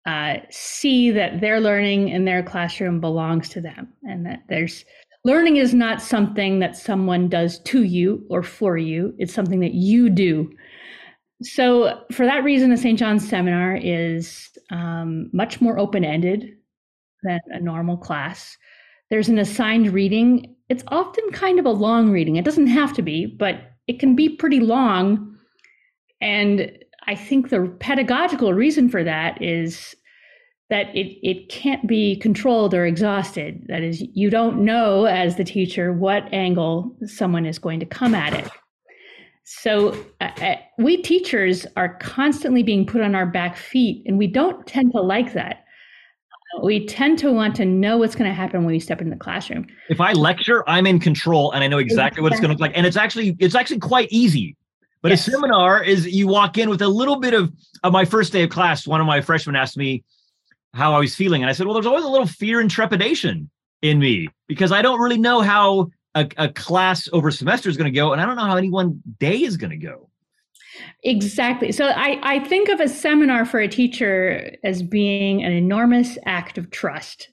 uh, 0.05 0.35
see 0.49 1.11
that 1.11 1.39
their 1.39 1.59
learning 1.59 2.09
in 2.09 2.25
their 2.25 2.43
classroom 2.43 2.99
belongs 2.99 3.49
to 3.49 3.61
them 3.61 3.87
and 4.03 4.25
that 4.25 4.43
there's 4.49 4.83
learning 5.23 5.57
is 5.57 5.73
not 5.73 6.01
something 6.01 6.59
that 6.59 6.75
someone 6.75 7.29
does 7.29 7.59
to 7.59 7.83
you 7.83 8.25
or 8.29 8.43
for 8.43 8.77
you. 8.77 9.13
It's 9.17 9.33
something 9.33 9.61
that 9.61 9.73
you 9.73 10.09
do. 10.09 10.51
So 11.41 12.03
for 12.11 12.25
that 12.25 12.43
reason 12.43 12.69
the 12.69 12.77
st 12.77 12.99
john's 12.99 13.27
seminar 13.27 13.75
is 13.75 14.49
um, 14.71 15.29
much 15.33 15.61
more 15.61 15.79
open-ended 15.79 16.51
than 17.23 17.39
a 17.51 17.59
normal 17.59 17.97
class. 17.97 18.57
There's 19.09 19.29
an 19.29 19.39
assigned 19.39 19.93
reading. 19.93 20.55
It's 20.69 20.83
often 20.87 21.29
kind 21.31 21.59
of 21.59 21.65
a 21.65 21.71
long 21.71 22.11
reading. 22.11 22.35
It 22.35 22.45
doesn't 22.45 22.67
have 22.67 22.93
to 22.93 23.01
be 23.01 23.25
but 23.25 23.71
it 23.87 23.99
can 23.99 24.15
be 24.15 24.29
pretty 24.29 24.59
long. 24.59 25.37
And 26.21 26.71
I 27.07 27.15
think 27.15 27.49
the 27.49 27.73
pedagogical 27.79 28.53
reason 28.53 28.89
for 28.89 29.03
that 29.03 29.41
is 29.41 29.95
that 30.69 30.87
it, 30.95 31.17
it 31.21 31.49
can't 31.49 31.87
be 31.87 32.15
controlled 32.15 32.73
or 32.73 32.85
exhausted. 32.85 33.63
That 33.67 33.83
is, 33.83 34.03
you 34.13 34.29
don't 34.29 34.63
know 34.63 35.05
as 35.05 35.35
the 35.35 35.43
teacher 35.43 35.93
what 35.93 36.31
angle 36.33 36.95
someone 37.05 37.45
is 37.45 37.59
going 37.59 37.79
to 37.79 37.85
come 37.85 38.15
at 38.15 38.33
it. 38.33 38.49
So 39.45 39.93
uh, 40.21 40.31
uh, 40.41 40.55
we 40.77 41.01
teachers 41.01 41.67
are 41.75 41.97
constantly 41.97 42.63
being 42.63 42.85
put 42.85 43.01
on 43.01 43.13
our 43.13 43.25
back 43.25 43.57
feet, 43.57 44.01
and 44.05 44.17
we 44.17 44.25
don't 44.25 44.65
tend 44.65 44.93
to 44.93 45.01
like 45.01 45.33
that. 45.33 45.65
We 46.63 46.85
tend 46.85 47.19
to 47.19 47.31
want 47.31 47.55
to 47.57 47.65
know 47.65 47.97
what's 47.97 48.15
going 48.15 48.29
to 48.29 48.33
happen 48.33 48.61
when 48.61 48.73
we 48.73 48.79
step 48.79 49.01
into 49.01 49.11
the 49.11 49.19
classroom. 49.19 49.65
If 49.89 49.99
I 49.99 50.13
lecture, 50.13 50.67
I'm 50.69 50.85
in 50.85 50.99
control 50.99 51.51
and 51.51 51.63
I 51.63 51.67
know 51.67 51.79
exactly, 51.79 51.93
exactly. 51.95 52.23
what 52.23 52.31
it's 52.31 52.39
going 52.39 52.49
to 52.49 52.53
look 52.53 52.61
like. 52.61 52.77
And 52.77 52.85
it's 52.85 52.95
actually 52.95 53.35
it's 53.39 53.55
actually 53.55 53.79
quite 53.79 54.07
easy 54.11 54.55
but 55.03 55.11
yes. 55.11 55.27
a 55.27 55.31
seminar 55.31 55.83
is 55.83 56.07
you 56.07 56.27
walk 56.27 56.57
in 56.57 56.69
with 56.69 56.81
a 56.81 56.87
little 56.87 57.17
bit 57.17 57.33
of, 57.33 57.53
of 57.83 57.91
my 57.91 58.05
first 58.05 58.31
day 58.31 58.43
of 58.43 58.49
class. 58.49 58.87
One 58.87 59.01
of 59.01 59.05
my 59.05 59.19
freshmen 59.19 59.55
asked 59.55 59.77
me 59.77 60.03
how 60.73 60.93
I 60.93 60.99
was 60.99 61.13
feeling. 61.13 61.43
And 61.43 61.49
I 61.49 61.53
said, 61.53 61.67
well, 61.67 61.73
there's 61.73 61.85
always 61.85 62.05
a 62.05 62.09
little 62.09 62.25
fear 62.25 62.61
and 62.61 62.71
trepidation 62.71 63.51
in 63.81 63.99
me 63.99 64.29
because 64.47 64.71
I 64.71 64.81
don't 64.81 65.01
really 65.01 65.17
know 65.17 65.41
how 65.41 65.91
a, 66.15 66.27
a 66.37 66.47
class 66.47 67.09
over 67.11 67.31
semester 67.31 67.69
is 67.69 67.75
going 67.75 67.91
to 67.91 67.95
go. 67.95 68.13
And 68.13 68.21
I 68.21 68.25
don't 68.25 68.37
know 68.37 68.45
how 68.45 68.55
any 68.55 68.69
one 68.69 69.03
day 69.19 69.43
is 69.43 69.57
going 69.57 69.71
to 69.71 69.77
go. 69.77 70.09
Exactly. 71.03 71.73
So 71.73 71.87
I, 71.87 72.19
I 72.23 72.39
think 72.39 72.69
of 72.69 72.79
a 72.79 72.87
seminar 72.87 73.45
for 73.45 73.59
a 73.59 73.67
teacher 73.67 74.55
as 74.63 74.81
being 74.81 75.43
an 75.43 75.51
enormous 75.51 76.17
act 76.25 76.57
of 76.57 76.71
trust. 76.71 77.29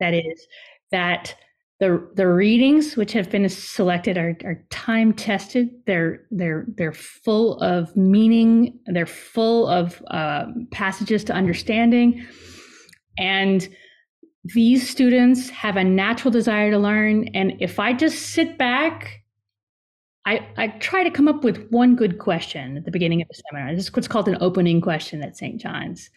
That 0.00 0.12
is, 0.12 0.46
that 0.90 1.36
the 1.80 2.08
the 2.14 2.28
readings 2.28 2.96
which 2.96 3.12
have 3.12 3.30
been 3.30 3.48
selected 3.48 4.16
are, 4.16 4.36
are 4.44 4.64
time 4.70 5.12
tested. 5.12 5.70
They're 5.86 6.20
they're 6.30 6.66
they're 6.76 6.92
full 6.92 7.58
of 7.58 7.96
meaning. 7.96 8.78
They're 8.86 9.06
full 9.06 9.66
of 9.66 10.02
uh, 10.08 10.46
passages 10.70 11.24
to 11.24 11.32
understanding, 11.32 12.24
and 13.18 13.68
these 14.44 14.88
students 14.88 15.50
have 15.50 15.76
a 15.76 15.84
natural 15.84 16.30
desire 16.30 16.70
to 16.70 16.78
learn. 16.78 17.28
And 17.28 17.54
if 17.60 17.78
I 17.78 17.92
just 17.92 18.30
sit 18.30 18.58
back, 18.58 19.22
I, 20.26 20.46
I 20.56 20.68
try 20.68 21.04
to 21.04 21.10
come 21.10 21.28
up 21.28 21.44
with 21.44 21.68
one 21.70 21.96
good 21.96 22.18
question 22.18 22.76
at 22.76 22.84
the 22.84 22.90
beginning 22.90 23.22
of 23.22 23.28
the 23.28 23.40
seminar. 23.50 23.74
This 23.74 23.84
is 23.84 23.94
what's 23.94 24.08
called 24.08 24.28
an 24.28 24.38
opening 24.40 24.80
question 24.80 25.22
at 25.22 25.36
St. 25.36 25.60
John's, 25.60 26.10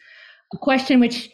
a 0.53 0.57
question 0.57 0.99
which 0.99 1.29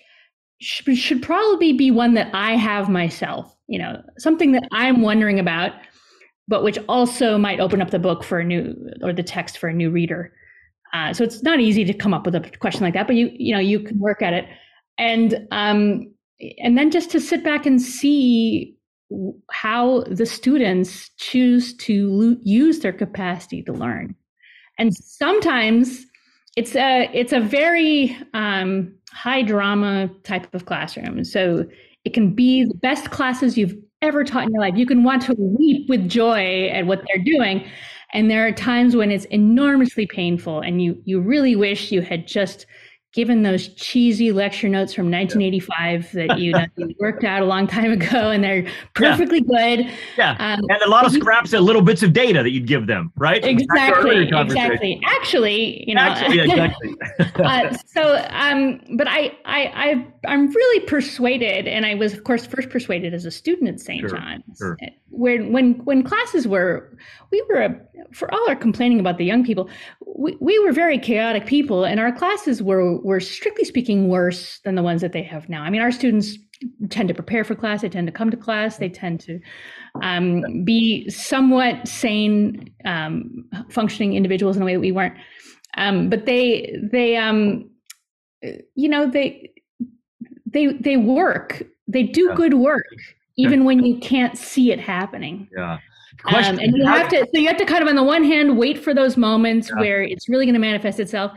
should, 0.60 0.98
should 0.98 1.22
probably 1.22 1.74
be 1.74 1.92
one 1.92 2.14
that 2.14 2.30
I 2.34 2.56
have 2.56 2.90
myself, 2.90 3.56
you 3.72 3.80
know, 3.80 4.02
something 4.18 4.52
that 4.52 4.68
I'm 4.74 5.02
wondering 5.02 5.40
about, 5.40 5.72
but 6.50 6.62
which 6.62 6.78
also 6.90 7.38
might 7.38 7.62
open 7.62 7.82
up 7.82 7.90
the 7.90 8.00
book 8.00 8.22
for 8.22 8.40
a 8.40 8.44
new 8.44 8.76
or 9.02 9.14
the 9.14 9.24
text 9.24 9.58
for 9.58 9.70
a 9.70 9.74
new 9.74 9.90
reader. 9.90 10.34
Uh, 10.94 11.14
so 11.14 11.24
it's 11.24 11.42
not 11.42 11.62
easy 11.62 11.86
to 11.86 11.94
come 11.94 12.14
up 12.14 12.26
with 12.26 12.36
a 12.36 12.42
question 12.60 12.82
like 12.82 12.94
that, 12.94 13.08
but 13.08 13.16
you 13.16 13.32
you 13.34 13.54
know 13.54 13.62
you 13.62 13.80
can 13.80 13.98
work 13.98 14.22
at 14.22 14.34
it, 14.34 14.46
and 14.98 15.48
um, 15.52 16.14
and 16.58 16.78
then 16.78 16.92
just 16.92 17.10
to 17.12 17.22
sit 17.22 17.46
back 17.46 17.66
and 17.66 17.82
see 17.82 18.76
how 19.52 20.04
the 20.10 20.26
students 20.26 21.10
choose 21.16 21.74
to 21.78 22.12
lo- 22.12 22.38
use 22.44 22.80
their 22.80 22.92
capacity 22.92 23.64
to 23.64 23.72
learn, 23.72 24.14
and 24.78 24.94
sometimes 24.94 26.06
it's 26.58 26.76
a 26.76 27.10
it's 27.14 27.32
a 27.32 27.40
very 27.40 28.18
um, 28.34 28.94
high 29.14 29.44
drama 29.44 30.10
type 30.24 30.54
of 30.54 30.66
classroom. 30.66 31.24
So 31.24 31.66
it 32.04 32.14
can 32.14 32.34
be 32.34 32.66
the 32.66 32.76
best 32.76 33.12
classes 33.12 33.58
you've 33.58 33.76
ever 34.02 34.24
taught 34.24 34.44
in 34.44 34.54
your 34.54 34.62
life. 34.62 34.76
You 34.76 34.86
can 34.86 35.04
want 35.04 35.22
to 35.24 35.36
weep 35.38 35.88
with 35.90 36.10
joy 36.10 36.68
at 36.70 36.86
what 36.86 37.04
they're 37.08 37.24
doing. 37.24 37.66
And 38.14 38.30
there 38.30 38.46
are 38.46 38.52
times 38.52 38.96
when 38.96 39.12
it's 39.12 39.26
enormously 39.26 40.06
painful 40.06 40.60
and 40.60 40.82
you 40.82 41.02
you 41.06 41.22
really 41.22 41.56
wish 41.56 41.92
you 41.92 42.02
had 42.02 42.28
just 42.28 42.66
given 43.14 43.44
those 43.44 43.68
cheesy 43.70 44.32
lecture 44.32 44.70
notes 44.70 44.94
from 44.94 45.12
1985 45.12 46.12
that 46.14 46.40
you, 46.40 46.54
know, 46.54 46.66
you 46.78 46.96
worked 47.00 47.24
out 47.26 47.42
a 47.42 47.46
long 47.46 47.68
time 47.68 47.92
ago 47.92 48.32
and 48.32 48.44
they're 48.44 48.66
perfectly 48.94 49.44
yeah. 49.48 49.76
good. 49.76 49.94
Yeah. 50.18 50.32
Um, 50.40 50.62
and 50.70 50.82
a 50.82 50.90
lot 50.90 51.06
of 51.06 51.12
scraps 51.12 51.52
and 51.52 51.66
little 51.66 51.82
bits 51.82 52.04
of 52.04 52.14
data 52.14 52.42
that 52.42 52.52
you'd 52.52 52.68
give 52.68 52.88
them, 52.88 53.12
right? 53.18 53.44
Exactly. 53.44 54.30
Exactly. 54.30 55.02
Actually, 55.06 55.84
you 55.88 55.96
know, 55.96 56.02
Actually, 56.02 56.40
exactly. 56.40 56.96
uh, 57.44 57.76
so, 57.86 58.26
um, 58.30 58.80
but 58.96 59.08
I, 59.08 59.38
I, 59.46 59.72
I, 59.76 60.08
I'm 60.28 60.48
really 60.48 60.86
persuaded, 60.86 61.68
and 61.68 61.86
I 61.86 61.96
was, 61.96 62.14
of 62.14 62.24
course, 62.24 62.46
first 62.46 62.70
persuaded 62.70 63.14
as 63.14 63.26
a 63.26 63.32
student 63.32 63.70
at 63.70 63.80
St. 63.80 64.02
Sure. 64.02 64.10
John's, 64.10 64.58
sure. 64.58 64.78
where 65.10 65.44
when, 65.44 65.84
when 65.86 66.04
classes 66.04 66.48
were, 66.48 66.98
we 67.32 67.44
were, 67.50 67.62
a, 67.62 67.76
for 68.14 68.34
all 68.34 68.50
our 68.50 68.56
complaining 68.56 69.00
about 69.00 69.18
the 69.18 69.26
young 69.26 69.44
people, 69.44 69.70
we, 70.06 70.38
we 70.40 70.60
were 70.60 70.72
very 70.72 70.98
chaotic 70.98 71.46
people, 71.46 71.84
and 71.84 72.00
our 72.00 72.12
classes 72.12 72.62
were 72.62 73.01
were 73.04 73.20
strictly 73.20 73.66
speaking 73.66 74.08
worse 74.08 74.60
than 74.64 74.76
the 74.76 74.84
ones 74.84 75.02
that 75.02 75.14
they 75.14 75.24
have 75.24 75.50
now. 75.50 75.64
I 75.64 75.70
mean, 75.70 75.82
our 75.82 75.92
students 75.92 76.38
tend 76.90 77.08
to 77.08 77.14
prepare 77.14 77.44
for 77.44 77.56
class, 77.56 77.82
they 77.82 77.90
tend 77.90 78.08
to 78.08 78.14
come 78.14 78.30
to 78.32 78.38
class, 78.38 78.78
they 78.78 78.90
tend 78.90 79.20
to 79.22 79.40
um, 80.02 80.64
be 80.64 81.10
somewhat 81.10 81.88
sane, 81.88 82.72
um, 82.86 83.46
functioning 83.70 84.14
individuals 84.14 84.56
in 84.56 84.62
a 84.62 84.66
way 84.66 84.74
that 84.74 84.80
we 84.80 84.92
weren't. 84.92 85.18
Um, 85.78 86.10
but 86.10 86.26
they 86.26 86.76
they 86.92 87.16
um, 87.18 87.70
you 88.76 88.90
know 88.90 89.10
they 89.10 89.52
they 90.46 90.68
they 90.68 90.98
work. 90.98 91.64
They 91.88 92.04
do 92.04 92.28
yeah. 92.30 92.36
good 92.36 92.54
work 92.56 92.86
even 93.38 93.64
when 93.64 93.84
you 93.84 94.00
can't 94.00 94.38
see 94.38 94.72
it 94.72 94.80
happening. 94.80 95.48
Yeah. 95.56 95.80
Um, 96.26 96.60
and 96.60 96.76
you 96.76 96.86
have 96.86 97.10
to 97.10 97.26
so 97.34 97.40
you 97.40 97.48
have 97.48 97.58
to 97.58 97.66
kind 97.66 97.82
of 97.82 97.88
on 97.88 97.96
the 97.96 98.04
one 98.04 98.24
hand 98.24 98.58
wait 98.58 98.78
for 98.78 98.94
those 98.94 99.18
moments 99.18 99.70
yeah. 99.70 99.80
where 99.80 100.04
it's 100.04 100.30
really 100.30 100.46
going 100.46 100.54
to 100.54 100.60
manifest 100.60 101.00
itself 101.00 101.32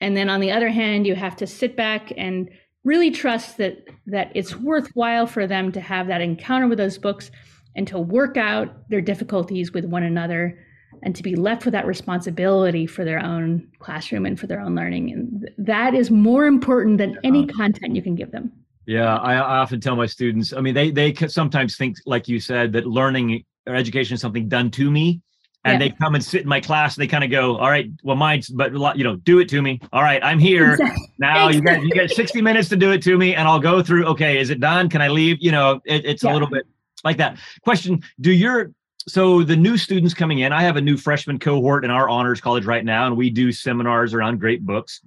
and 0.00 0.16
then 0.16 0.28
on 0.28 0.40
the 0.40 0.50
other 0.50 0.68
hand, 0.68 1.06
you 1.06 1.14
have 1.14 1.36
to 1.36 1.46
sit 1.46 1.76
back 1.76 2.12
and 2.16 2.50
really 2.84 3.10
trust 3.10 3.56
that 3.56 3.84
that 4.06 4.30
it's 4.34 4.54
worthwhile 4.56 5.26
for 5.26 5.46
them 5.46 5.72
to 5.72 5.80
have 5.80 6.06
that 6.06 6.20
encounter 6.20 6.68
with 6.68 6.78
those 6.78 6.98
books 6.98 7.30
and 7.74 7.86
to 7.88 7.98
work 7.98 8.36
out 8.36 8.88
their 8.88 9.00
difficulties 9.00 9.72
with 9.72 9.84
one 9.84 10.02
another 10.02 10.58
and 11.02 11.14
to 11.14 11.22
be 11.22 11.34
left 11.34 11.64
with 11.64 11.72
that 11.72 11.86
responsibility 11.86 12.86
for 12.86 13.04
their 13.04 13.22
own 13.22 13.68
classroom 13.80 14.24
and 14.24 14.38
for 14.40 14.46
their 14.46 14.60
own 14.60 14.74
learning. 14.74 15.12
And 15.12 15.50
that 15.58 15.94
is 15.94 16.10
more 16.10 16.46
important 16.46 16.98
than 16.98 17.18
any 17.22 17.46
content 17.46 17.94
you 17.94 18.02
can 18.02 18.14
give 18.14 18.30
them. 18.30 18.52
Yeah 18.86 19.16
I, 19.16 19.34
I 19.34 19.58
often 19.58 19.80
tell 19.80 19.96
my 19.96 20.06
students 20.06 20.52
i 20.52 20.60
mean 20.60 20.74
they 20.74 20.92
they 20.92 21.12
sometimes 21.12 21.76
think 21.76 21.96
like 22.06 22.28
you 22.28 22.38
said 22.38 22.72
that 22.74 22.86
learning 22.86 23.44
or 23.66 23.74
education 23.74 24.14
is 24.14 24.20
something 24.20 24.48
done 24.48 24.70
to 24.70 24.90
me 24.92 25.20
and 25.66 25.82
yeah. 25.82 25.88
they 25.88 25.94
come 25.94 26.14
and 26.14 26.24
sit 26.24 26.42
in 26.42 26.48
my 26.48 26.60
class 26.60 26.96
and 26.96 27.02
they 27.02 27.06
kind 27.08 27.24
of 27.24 27.30
go 27.30 27.56
all 27.56 27.68
right 27.68 27.90
well 28.02 28.16
mine's 28.16 28.48
but 28.48 28.72
you 28.96 29.04
know 29.04 29.16
do 29.16 29.40
it 29.40 29.48
to 29.48 29.60
me 29.60 29.80
all 29.92 30.02
right 30.02 30.22
i'm 30.24 30.38
here 30.38 30.72
exactly. 30.72 31.08
now 31.18 31.48
you 31.48 31.60
got 31.60 31.82
you 31.82 31.90
got 31.90 32.08
60 32.08 32.40
minutes 32.40 32.68
to 32.68 32.76
do 32.76 32.92
it 32.92 33.02
to 33.02 33.18
me 33.18 33.34
and 33.34 33.46
i'll 33.46 33.60
go 33.60 33.82
through 33.82 34.06
okay 34.06 34.38
is 34.38 34.50
it 34.50 34.60
done 34.60 34.88
can 34.88 35.02
i 35.02 35.08
leave 35.08 35.36
you 35.40 35.50
know 35.50 35.80
it, 35.84 36.06
it's 36.06 36.22
yeah. 36.22 36.30
a 36.30 36.32
little 36.32 36.48
bit 36.48 36.66
like 37.04 37.16
that 37.18 37.38
question 37.62 38.02
do 38.20 38.32
your 38.32 38.72
so 39.08 39.42
the 39.42 39.56
new 39.56 39.76
students 39.76 40.14
coming 40.14 40.38
in 40.38 40.52
i 40.52 40.62
have 40.62 40.76
a 40.76 40.80
new 40.80 40.96
freshman 40.96 41.38
cohort 41.38 41.84
in 41.84 41.90
our 41.90 42.08
honors 42.08 42.40
college 42.40 42.64
right 42.64 42.84
now 42.84 43.06
and 43.06 43.16
we 43.16 43.28
do 43.28 43.52
seminars 43.52 44.14
around 44.14 44.38
great 44.38 44.64
books 44.64 45.00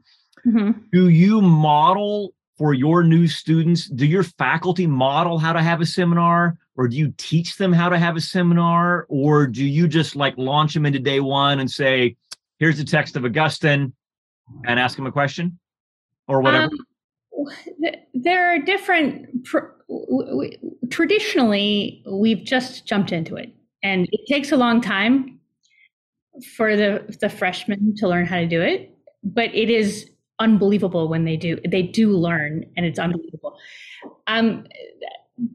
mm-hmm. 0.46 0.72
do 0.92 1.10
you 1.10 1.42
model 1.42 2.34
for 2.58 2.74
your 2.74 3.04
new 3.04 3.28
students 3.28 3.88
do 3.88 4.06
your 4.06 4.24
faculty 4.24 4.86
model 4.86 5.38
how 5.40 5.54
to 5.54 5.62
have 5.62 5.80
a 5.80 5.86
seminar 5.86 6.58
or 6.80 6.88
do 6.88 6.96
you 6.96 7.14
teach 7.18 7.58
them 7.58 7.74
how 7.74 7.90
to 7.90 8.00
have 8.00 8.16
a 8.16 8.22
seminar 8.22 9.06
or 9.10 9.46
do 9.46 9.66
you 9.66 9.88
just 9.88 10.16
like 10.16 10.34
launch 10.38 10.74
them 10.74 10.86
into 10.86 11.00
day 11.00 11.20
one 11.20 11.60
and 11.60 11.70
say 11.70 12.16
here's 12.58 12.78
the 12.78 12.84
text 12.84 13.16
of 13.16 13.26
augustine 13.26 13.94
and 14.66 14.80
ask 14.80 14.96
them 14.96 15.06
a 15.06 15.12
question 15.12 15.60
or 16.28 16.42
whatever 16.42 16.66
um, 16.66 16.80
there 18.14 18.54
are 18.54 18.60
different. 18.60 19.48
Traditionally, 20.90 22.04
we've 22.08 22.44
just 22.44 22.86
jumped 22.86 23.12
into 23.12 23.36
it, 23.36 23.54
and 23.84 24.08
it 24.12 24.22
takes 24.28 24.52
a 24.52 24.58
long 24.58 24.82
time 24.82 25.40
for 26.56 26.76
the 26.76 27.18
the 27.22 27.30
freshmen 27.30 27.96
to 27.98 28.08
learn 28.08 28.26
how 28.26 28.38
to 28.38 28.48
do 28.48 28.62
it. 28.62 28.96
But 29.24 29.54
it 29.54 29.70
is 29.70 30.10
unbelievable 30.40 31.08
when 31.08 31.26
they 31.26 31.38
do. 31.38 31.60
They 31.68 31.84
do 31.84 32.12
learn, 32.12 32.66
and 32.78 32.86
it's 32.86 33.00
unbelievable. 33.00 33.58
Um, 34.28 34.66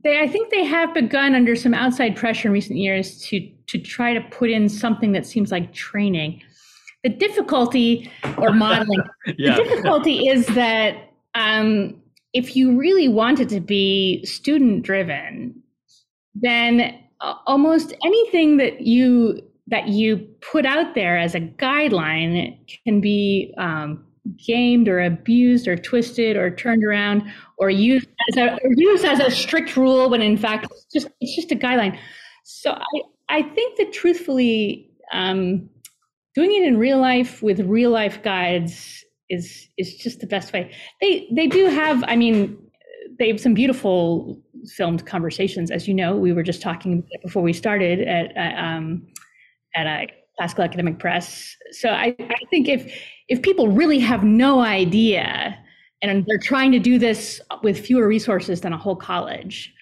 they, 0.02 0.20
I 0.20 0.28
think 0.28 0.50
they 0.50 0.64
have 0.64 0.94
begun 0.94 1.34
under 1.34 1.54
some 1.54 1.74
outside 1.74 2.16
pressure 2.16 2.48
in 2.48 2.52
recent 2.52 2.78
years 2.78 3.20
to 3.28 3.50
to 3.66 3.78
try 3.78 4.14
to 4.14 4.20
put 4.20 4.50
in 4.50 4.68
something 4.68 5.12
that 5.12 5.26
seems 5.26 5.50
like 5.50 5.72
training. 5.72 6.42
The 7.02 7.10
difficulty 7.10 8.10
or 8.38 8.52
modeling, 8.52 9.02
yeah. 9.38 9.56
the 9.56 9.64
difficulty 9.64 10.28
is 10.28 10.46
that 10.48 11.12
um, 11.34 12.00
if 12.32 12.56
you 12.56 12.78
really 12.78 13.08
want 13.08 13.40
it 13.40 13.48
to 13.50 13.60
be 13.60 14.24
student 14.24 14.84
driven, 14.84 15.54
then 16.34 16.98
almost 17.46 17.94
anything 18.04 18.56
that 18.58 18.82
you 18.82 19.40
that 19.66 19.88
you 19.88 20.18
put 20.40 20.66
out 20.66 20.94
there 20.94 21.16
as 21.16 21.34
a 21.34 21.40
guideline 21.40 22.58
can 22.84 23.00
be 23.00 23.54
um, 23.56 24.04
gamed 24.46 24.88
or 24.88 25.00
abused 25.00 25.68
or 25.68 25.76
twisted 25.76 26.36
or 26.36 26.50
turned 26.50 26.84
around 26.84 27.22
or 27.58 27.70
used 27.70 28.08
as 28.30 28.36
a, 28.36 28.58
used 28.76 29.04
as 29.04 29.20
a 29.20 29.30
strict 29.30 29.76
rule 29.76 30.08
when 30.08 30.22
in 30.22 30.36
fact 30.36 30.66
it's 30.70 30.86
just 30.92 31.08
it's 31.20 31.36
just 31.36 31.52
a 31.52 31.56
guideline. 31.56 31.98
So 32.44 32.72
I 32.72 33.02
I 33.28 33.42
think 33.42 33.76
that 33.78 33.92
truthfully, 33.92 34.90
um, 35.12 35.68
doing 36.34 36.54
it 36.54 36.64
in 36.64 36.78
real 36.78 36.98
life 36.98 37.42
with 37.42 37.60
real 37.60 37.90
life 37.90 38.22
guides 38.22 39.04
is 39.30 39.68
is 39.78 39.96
just 39.96 40.20
the 40.20 40.26
best 40.26 40.52
way. 40.52 40.72
They 41.00 41.28
they 41.32 41.46
do 41.46 41.66
have. 41.66 42.04
I 42.06 42.16
mean, 42.16 42.56
they 43.18 43.28
have 43.28 43.40
some 43.40 43.54
beautiful 43.54 44.40
filmed 44.76 45.06
conversations. 45.06 45.70
As 45.70 45.88
you 45.88 45.94
know, 45.94 46.16
we 46.16 46.32
were 46.32 46.42
just 46.42 46.62
talking 46.62 47.04
before 47.22 47.42
we 47.42 47.52
started 47.52 48.00
at 48.06 48.36
uh, 48.36 48.60
um, 48.60 49.06
at 49.74 49.86
a 49.86 50.06
classical 50.36 50.64
academic 50.64 50.98
press. 50.98 51.56
So 51.72 51.88
I, 51.88 52.14
I 52.18 52.44
think 52.50 52.68
if 52.68 52.92
if 53.28 53.42
people 53.42 53.68
really 53.68 53.98
have 54.00 54.24
no 54.24 54.60
idea 54.60 55.58
and 56.02 56.24
they're 56.26 56.38
trying 56.38 56.72
to 56.72 56.78
do 56.78 56.98
this 56.98 57.40
with 57.62 57.78
fewer 57.78 58.06
resources 58.06 58.60
than 58.60 58.72
a 58.72 58.78
whole 58.78 58.96
college, 58.96 59.72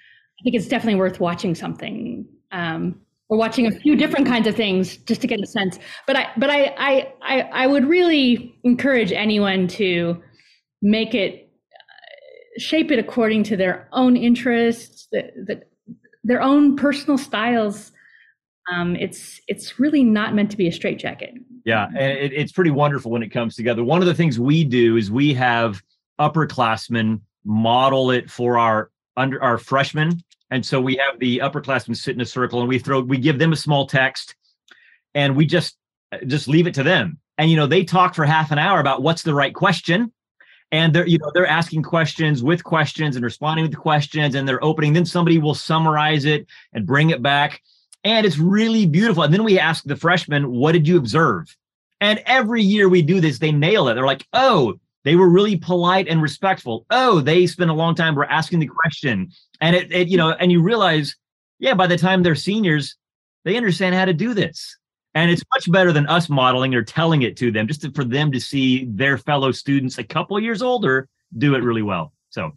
I 0.40 0.44
think 0.44 0.56
it's 0.56 0.68
definitely 0.68 0.98
worth 0.98 1.20
watching 1.20 1.54
something 1.54 2.26
um, 2.52 3.00
or 3.28 3.38
watching 3.38 3.66
a 3.66 3.70
few 3.70 3.96
different 3.96 4.26
kinds 4.26 4.46
of 4.46 4.54
things 4.54 4.98
just 4.98 5.20
to 5.22 5.26
get 5.26 5.40
a 5.40 5.46
sense. 5.46 5.78
But 6.06 6.16
I 6.16 6.30
but 6.36 6.50
I 6.50 6.74
I 6.76 7.12
I, 7.22 7.40
I 7.40 7.66
would 7.66 7.88
really 7.88 8.54
encourage 8.62 9.12
anyone 9.12 9.66
to 9.68 10.22
make 10.82 11.14
it 11.14 11.48
uh, 11.72 12.60
shape 12.60 12.90
it 12.90 12.98
according 12.98 13.44
to 13.44 13.56
their 13.56 13.88
own 13.92 14.16
interests, 14.16 15.08
the, 15.12 15.30
the, 15.46 15.62
their 16.24 16.42
own 16.42 16.76
personal 16.76 17.18
styles. 17.18 17.92
Um, 18.70 18.96
it's 18.96 19.40
it's 19.48 19.80
really 19.80 20.04
not 20.04 20.34
meant 20.34 20.50
to 20.52 20.56
be 20.56 20.68
a 20.68 20.72
straitjacket. 20.72 21.34
Yeah, 21.64 21.88
and 21.96 22.18
it, 22.18 22.32
it's 22.32 22.52
pretty 22.52 22.70
wonderful 22.70 23.10
when 23.10 23.22
it 23.22 23.30
comes 23.30 23.56
together. 23.56 23.82
One 23.82 24.00
of 24.00 24.06
the 24.06 24.14
things 24.14 24.38
we 24.38 24.64
do 24.64 24.96
is 24.96 25.10
we 25.10 25.34
have 25.34 25.82
upperclassmen 26.20 27.20
model 27.44 28.10
it 28.10 28.30
for 28.30 28.58
our 28.58 28.90
under 29.16 29.42
our 29.42 29.58
freshmen 29.58 30.22
and 30.50 30.64
so 30.64 30.80
we 30.80 30.96
have 30.96 31.18
the 31.18 31.38
upperclassmen 31.38 31.96
sit 31.96 32.14
in 32.14 32.20
a 32.20 32.26
circle 32.26 32.60
and 32.60 32.68
we 32.68 32.78
throw 32.78 33.00
we 33.00 33.18
give 33.18 33.38
them 33.38 33.52
a 33.52 33.56
small 33.56 33.86
text 33.86 34.36
and 35.14 35.34
we 35.36 35.44
just 35.44 35.76
just 36.26 36.46
leave 36.46 36.66
it 36.66 36.74
to 36.74 36.82
them 36.82 37.18
and 37.38 37.50
you 37.50 37.56
know 37.56 37.66
they 37.66 37.84
talk 37.84 38.14
for 38.14 38.24
half 38.24 38.52
an 38.52 38.58
hour 38.58 38.78
about 38.78 39.02
what's 39.02 39.22
the 39.22 39.34
right 39.34 39.54
question 39.54 40.12
and 40.70 40.94
they're 40.94 41.06
you 41.06 41.18
know 41.18 41.30
they're 41.34 41.46
asking 41.46 41.82
questions 41.82 42.42
with 42.42 42.62
questions 42.62 43.16
and 43.16 43.24
responding 43.24 43.64
with 43.66 43.76
questions 43.76 44.34
and 44.34 44.48
they're 44.48 44.64
opening 44.64 44.92
then 44.92 45.06
somebody 45.06 45.38
will 45.38 45.54
summarize 45.54 46.24
it 46.24 46.46
and 46.72 46.86
bring 46.86 47.10
it 47.10 47.22
back 47.22 47.60
and 48.04 48.26
it's 48.26 48.38
really 48.38 48.86
beautiful 48.86 49.22
and 49.22 49.32
then 49.32 49.44
we 49.44 49.58
ask 49.58 49.84
the 49.84 49.96
freshmen 49.96 50.50
what 50.50 50.72
did 50.72 50.86
you 50.86 50.96
observe 50.96 51.56
and 52.00 52.22
every 52.26 52.62
year 52.62 52.88
we 52.88 53.02
do 53.02 53.20
this 53.20 53.38
they 53.38 53.52
nail 53.52 53.88
it 53.88 53.94
they're 53.94 54.06
like 54.06 54.26
oh 54.32 54.74
they 55.04 55.16
were 55.16 55.28
really 55.28 55.56
polite 55.56 56.08
and 56.08 56.22
respectful. 56.22 56.86
Oh, 56.90 57.20
they 57.20 57.46
spent 57.46 57.70
a 57.70 57.74
long 57.74 57.94
time 57.94 58.14
were 58.14 58.30
asking 58.30 58.60
the 58.60 58.68
question. 58.68 59.30
And 59.60 59.74
it, 59.74 59.92
it, 59.92 60.08
you 60.08 60.16
know, 60.16 60.30
and 60.30 60.52
you 60.52 60.62
realize, 60.62 61.16
yeah, 61.58 61.74
by 61.74 61.86
the 61.86 61.98
time 61.98 62.22
they're 62.22 62.34
seniors, 62.34 62.96
they 63.44 63.56
understand 63.56 63.94
how 63.94 64.04
to 64.04 64.12
do 64.12 64.34
this. 64.34 64.76
And 65.14 65.30
it's 65.30 65.42
much 65.54 65.70
better 65.70 65.92
than 65.92 66.06
us 66.06 66.28
modeling 66.28 66.74
or 66.74 66.82
telling 66.82 67.22
it 67.22 67.36
to 67.38 67.50
them, 67.50 67.66
just 67.66 67.82
to, 67.82 67.92
for 67.92 68.04
them 68.04 68.32
to 68.32 68.40
see 68.40 68.86
their 68.86 69.18
fellow 69.18 69.52
students 69.52 69.98
a 69.98 70.04
couple 70.04 70.38
years 70.40 70.62
older 70.62 71.08
do 71.36 71.54
it 71.54 71.62
really 71.62 71.82
well. 71.82 72.12
So 72.30 72.52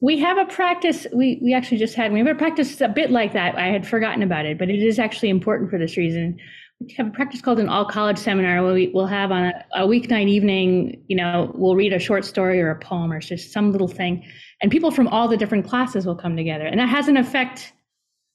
we 0.00 0.18
have 0.18 0.38
a 0.38 0.44
practice. 0.46 1.06
We 1.12 1.38
we 1.42 1.54
actually 1.54 1.78
just 1.78 1.94
had 1.94 2.12
we 2.12 2.18
have 2.18 2.28
a 2.28 2.34
practice 2.34 2.80
a 2.80 2.88
bit 2.88 3.10
like 3.10 3.32
that. 3.32 3.56
I 3.56 3.66
had 3.66 3.86
forgotten 3.86 4.22
about 4.22 4.46
it, 4.46 4.58
but 4.58 4.70
it 4.70 4.82
is 4.82 4.98
actually 4.98 5.30
important 5.30 5.70
for 5.70 5.78
this 5.78 5.96
reason 5.96 6.38
we 6.80 6.94
have 6.94 7.08
a 7.08 7.10
practice 7.10 7.40
called 7.40 7.58
an 7.58 7.68
all 7.68 7.84
college 7.84 8.18
seminar 8.18 8.62
where 8.62 8.72
we 8.72 8.88
will 8.88 9.06
have 9.06 9.32
on 9.32 9.46
a, 9.46 9.64
a, 9.74 9.86
weeknight 9.86 10.28
evening, 10.28 11.02
you 11.08 11.16
know, 11.16 11.50
we'll 11.54 11.74
read 11.74 11.92
a 11.92 11.98
short 11.98 12.24
story 12.24 12.60
or 12.60 12.70
a 12.70 12.78
poem 12.78 13.12
or 13.12 13.18
just 13.18 13.52
some 13.52 13.72
little 13.72 13.88
thing. 13.88 14.24
And 14.62 14.70
people 14.70 14.90
from 14.90 15.08
all 15.08 15.26
the 15.26 15.36
different 15.36 15.66
classes 15.66 16.06
will 16.06 16.14
come 16.14 16.36
together. 16.36 16.66
And 16.66 16.78
that 16.78 16.88
has 16.88 17.08
an 17.08 17.16
effect 17.16 17.72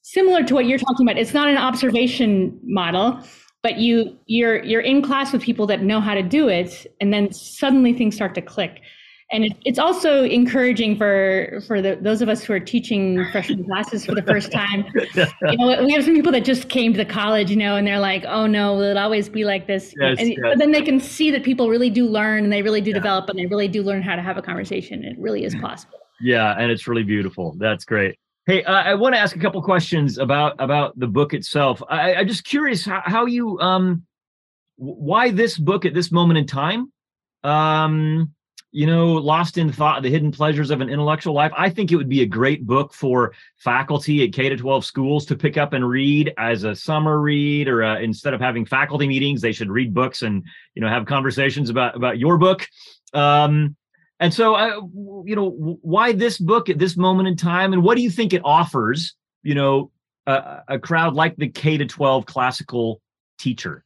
similar 0.01 0.43
to 0.43 0.53
what 0.53 0.65
you're 0.65 0.77
talking 0.77 1.07
about. 1.07 1.17
It's 1.17 1.33
not 1.33 1.47
an 1.47 1.57
observation 1.57 2.59
model, 2.63 3.19
but 3.61 3.77
you 3.77 4.17
you're 4.25 4.61
you're 4.63 4.81
in 4.81 5.01
class 5.01 5.31
with 5.31 5.41
people 5.41 5.65
that 5.67 5.81
know 5.81 6.01
how 6.01 6.13
to 6.13 6.21
do 6.21 6.49
it, 6.49 6.85
and 6.99 7.13
then 7.13 7.31
suddenly 7.31 7.93
things 7.93 8.13
start 8.13 8.35
to 8.35 8.41
click 8.41 8.81
and 9.33 9.45
it, 9.45 9.53
it's 9.65 9.79
also 9.79 10.23
encouraging 10.23 10.95
for 10.95 11.61
for 11.67 11.81
the, 11.81 11.97
those 11.99 12.21
of 12.21 12.29
us 12.29 12.43
who 12.43 12.53
are 12.53 12.59
teaching 12.59 13.25
freshman 13.31 13.65
classes 13.65 14.05
for 14.05 14.13
the 14.13 14.21
first 14.21 14.51
time. 14.51 14.85
You 15.53 15.57
know, 15.57 15.83
we 15.83 15.91
have 15.93 16.05
some 16.05 16.15
people 16.15 16.31
that 16.31 16.45
just 16.45 16.69
came 16.69 16.93
to 16.93 16.97
the 16.97 17.05
college, 17.05 17.49
you 17.49 17.55
know, 17.55 17.75
and 17.75 17.85
they're 17.85 17.99
like, 17.99 18.23
"Oh 18.25 18.47
no, 18.47 18.73
will 18.73 18.83
it 18.83 18.97
always 18.97 19.27
be 19.29 19.43
like 19.43 19.67
this?" 19.67 19.93
Yes, 19.99 20.17
and, 20.19 20.29
yes. 20.29 20.39
But 20.41 20.57
then 20.57 20.71
they 20.71 20.81
can 20.81 20.99
see 20.99 21.31
that 21.31 21.43
people 21.43 21.69
really 21.69 21.89
do 21.89 22.07
learn, 22.07 22.43
and 22.43 22.53
they 22.53 22.61
really 22.61 22.81
do 22.81 22.91
yeah. 22.91 22.95
develop, 22.95 23.29
and 23.29 23.37
they 23.37 23.45
really 23.45 23.67
do 23.67 23.83
learn 23.83 24.01
how 24.01 24.15
to 24.15 24.21
have 24.21 24.37
a 24.37 24.41
conversation. 24.41 25.03
It 25.03 25.17
really 25.19 25.43
is 25.43 25.55
possible. 25.55 25.99
Yeah, 26.21 26.55
and 26.57 26.71
it's 26.71 26.87
really 26.87 27.03
beautiful. 27.03 27.55
That's 27.57 27.83
great. 27.85 28.17
Hey, 28.45 28.63
uh, 28.63 28.73
I 28.73 28.93
want 28.95 29.15
to 29.15 29.19
ask 29.19 29.35
a 29.35 29.39
couple 29.39 29.61
questions 29.61 30.17
about 30.17 30.55
about 30.59 30.97
the 30.99 31.07
book 31.07 31.33
itself. 31.33 31.81
I, 31.89 32.15
I'm 32.15 32.27
just 32.27 32.45
curious 32.45 32.85
how, 32.85 33.01
how 33.03 33.25
you 33.25 33.59
um 33.59 34.03
why 34.75 35.31
this 35.31 35.57
book 35.57 35.85
at 35.85 35.93
this 35.93 36.11
moment 36.11 36.37
in 36.37 36.47
time. 36.47 36.91
Um, 37.43 38.33
you 38.73 38.87
know, 38.87 39.13
Lost 39.13 39.59
in 39.59 39.71
Thought, 39.71 40.01
The 40.01 40.09
Hidden 40.09 40.31
Pleasures 40.31 40.71
of 40.71 40.81
an 40.81 40.89
Intellectual 40.89 41.35
Life. 41.35 41.51
I 41.55 41.69
think 41.69 41.91
it 41.91 41.95
would 41.95 42.09
be 42.09 42.23
a 42.23 42.25
great 42.25 42.65
book 42.65 42.91
for 42.91 43.33
faculty 43.57 44.23
at 44.23 44.33
K 44.33 44.49
to 44.49 44.57
12 44.57 44.83
schools 44.83 45.27
to 45.27 45.35
pick 45.35 45.57
up 45.57 45.73
and 45.73 45.87
read 45.87 46.33
as 46.39 46.63
a 46.63 46.75
summer 46.75 47.21
read, 47.21 47.67
or 47.67 47.83
uh, 47.83 47.99
instead 47.99 48.33
of 48.33 48.41
having 48.41 48.65
faculty 48.65 49.07
meetings, 49.07 49.41
they 49.41 49.51
should 49.51 49.69
read 49.69 49.93
books 49.93 50.23
and, 50.23 50.43
you 50.73 50.81
know, 50.81 50.89
have 50.89 51.05
conversations 51.05 51.69
about, 51.69 51.95
about 51.95 52.17
your 52.17 52.39
book. 52.39 52.67
Um, 53.13 53.75
and 54.19 54.33
so, 54.33 54.55
I, 54.55 54.69
you 54.69 55.35
know, 55.35 55.51
why 55.81 56.13
this 56.13 56.39
book 56.39 56.67
at 56.67 56.79
this 56.79 56.97
moment 56.97 57.27
in 57.27 57.35
time? 57.35 57.73
And 57.73 57.83
what 57.83 57.95
do 57.95 58.01
you 58.01 58.09
think 58.09 58.33
it 58.33 58.41
offers, 58.43 59.13
you 59.43 59.53
know, 59.53 59.91
a, 60.25 60.61
a 60.67 60.79
crowd 60.79 61.13
like 61.13 61.35
the 61.35 61.49
K 61.49 61.77
to 61.77 61.85
12 61.85 62.25
classical 62.25 63.01
teacher? 63.37 63.85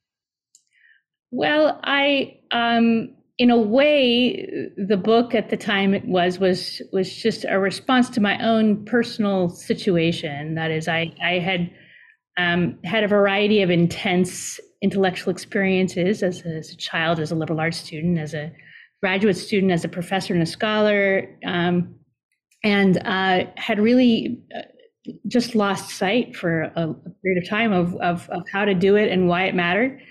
Well, 1.30 1.78
I, 1.84 2.40
um, 2.52 3.17
in 3.38 3.52
a 3.52 3.58
way, 3.58 4.70
the 4.78 4.98
book 4.98 5.36
at 5.36 5.50
the 5.50 5.58
time 5.58 5.94
it 5.94 6.06
was 6.06 6.40
was 6.40 6.82
was 6.92 7.14
just 7.14 7.46
a 7.48 7.60
response 7.60 8.10
to 8.12 8.22
my 8.22 8.44
own 8.44 8.84
personal 8.86 9.50
situation. 9.50 10.56
That 10.56 10.72
is, 10.72 10.88
I 10.88 11.14
I 11.24 11.34
had 11.34 11.70
um, 12.38 12.80
had 12.84 13.04
a 13.04 13.08
variety 13.08 13.62
of 13.62 13.70
intense 13.70 14.60
intellectual 14.82 15.32
experiences 15.32 16.22
as 16.22 16.46
a, 16.46 16.50
as 16.50 16.72
a, 16.72 16.78
child, 16.78 17.20
as 17.20 17.32
a 17.32 17.36
liberal 17.36 17.60
arts 17.60 17.78
student, 17.78 18.20
as 18.20 18.34
a 18.34 18.52
graduate 19.02 19.38
student, 19.38 19.72
as 19.72 19.84
a 19.84 19.90
professor 19.90 20.34
and 20.34 20.42
a 20.42 20.48
scholar, 20.48 21.28
um, 21.46 21.96
and 22.64 22.98
uh, 23.06 23.46
had 23.56 23.80
really. 23.80 24.42
Uh, 24.56 24.62
just 25.30 25.56
lost 25.56 25.92
sight 25.92 26.36
for 26.36 26.64
a, 26.64 26.90
a 26.90 27.10
period 27.24 27.42
of 27.42 27.50
time 27.50 27.72
of, 27.72 27.96
of, 28.02 28.30
of 28.30 28.44
how 28.52 28.66
to 28.66 28.74
do 28.74 28.98
it 28.98 29.10
and 29.10 29.30
why 29.30 29.44
it 29.44 29.56
mattered. 29.56 30.02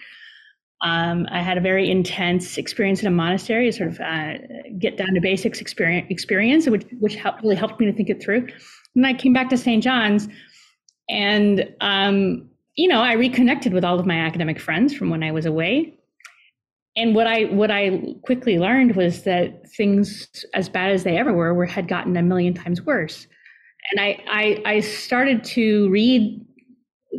Um, 0.83 1.27
I 1.31 1.41
had 1.41 1.57
a 1.57 1.61
very 1.61 1.91
intense 1.91 2.59
experience 2.59 3.01
in 3.01 3.09
a 3.09 3.11
monastery, 3.11 3.69
a 3.69 3.73
sort 3.73 3.89
of 3.89 4.01
uh, 4.01 4.35
get 4.79 4.97
down 4.97 5.15
to 5.15 5.21
basics 5.21 5.61
experience, 5.61 6.07
experience 6.11 6.69
which, 6.69 6.85
which 7.01 7.15
helped, 7.15 7.43
really 7.43 7.57
helped 7.57 7.81
me 7.81 7.87
to 7.87 7.93
think 7.93 8.11
it 8.11 8.23
through. 8.23 8.47
And 8.95 9.07
I 9.07 9.15
came 9.15 9.33
back 9.33 9.49
to 9.51 9.57
St. 9.57 9.83
John's, 9.83 10.29
and 11.09 11.67
um, 11.81 12.49
you 12.77 12.89
know, 12.89 13.01
I 13.01 13.15
reconnected 13.15 13.73
with 13.73 13.85
all 13.85 13.99
of 13.99 14.07
my 14.07 14.17
academic 14.17 14.61
friends 14.61 14.95
from 14.95 15.09
when 15.09 15.23
I 15.23 15.33
was 15.33 15.47
away. 15.47 15.95
And 16.95 17.15
what 17.15 17.27
I 17.27 17.45
what 17.45 17.71
I 17.71 18.15
quickly 18.23 18.59
learned 18.59 18.97
was 18.97 19.25
that 19.25 19.69
things, 19.71 20.29
as 20.55 20.69
bad 20.69 20.93
as 20.93 21.05
they 21.05 21.17
ever 21.19 21.33
were, 21.33 21.53
were 21.55 21.67
had 21.67 21.89
gotten 21.89 22.17
a 22.17 22.23
million 22.23 22.55
times 22.55 22.83
worse. 22.83 23.27
And 23.91 24.01
I 24.01 24.23
I, 24.29 24.63
I 24.65 24.81
started 24.81 25.45
to 25.45 25.89
read 25.91 26.45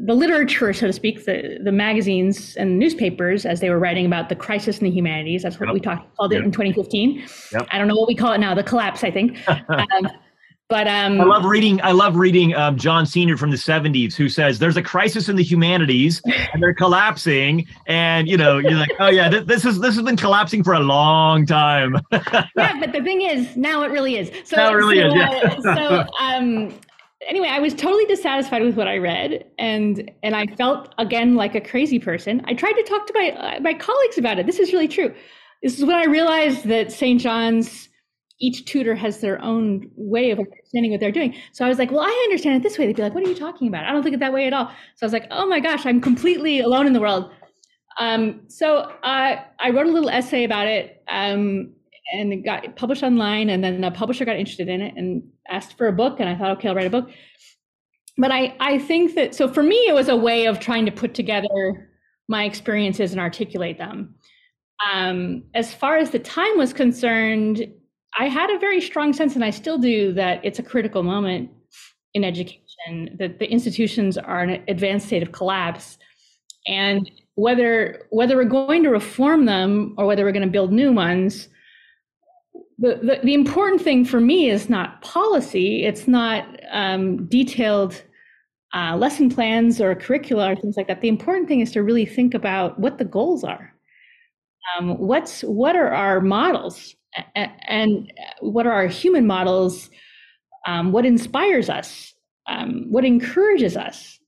the 0.06 0.14
literature, 0.14 0.74
so 0.74 0.88
to 0.88 0.94
speak, 0.94 1.26
the, 1.26 1.60
the 1.64 1.72
magazines 1.72 2.56
and 2.56 2.78
newspapers 2.78 3.46
as 3.46 3.60
they 3.60 3.70
were 3.70 3.80
writing 3.80 4.06
about 4.06 4.30
the 4.30 4.36
crisis 4.36 4.80
in 4.80 4.86
the 4.86 4.92
humanities. 4.92 5.44
That's 5.44 5.60
what 5.60 5.68
yep. 5.68 5.74
we 5.74 5.80
talked 5.80 6.16
called 6.18 6.34
it 6.34 6.38
yep. 6.38 6.46
in 6.46 6.52
2015. 6.52 7.24
Yep. 7.52 7.68
I 7.72 7.78
don't 7.78 7.88
know 7.88 7.96
what 7.96 8.08
we 8.08 8.16
call 8.16 8.34
it 8.34 8.40
now, 8.40 8.54
the 8.54 8.64
collapse, 8.64 9.04
I 9.04 9.12
think. 9.12 9.38
um, 9.48 10.08
but 10.70 10.86
um, 10.86 11.22
I 11.22 11.24
love 11.24 11.46
reading. 11.46 11.82
I 11.82 11.94
love 11.94 12.18
reading 12.18 12.54
um, 12.54 12.78
John 12.78 13.06
Senior 13.06 13.38
from 13.38 13.52
the 13.52 13.58
'70s, 13.58 14.16
who 14.16 14.28
says 14.28 14.60
there's 14.60 14.76
a 14.76 14.82
crisis 14.82 15.30
in 15.30 15.38
the 15.38 15.44
humanities 15.44 16.22
and 16.26 16.62
they're 16.62 16.74
collapsing, 16.74 17.66
and 17.86 18.28
you 18.28 18.36
know 18.36 18.58
you're 18.58 18.74
like, 18.74 18.92
oh 19.00 19.08
yeah, 19.08 19.30
this, 19.30 19.46
this 19.46 19.66
is 19.66 19.80
this 19.80 19.96
has 19.96 20.04
been 20.04 20.18
collapsing 20.18 20.66
for 20.66 20.74
a 20.74 20.82
long 20.82 21.46
time. 21.46 21.96
yeah, 22.12 22.78
but 22.82 22.92
the 22.92 23.02
thing 23.02 23.22
is, 23.22 23.56
now 23.56 23.84
it 23.84 23.92
really 23.92 24.18
is. 24.18 24.30
So 24.44 24.58
now 24.58 24.72
it 24.72 24.74
really 24.74 25.00
so, 25.00 25.08
is. 25.08 25.14
Yeah. 25.16 25.72
Uh, 25.72 25.76
so 25.76 26.06
um, 26.20 26.74
anyway, 27.26 27.48
I 27.48 27.60
was 27.60 27.74
totally 27.74 28.06
dissatisfied 28.06 28.62
with 28.62 28.76
what 28.76 28.88
I 28.88 28.98
read, 28.98 29.46
and 29.58 30.12
and 30.24 30.36
I 30.36 30.48
felt 30.56 30.94
again 30.98 31.36
like 31.36 31.56
a 31.56 31.62
crazy 31.62 32.00
person. 32.00 32.42
I 32.46 32.54
tried 32.54 32.74
to 32.74 32.84
talk 32.84 33.08
to 33.08 33.14
my 33.16 33.32
uh, 33.32 33.60
my 33.60 33.74
colleagues 33.74 34.18
about 34.18 34.40
it. 34.40 34.46
This 34.46 34.60
is 34.60 34.74
really 34.74 34.88
true. 34.88 35.14
This 35.64 35.78
is 35.78 35.86
when 35.86 35.96
I 35.96 36.06
realized 36.06 36.66
that 36.66 36.92
St. 36.92 37.20
John's 37.20 37.90
each 38.40 38.66
tutor 38.66 38.94
has 38.94 39.20
their 39.20 39.42
own 39.42 39.90
way 39.96 40.30
of 40.30 40.38
understanding 40.38 40.92
what 40.92 41.00
they're 41.00 41.12
doing. 41.12 41.36
So 41.54 41.66
I 41.66 41.70
was 41.70 41.80
like, 41.80 41.90
well, 41.90 42.02
I 42.02 42.22
understand 42.26 42.56
it 42.56 42.62
this 42.62 42.78
way. 42.78 42.86
They'd 42.86 42.96
be 42.96 43.02
like, 43.02 43.16
what 43.16 43.24
are 43.24 43.28
you 43.28 43.36
talking 43.36 43.68
about? 43.68 43.86
I 43.86 43.92
don't 43.92 44.04
think 44.04 44.14
it 44.14 44.20
that 44.20 44.32
way 44.32 44.46
at 44.46 44.54
all. 44.54 44.68
So 44.96 45.04
I 45.04 45.06
was 45.06 45.14
like, 45.14 45.26
oh 45.32 45.48
my 45.48 45.60
gosh, 45.60 45.88
I'm 45.88 46.00
completely 46.00 46.60
alone 46.60 46.86
in 46.86 46.94
the 46.94 47.00
world. 47.00 47.32
Um, 48.00 48.42
so 48.48 48.92
uh, 49.04 49.38
I 49.60 49.70
wrote 49.72 49.88
a 49.88 49.92
little 49.92 50.10
essay 50.10 50.44
about 50.44 50.68
it 50.68 51.04
um, 51.10 51.74
and 52.14 52.34
it 52.34 52.38
got 52.38 52.76
published 52.76 53.04
online. 53.04 53.50
And 53.50 53.64
then 53.64 53.84
a 53.84 53.92
publisher 53.92 54.26
got 54.26 54.38
interested 54.38 54.70
in 54.70 54.82
it 54.82 54.94
and 54.96 55.24
asked 55.50 55.78
for 55.78 55.88
a 55.88 55.94
book. 55.94 56.20
And 56.20 56.30
I 56.30 56.36
thought, 56.36 56.58
okay, 56.58 56.70
I'll 56.70 56.76
write 56.76 56.88
a 56.88 56.90
book. 56.90 57.10
But 58.18 58.32
I, 58.32 58.56
I 58.60 58.80
think 58.80 59.16
that, 59.16 59.36
so 59.36 59.48
for 59.48 59.62
me, 59.62 59.76
it 59.88 59.94
was 59.94 60.10
a 60.10 60.16
way 60.16 60.46
of 60.48 60.60
trying 60.60 60.86
to 60.86 60.92
put 60.92 61.14
together 61.14 61.90
my 62.28 62.46
experiences 62.46 63.12
and 63.12 63.22
articulate 63.22 63.78
them. 63.78 64.16
Um, 64.92 65.44
as 65.54 65.74
far 65.74 65.98
as 65.98 66.12
the 66.12 66.20
time 66.20 66.58
was 66.58 66.74
concerned, 66.74 67.68
I 68.18 68.28
had 68.28 68.50
a 68.50 68.60
very 68.60 68.82
strong 68.82 69.14
sense, 69.14 69.36
and 69.36 69.46
I 69.46 69.50
still 69.52 69.78
do, 69.78 70.14
that 70.14 70.44
it's 70.44 70.60
a 70.60 70.64
critical 70.64 71.04
moment 71.04 71.52
in 72.14 72.24
education, 72.24 73.16
that 73.20 73.40
the 73.40 73.46
institutions 73.46 74.18
are 74.18 74.44
in 74.44 74.50
an 74.50 74.64
advanced 74.68 75.08
state 75.08 75.24
of 75.24 75.32
collapse. 75.32 75.98
And 76.68 77.10
whether 77.36 78.08
whether 78.10 78.36
we're 78.36 78.46
going 78.46 78.84
to 78.84 78.90
reform 78.90 79.46
them 79.46 79.94
or 79.98 80.06
whether 80.08 80.24
we're 80.24 80.32
going 80.32 80.46
to 80.46 80.52
build 80.52 80.72
new 80.72 80.92
ones, 80.92 81.50
the, 82.80 82.96
the, 83.02 83.20
the 83.24 83.34
important 83.34 83.82
thing 83.82 84.06
for 84.06 84.20
me 84.20 84.50
is 84.50 84.70
not 84.70 85.02
policy. 85.02 85.84
It's 85.84 86.08
not 86.08 86.46
um, 86.72 87.26
detailed 87.26 88.02
uh, 88.74 88.96
lesson 88.98 89.30
plans 89.30 89.82
or 89.82 89.96
curricula 89.96 90.52
or 90.52 90.56
things 90.56 90.78
like 90.78 90.88
that. 90.88 91.02
The 91.02 91.08
important 91.08 91.48
thing 91.48 91.62
is 91.62 91.72
to 91.72 91.84
really 91.84 92.06
think 92.06 92.34
about 92.34 92.80
what 92.80 92.98
the 92.98 93.06
goals 93.06 93.44
are. 93.44 93.74
Um, 94.78 94.98
what's 94.98 95.42
what 95.42 95.76
are 95.76 95.90
our 95.90 96.20
models 96.20 96.94
and 97.36 98.12
what 98.42 98.68
are 98.68 98.74
our 98.74 98.88
human 98.88 99.26
models? 99.26 99.90
Um, 100.68 100.92
what 100.92 101.06
inspires 101.06 101.70
us? 101.70 102.14
Um, 102.48 102.86
what 102.90 103.06
encourages 103.06 103.78
us? 103.78 104.20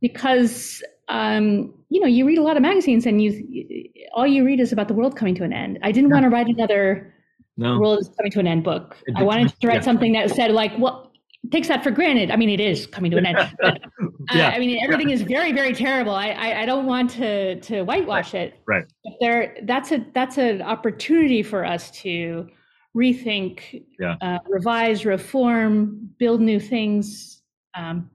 Because 0.00 0.82
um, 1.08 1.74
you 1.88 2.00
know, 2.00 2.06
you 2.06 2.24
read 2.24 2.38
a 2.38 2.42
lot 2.42 2.56
of 2.56 2.62
magazines, 2.62 3.04
and 3.04 3.20
you 3.20 3.90
all 4.14 4.26
you 4.26 4.44
read 4.44 4.60
is 4.60 4.72
about 4.72 4.86
the 4.86 4.94
world 4.94 5.16
coming 5.16 5.34
to 5.36 5.44
an 5.44 5.52
end. 5.52 5.78
I 5.82 5.90
didn't 5.90 6.10
yeah. 6.10 6.14
want 6.14 6.24
to 6.24 6.30
write 6.30 6.46
another 6.46 7.12
no. 7.60 7.78
world 7.78 8.00
is 8.00 8.08
coming 8.16 8.32
to 8.32 8.40
an 8.40 8.46
end 8.46 8.64
book. 8.64 8.96
I 9.14 9.22
wanted 9.22 9.48
to 9.60 9.66
write 9.66 9.76
yeah. 9.76 9.80
something 9.82 10.12
that 10.12 10.30
said 10.30 10.50
like, 10.50 10.72
well, 10.78 11.12
takes 11.50 11.68
that 11.68 11.82
for 11.82 11.90
granted. 11.90 12.30
I 12.30 12.36
mean, 12.36 12.48
it 12.48 12.60
is 12.60 12.86
coming 12.86 13.10
to 13.10 13.18
an 13.18 13.26
end. 13.26 13.38
But, 13.60 13.82
uh, 14.30 14.38
yeah. 14.38 14.48
I 14.50 14.58
mean, 14.58 14.78
everything 14.82 15.08
yeah. 15.08 15.16
is 15.16 15.22
very, 15.22 15.52
very 15.52 15.74
terrible. 15.74 16.14
I, 16.14 16.28
I, 16.28 16.62
I, 16.62 16.66
don't 16.66 16.86
want 16.86 17.10
to 17.12 17.58
to 17.60 17.82
whitewash 17.82 18.34
right. 18.34 18.42
it. 18.42 18.60
Right. 18.66 18.84
But 19.02 19.12
there, 19.20 19.56
that's 19.64 19.92
a 19.92 20.04
that's 20.14 20.38
an 20.38 20.62
opportunity 20.62 21.42
for 21.42 21.64
us 21.64 21.90
to 22.02 22.48
rethink, 22.96 23.84
yeah. 23.98 24.16
uh, 24.20 24.38
revise, 24.46 25.04
reform, 25.04 26.10
build 26.18 26.40
new 26.40 26.60
things. 26.60 27.42
Um, 27.74 28.10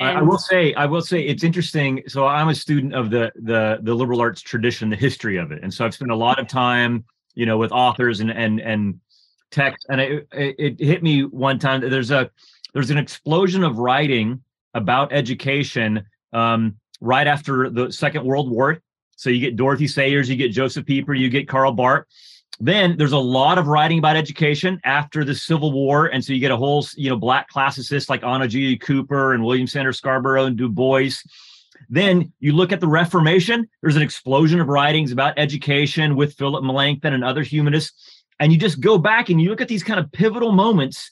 I, 0.00 0.12
I 0.12 0.22
will 0.22 0.38
say, 0.38 0.74
I 0.74 0.86
will 0.86 1.02
say, 1.02 1.20
it's 1.22 1.44
interesting. 1.44 2.02
So 2.06 2.26
I'm 2.26 2.48
a 2.48 2.54
student 2.54 2.94
of 2.94 3.10
the 3.10 3.32
the 3.36 3.78
the 3.82 3.94
liberal 3.94 4.20
arts 4.20 4.40
tradition, 4.40 4.90
the 4.90 4.96
history 4.96 5.36
of 5.36 5.52
it, 5.52 5.62
and 5.62 5.72
so 5.72 5.84
I've 5.84 5.94
spent 5.94 6.10
a 6.10 6.16
lot 6.16 6.38
of 6.38 6.48
time, 6.48 7.04
you 7.34 7.46
know, 7.46 7.58
with 7.58 7.72
authors 7.72 8.20
and 8.20 8.30
and 8.30 8.60
and 8.60 9.00
text, 9.50 9.86
and 9.88 10.00
it, 10.00 10.28
it, 10.32 10.56
it 10.58 10.80
hit 10.80 11.02
me 11.02 11.24
one 11.24 11.58
time. 11.58 11.80
There's 11.80 12.10
a 12.10 12.30
there's 12.74 12.90
an 12.90 12.98
explosion 12.98 13.62
of 13.64 13.78
writing 13.78 14.42
about 14.74 15.12
education 15.12 16.04
um, 16.32 16.76
right 17.00 17.26
after 17.26 17.68
the 17.70 17.92
Second 17.92 18.24
World 18.24 18.50
War. 18.50 18.80
So 19.16 19.30
you 19.30 19.40
get 19.40 19.56
Dorothy 19.56 19.86
Sayers, 19.86 20.28
you 20.28 20.36
get 20.36 20.50
Josef 20.50 20.84
Pieper, 20.84 21.14
you 21.14 21.28
get 21.28 21.48
Karl 21.48 21.72
Barth. 21.72 22.06
Then 22.58 22.96
there's 22.96 23.12
a 23.12 23.18
lot 23.18 23.58
of 23.58 23.66
writing 23.66 23.98
about 23.98 24.16
education 24.16 24.80
after 24.84 25.24
the 25.24 25.34
Civil 25.34 25.72
War, 25.72 26.06
and 26.06 26.24
so 26.24 26.32
you 26.32 26.40
get 26.40 26.50
a 26.50 26.56
whole, 26.56 26.86
you 26.96 27.10
know, 27.10 27.16
black 27.16 27.48
classicists 27.48 28.08
like 28.08 28.22
Anna 28.24 28.46
G. 28.46 28.76
Cooper 28.76 29.34
and 29.34 29.44
William 29.44 29.66
Sanders 29.66 29.98
Scarborough 29.98 30.44
and 30.44 30.56
Du 30.56 30.68
Bois. 30.68 31.10
Then 31.88 32.32
you 32.40 32.52
look 32.52 32.72
at 32.72 32.80
the 32.80 32.88
Reformation. 32.88 33.68
There's 33.80 33.96
an 33.96 34.02
explosion 34.02 34.60
of 34.60 34.68
writings 34.68 35.12
about 35.12 35.38
education 35.38 36.16
with 36.16 36.34
Philip 36.34 36.64
Melanchthon 36.64 37.12
and 37.12 37.24
other 37.24 37.42
humanists, 37.42 38.24
and 38.40 38.52
you 38.52 38.58
just 38.58 38.80
go 38.80 38.98
back 38.98 39.28
and 39.28 39.40
you 39.40 39.50
look 39.50 39.60
at 39.60 39.68
these 39.68 39.84
kind 39.84 40.00
of 40.00 40.10
pivotal 40.12 40.52
moments 40.52 41.10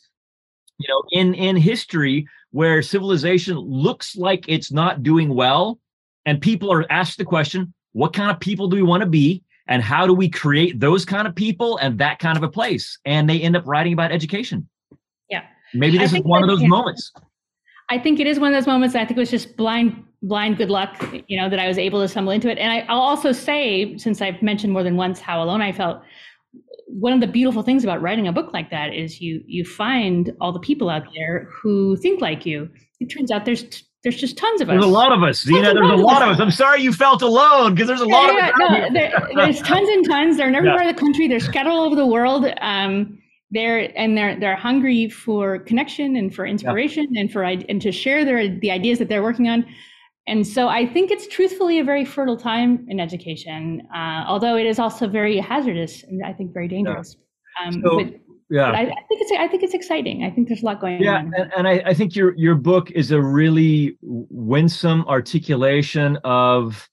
you 0.80 0.88
know 0.88 1.02
in 1.12 1.34
in 1.34 1.56
history 1.56 2.26
where 2.50 2.82
civilization 2.82 3.56
looks 3.56 4.16
like 4.16 4.44
it's 4.48 4.72
not 4.72 5.02
doing 5.02 5.32
well 5.32 5.78
and 6.26 6.40
people 6.40 6.72
are 6.72 6.90
asked 6.90 7.18
the 7.18 7.24
question 7.24 7.72
what 7.92 8.12
kind 8.12 8.30
of 8.30 8.40
people 8.40 8.68
do 8.68 8.76
we 8.76 8.82
want 8.82 9.02
to 9.02 9.08
be 9.08 9.42
and 9.68 9.82
how 9.82 10.06
do 10.06 10.14
we 10.14 10.28
create 10.28 10.80
those 10.80 11.04
kind 11.04 11.28
of 11.28 11.34
people 11.34 11.76
and 11.78 11.98
that 11.98 12.18
kind 12.18 12.36
of 12.36 12.42
a 12.42 12.48
place 12.48 12.98
and 13.04 13.28
they 13.28 13.40
end 13.40 13.56
up 13.56 13.66
writing 13.66 13.92
about 13.92 14.10
education 14.10 14.68
yeah 15.28 15.42
maybe 15.74 15.98
this 15.98 16.12
is 16.12 16.20
one 16.22 16.42
of 16.42 16.48
those 16.48 16.62
yeah. 16.62 16.68
moments 16.68 17.12
i 17.90 17.98
think 17.98 18.18
it 18.18 18.26
is 18.26 18.40
one 18.40 18.52
of 18.52 18.58
those 18.58 18.66
moments 18.66 18.94
i 18.96 19.04
think 19.04 19.16
it 19.18 19.20
was 19.20 19.30
just 19.30 19.56
blind 19.56 20.02
blind 20.22 20.58
good 20.58 20.70
luck 20.70 21.02
you 21.28 21.40
know 21.40 21.48
that 21.48 21.58
i 21.58 21.66
was 21.66 21.78
able 21.78 22.00
to 22.00 22.06
stumble 22.06 22.30
into 22.30 22.50
it 22.50 22.58
and 22.58 22.70
I, 22.70 22.80
i'll 22.88 23.00
also 23.00 23.32
say 23.32 23.96
since 23.96 24.20
i've 24.20 24.42
mentioned 24.42 24.72
more 24.72 24.82
than 24.82 24.96
once 24.96 25.18
how 25.18 25.42
alone 25.42 25.62
i 25.62 25.72
felt 25.72 26.02
one 26.90 27.12
of 27.12 27.20
the 27.20 27.26
beautiful 27.26 27.62
things 27.62 27.84
about 27.84 28.02
writing 28.02 28.26
a 28.26 28.32
book 28.32 28.52
like 28.52 28.70
that 28.70 28.92
is 28.92 29.20
you 29.20 29.42
you 29.46 29.64
find 29.64 30.34
all 30.40 30.52
the 30.52 30.58
people 30.58 30.90
out 30.90 31.04
there 31.14 31.48
who 31.52 31.96
think 31.96 32.20
like 32.20 32.44
you. 32.44 32.68
It 32.98 33.06
turns 33.06 33.30
out 33.30 33.44
there's 33.44 33.84
there's 34.02 34.16
just 34.16 34.36
tons 34.36 34.60
of 34.60 34.68
us. 34.68 34.74
There's 34.74 34.84
a 34.84 34.88
lot 34.88 35.12
of 35.12 35.22
us, 35.22 35.42
Zena. 35.42 35.74
There's 35.74 35.90
a 35.90 35.96
lot 35.96 36.22
of 36.22 36.28
us. 36.30 36.40
I'm 36.40 36.50
sorry 36.50 36.82
you 36.82 36.92
felt 36.92 37.22
alone 37.22 37.74
because 37.74 37.86
there's 37.86 38.00
a 38.00 38.06
yeah, 38.06 38.14
lot 38.14 38.34
yeah, 38.34 38.48
of 38.48 38.54
us. 38.54 38.58
No, 38.58 38.92
there, 38.92 39.28
there's 39.34 39.60
tons 39.62 39.88
and 39.88 40.04
tons. 40.08 40.36
They're 40.36 40.48
in 40.48 40.54
every 40.54 40.70
yeah. 40.70 40.76
part 40.76 40.86
of 40.86 40.96
the 40.96 41.00
country. 41.00 41.28
They're 41.28 41.40
scattered 41.40 41.70
all 41.70 41.84
over 41.84 41.96
the 41.96 42.06
world. 42.06 42.46
Um, 42.60 43.18
they're 43.50 43.92
and 43.96 44.16
they're 44.16 44.38
they're 44.38 44.56
hungry 44.56 45.08
for 45.08 45.58
connection 45.60 46.16
and 46.16 46.34
for 46.34 46.46
inspiration 46.46 47.06
and 47.16 47.30
for 47.30 47.42
and 47.42 47.82
to 47.82 47.92
share 47.92 48.24
their 48.24 48.48
the 48.58 48.70
ideas 48.70 48.98
that 48.98 49.08
they're 49.08 49.22
working 49.22 49.48
on. 49.48 49.66
And 50.26 50.46
so 50.46 50.68
I 50.68 50.86
think 50.86 51.10
it's 51.10 51.26
truthfully 51.26 51.78
a 51.78 51.84
very 51.84 52.04
fertile 52.04 52.36
time 52.36 52.86
in 52.88 53.00
education, 53.00 53.82
uh, 53.94 54.24
although 54.26 54.56
it 54.56 54.66
is 54.66 54.78
also 54.78 55.08
very 55.08 55.38
hazardous 55.38 56.04
and 56.04 56.24
I 56.24 56.32
think 56.32 56.52
very 56.52 56.68
dangerous. 56.68 57.16
Yeah. 57.60 57.68
Um, 57.68 57.82
so, 57.82 57.96
but, 57.96 58.14
yeah, 58.50 58.66
but 58.66 58.74
I, 58.74 58.82
I, 58.82 59.02
think 59.08 59.20
it's 59.20 59.32
I 59.32 59.48
think 59.48 59.62
it's 59.62 59.74
exciting. 59.74 60.24
I 60.24 60.30
think 60.30 60.48
there's 60.48 60.62
a 60.62 60.66
lot 60.66 60.80
going 60.80 61.00
yeah, 61.00 61.18
on. 61.18 61.32
Yeah, 61.32 61.42
and, 61.42 61.52
and 61.58 61.68
I, 61.68 61.82
I 61.86 61.94
think 61.94 62.16
your 62.16 62.36
your 62.36 62.56
book 62.56 62.90
is 62.90 63.12
a 63.12 63.20
really 63.20 63.96
winsome 64.02 65.04
articulation 65.06 66.18
of, 66.24 66.88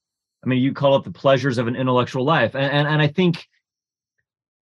I 0.45 0.47
mean, 0.47 0.61
you 0.61 0.71
call 0.73 0.95
it 0.97 1.03
the 1.03 1.11
pleasures 1.11 1.57
of 1.57 1.67
an 1.67 1.75
intellectual 1.75 2.23
life, 2.23 2.55
and 2.55 2.71
and, 2.71 2.88
and 2.88 3.01
I 3.01 3.07
think 3.07 3.47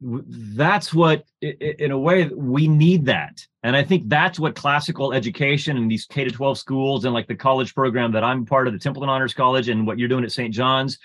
that's 0.01 0.93
what 0.93 1.25
in 1.41 1.91
a 1.91 1.97
way 1.97 2.27
we 2.27 2.67
need 2.67 3.05
that. 3.05 3.45
And 3.63 3.75
i 3.75 3.83
think 3.83 4.07
that's 4.07 4.39
what 4.39 4.55
classical 4.55 5.13
education 5.13 5.77
and 5.77 5.89
these 5.89 6.05
k 6.05 6.23
to 6.23 6.29
12 6.29 6.57
schools 6.57 7.05
and 7.05 7.13
like 7.13 7.27
the 7.27 7.35
college 7.35 7.73
program 7.73 8.11
that 8.11 8.23
i'm 8.23 8.45
part 8.45 8.67
of 8.67 8.73
the 8.73 8.79
templeton 8.79 9.09
honors 9.09 9.33
college 9.33 9.69
and 9.69 9.87
what 9.87 9.97
you're 9.97 10.07
doing 10.07 10.23
at 10.23 10.31
st 10.31 10.53
john's 10.53 10.99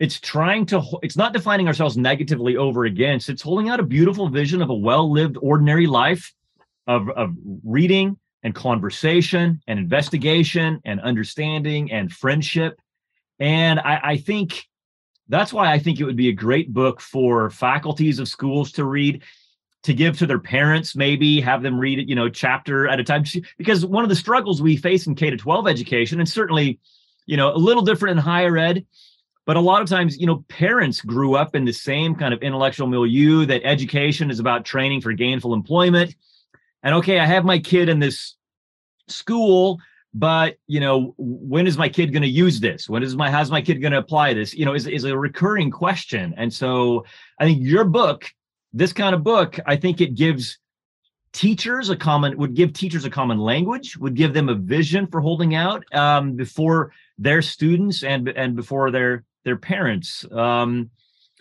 it's 0.00 0.18
trying 0.18 0.64
to 0.64 0.82
it's 1.02 1.16
not 1.16 1.34
defining 1.34 1.66
ourselves 1.66 1.98
negatively 1.98 2.56
over 2.56 2.86
against 2.86 3.28
it's 3.28 3.42
holding 3.42 3.68
out 3.68 3.80
a 3.80 3.82
beautiful 3.82 4.30
vision 4.30 4.62
of 4.62 4.70
a 4.70 4.74
well-lived 4.74 5.36
ordinary 5.42 5.86
life 5.86 6.32
of, 6.86 7.10
of 7.10 7.34
reading 7.64 8.16
and 8.42 8.54
conversation 8.54 9.60
and 9.66 9.78
investigation 9.78 10.80
and 10.84 11.00
understanding 11.00 11.92
and 11.92 12.12
friendship. 12.12 12.80
And 13.38 13.78
I, 13.80 14.00
I 14.02 14.16
think 14.16 14.64
that's 15.32 15.52
why 15.52 15.72
I 15.72 15.78
think 15.78 15.98
it 15.98 16.04
would 16.04 16.16
be 16.16 16.28
a 16.28 16.32
great 16.32 16.74
book 16.74 17.00
for 17.00 17.48
faculties 17.48 18.18
of 18.18 18.28
schools 18.28 18.70
to 18.72 18.84
read, 18.84 19.22
to 19.82 19.94
give 19.94 20.18
to 20.18 20.26
their 20.26 20.38
parents, 20.38 20.94
maybe 20.94 21.40
have 21.40 21.62
them 21.62 21.78
read 21.78 21.98
it, 21.98 22.08
you 22.08 22.14
know, 22.14 22.28
chapter 22.28 22.86
at 22.86 23.00
a 23.00 23.04
time. 23.04 23.24
Because 23.56 23.86
one 23.86 24.04
of 24.04 24.10
the 24.10 24.14
struggles 24.14 24.60
we 24.60 24.76
face 24.76 25.06
in 25.06 25.14
K 25.14 25.30
to 25.30 25.36
12 25.38 25.66
education, 25.66 26.20
and 26.20 26.28
certainly, 26.28 26.78
you 27.24 27.38
know, 27.38 27.50
a 27.50 27.56
little 27.56 27.82
different 27.82 28.18
in 28.18 28.22
higher 28.22 28.58
ed, 28.58 28.84
but 29.46 29.56
a 29.56 29.60
lot 29.60 29.80
of 29.80 29.88
times, 29.88 30.18
you 30.18 30.26
know, 30.26 30.44
parents 30.48 31.00
grew 31.00 31.34
up 31.34 31.56
in 31.56 31.64
the 31.64 31.72
same 31.72 32.14
kind 32.14 32.34
of 32.34 32.42
intellectual 32.42 32.86
milieu 32.86 33.46
that 33.46 33.62
education 33.64 34.30
is 34.30 34.38
about 34.38 34.66
training 34.66 35.00
for 35.00 35.14
gainful 35.14 35.54
employment. 35.54 36.14
And 36.82 36.94
okay, 36.96 37.18
I 37.18 37.24
have 37.24 37.46
my 37.46 37.58
kid 37.58 37.88
in 37.88 38.00
this 38.00 38.36
school 39.08 39.80
but 40.14 40.56
you 40.66 40.80
know 40.80 41.14
when 41.18 41.66
is 41.66 41.78
my 41.78 41.88
kid 41.88 42.12
going 42.12 42.22
to 42.22 42.28
use 42.28 42.60
this? 42.60 42.88
When 42.88 43.02
is 43.02 43.16
my 43.16 43.30
how's 43.30 43.50
my 43.50 43.62
kid 43.62 43.80
going 43.80 43.92
to 43.92 43.98
apply 43.98 44.34
this? 44.34 44.54
You 44.54 44.64
know 44.64 44.74
is, 44.74 44.86
is 44.86 45.04
a 45.04 45.16
recurring 45.16 45.70
question. 45.70 46.34
And 46.36 46.52
so 46.52 47.04
i 47.38 47.44
think 47.44 47.62
your 47.62 47.84
book 47.84 48.30
this 48.74 48.92
kind 48.92 49.14
of 49.14 49.22
book 49.22 49.58
i 49.66 49.76
think 49.76 50.00
it 50.00 50.14
gives 50.14 50.58
teachers 51.32 51.88
a 51.88 51.96
common 51.96 52.36
would 52.36 52.54
give 52.54 52.72
teachers 52.72 53.04
a 53.04 53.10
common 53.10 53.38
language 53.38 53.96
would 53.96 54.14
give 54.14 54.34
them 54.34 54.48
a 54.48 54.54
vision 54.54 55.06
for 55.06 55.20
holding 55.20 55.54
out 55.54 55.82
um, 55.94 56.36
before 56.36 56.92
their 57.18 57.40
students 57.42 58.02
and 58.02 58.28
and 58.28 58.54
before 58.54 58.90
their 58.90 59.24
their 59.44 59.56
parents. 59.56 60.24
Um, 60.30 60.90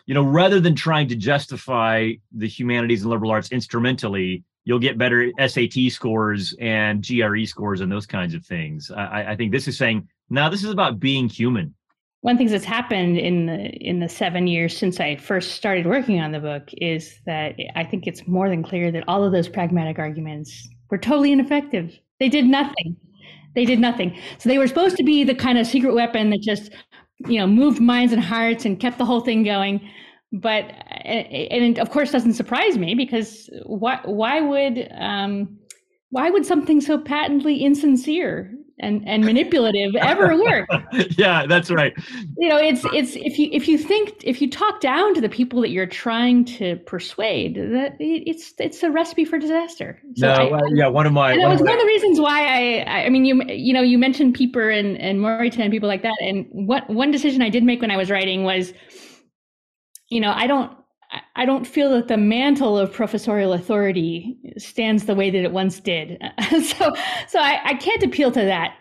you 0.05 0.13
know 0.13 0.23
rather 0.23 0.59
than 0.59 0.75
trying 0.75 1.07
to 1.09 1.15
justify 1.15 2.13
the 2.35 2.47
humanities 2.47 3.01
and 3.01 3.11
liberal 3.11 3.31
arts 3.31 3.51
instrumentally 3.51 4.43
you'll 4.65 4.79
get 4.79 4.97
better 4.97 5.31
SAT 5.45 5.89
scores 5.89 6.55
and 6.59 7.05
GRE 7.05 7.45
scores 7.45 7.81
and 7.81 7.91
those 7.91 8.05
kinds 8.05 8.33
of 8.33 8.45
things. 8.45 8.91
I, 8.91 9.31
I 9.31 9.35
think 9.35 9.51
this 9.51 9.67
is 9.67 9.77
saying, 9.77 10.07
now 10.29 10.49
this 10.49 10.63
is 10.63 10.69
about 10.69 10.99
being 10.99 11.27
human. 11.27 11.73
One 12.21 12.37
thing 12.37 12.47
that's 12.47 12.63
happened 12.63 13.17
in 13.17 13.47
the 13.47 13.71
in 13.77 13.99
the 13.99 14.07
seven 14.07 14.45
years 14.45 14.77
since 14.77 14.99
I 14.99 15.15
first 15.15 15.53
started 15.53 15.87
working 15.87 16.19
on 16.19 16.31
the 16.31 16.39
book 16.39 16.69
is 16.73 17.19
that 17.25 17.55
I 17.75 17.83
think 17.83 18.05
it's 18.05 18.27
more 18.27 18.47
than 18.47 18.61
clear 18.61 18.91
that 18.91 19.03
all 19.07 19.23
of 19.23 19.31
those 19.31 19.49
pragmatic 19.49 19.97
arguments 19.97 20.69
were 20.91 20.99
totally 20.99 21.31
ineffective. 21.31 21.97
They 22.19 22.29
did 22.29 22.45
nothing. 22.45 22.95
They 23.55 23.65
did 23.65 23.79
nothing. 23.79 24.15
So 24.37 24.49
they 24.49 24.59
were 24.59 24.67
supposed 24.67 24.97
to 24.97 25.03
be 25.03 25.23
the 25.23 25.33
kind 25.33 25.57
of 25.57 25.65
secret 25.65 25.95
weapon 25.95 26.29
that 26.29 26.41
just, 26.41 26.71
you 27.27 27.39
know, 27.39 27.47
moved 27.47 27.81
minds 27.81 28.13
and 28.13 28.23
hearts 28.23 28.65
and 28.65 28.79
kept 28.79 28.99
the 28.99 29.05
whole 29.05 29.21
thing 29.21 29.43
going 29.43 29.81
but 30.31 30.71
and 31.05 31.79
of 31.79 31.89
course 31.89 32.11
doesn't 32.11 32.33
surprise 32.33 32.77
me 32.77 32.95
because 32.95 33.49
why 33.65 33.99
why 34.05 34.41
would 34.41 34.87
um, 34.97 35.57
why 36.09 36.29
would 36.29 36.45
something 36.45 36.81
so 36.81 36.97
patently 36.97 37.63
insincere 37.63 38.53
and, 38.83 39.07
and 39.07 39.23
manipulative 39.23 39.95
ever 39.95 40.35
work? 40.43 40.67
yeah, 41.17 41.45
that's 41.45 41.71
right. 41.71 41.93
You 42.37 42.49
know, 42.49 42.57
it's 42.57 42.83
it's 42.93 43.15
if 43.15 43.39
you 43.39 43.49
if 43.51 43.67
you 43.67 43.77
think 43.77 44.15
if 44.23 44.41
you 44.41 44.49
talk 44.49 44.81
down 44.81 45.13
to 45.13 45.21
the 45.21 45.29
people 45.29 45.61
that 45.61 45.69
you're 45.69 45.85
trying 45.85 46.45
to 46.45 46.75
persuade, 46.85 47.55
that 47.55 47.95
it's 47.99 48.53
it's 48.59 48.83
a 48.83 48.91
recipe 48.91 49.25
for 49.25 49.39
disaster. 49.39 50.01
So 50.15 50.27
no, 50.27 50.33
I, 50.33 50.59
uh, 50.59 50.61
yeah, 50.73 50.87
one 50.87 51.05
of 51.05 51.13
my 51.13 51.31
and 51.31 51.41
one, 51.41 51.51
of, 51.53 51.59
one 51.61 51.73
of 51.73 51.79
the 51.79 51.85
reasons 51.85 52.19
why 52.19 52.83
I 52.85 53.05
I 53.05 53.09
mean 53.09 53.25
you 53.25 53.41
you 53.47 53.73
know 53.73 53.81
you 53.81 53.97
mentioned 53.97 54.33
Pieper 54.35 54.69
and 54.69 54.97
and 54.97 55.21
Moreton 55.21 55.61
and 55.61 55.71
people 55.71 55.89
like 55.89 56.03
that, 56.03 56.17
and 56.21 56.45
what 56.51 56.89
one 56.89 57.11
decision 57.11 57.41
I 57.41 57.49
did 57.49 57.63
make 57.63 57.81
when 57.81 57.91
I 57.91 57.97
was 57.97 58.09
writing 58.09 58.43
was 58.43 58.73
you 60.11 60.19
know, 60.19 60.33
I 60.35 60.45
don't 60.45 60.71
I 61.35 61.45
don't 61.45 61.65
feel 61.65 61.89
that 61.91 62.07
the 62.07 62.17
mantle 62.17 62.77
of 62.77 62.93
professorial 62.93 63.53
authority 63.53 64.37
stands 64.57 65.05
the 65.05 65.15
way 65.15 65.29
that 65.29 65.43
it 65.43 65.51
once 65.51 65.79
did. 65.79 66.21
so 66.49 66.93
so 67.27 67.39
I, 67.39 67.59
I 67.63 67.73
can't 67.75 68.03
appeal 68.03 68.31
to 68.31 68.41
that. 68.41 68.75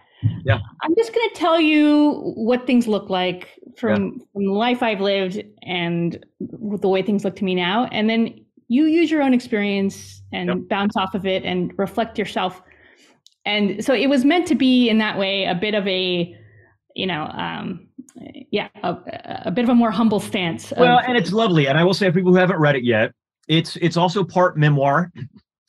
Yeah. 0.45 0.59
I'm 0.83 0.95
just 0.97 1.15
going 1.15 1.29
to 1.31 1.35
tell 1.35 1.61
you 1.61 2.33
what 2.37 2.67
things 2.67 2.87
look 2.87 3.09
like 3.09 3.49
from 3.77 4.05
yeah. 4.05 4.25
from 4.33 4.45
the 4.45 4.53
life 4.53 4.83
I've 4.83 5.01
lived 5.01 5.43
and 5.63 6.25
the 6.41 6.89
way 6.89 7.03
things 7.03 7.25
look 7.25 7.37
to 7.37 7.45
me 7.45 7.55
now, 7.55 7.87
and 7.87 8.09
then 8.09 8.35
you 8.69 8.85
use 8.85 9.11
your 9.11 9.21
own 9.21 9.35
experience 9.35 10.23
and 10.33 10.49
yep. 10.49 10.59
bounce 10.69 10.97
off 10.97 11.15
of 11.15 11.27
it 11.27 11.45
and 11.45 11.77
reflect 11.77 12.17
yourself. 12.17 12.63
And 13.45 13.85
so 13.85 13.93
it 13.93 14.09
was 14.09 14.25
meant 14.25 14.47
to 14.47 14.55
be 14.55 14.89
in 14.89 14.99
that 14.99 15.19
way 15.19 15.45
a 15.45 15.57
bit 15.57 15.75
of 15.75 15.87
a, 15.89 16.37
you 16.95 17.07
know, 17.07 17.25
um, 17.25 17.89
yeah, 18.51 18.69
a, 18.83 18.97
a, 19.47 19.51
bit 19.51 19.65
of 19.65 19.69
a 19.69 19.75
more 19.75 19.91
humble 19.91 20.21
stance. 20.21 20.73
Well, 20.77 21.01
and 21.07 21.17
it's 21.17 21.33
lovely. 21.33 21.67
And 21.67 21.79
I 21.79 21.85
will 21.85 21.95
say, 21.95 22.07
for 22.09 22.15
people 22.15 22.33
who 22.33 22.39
haven't 22.39 22.59
read 22.59 22.77
it 22.77 22.85
yet, 22.85 23.13
it's 23.49 23.77
it's 23.77 23.97
also 23.97 24.25
part 24.25 24.57
memoir. 24.57 25.13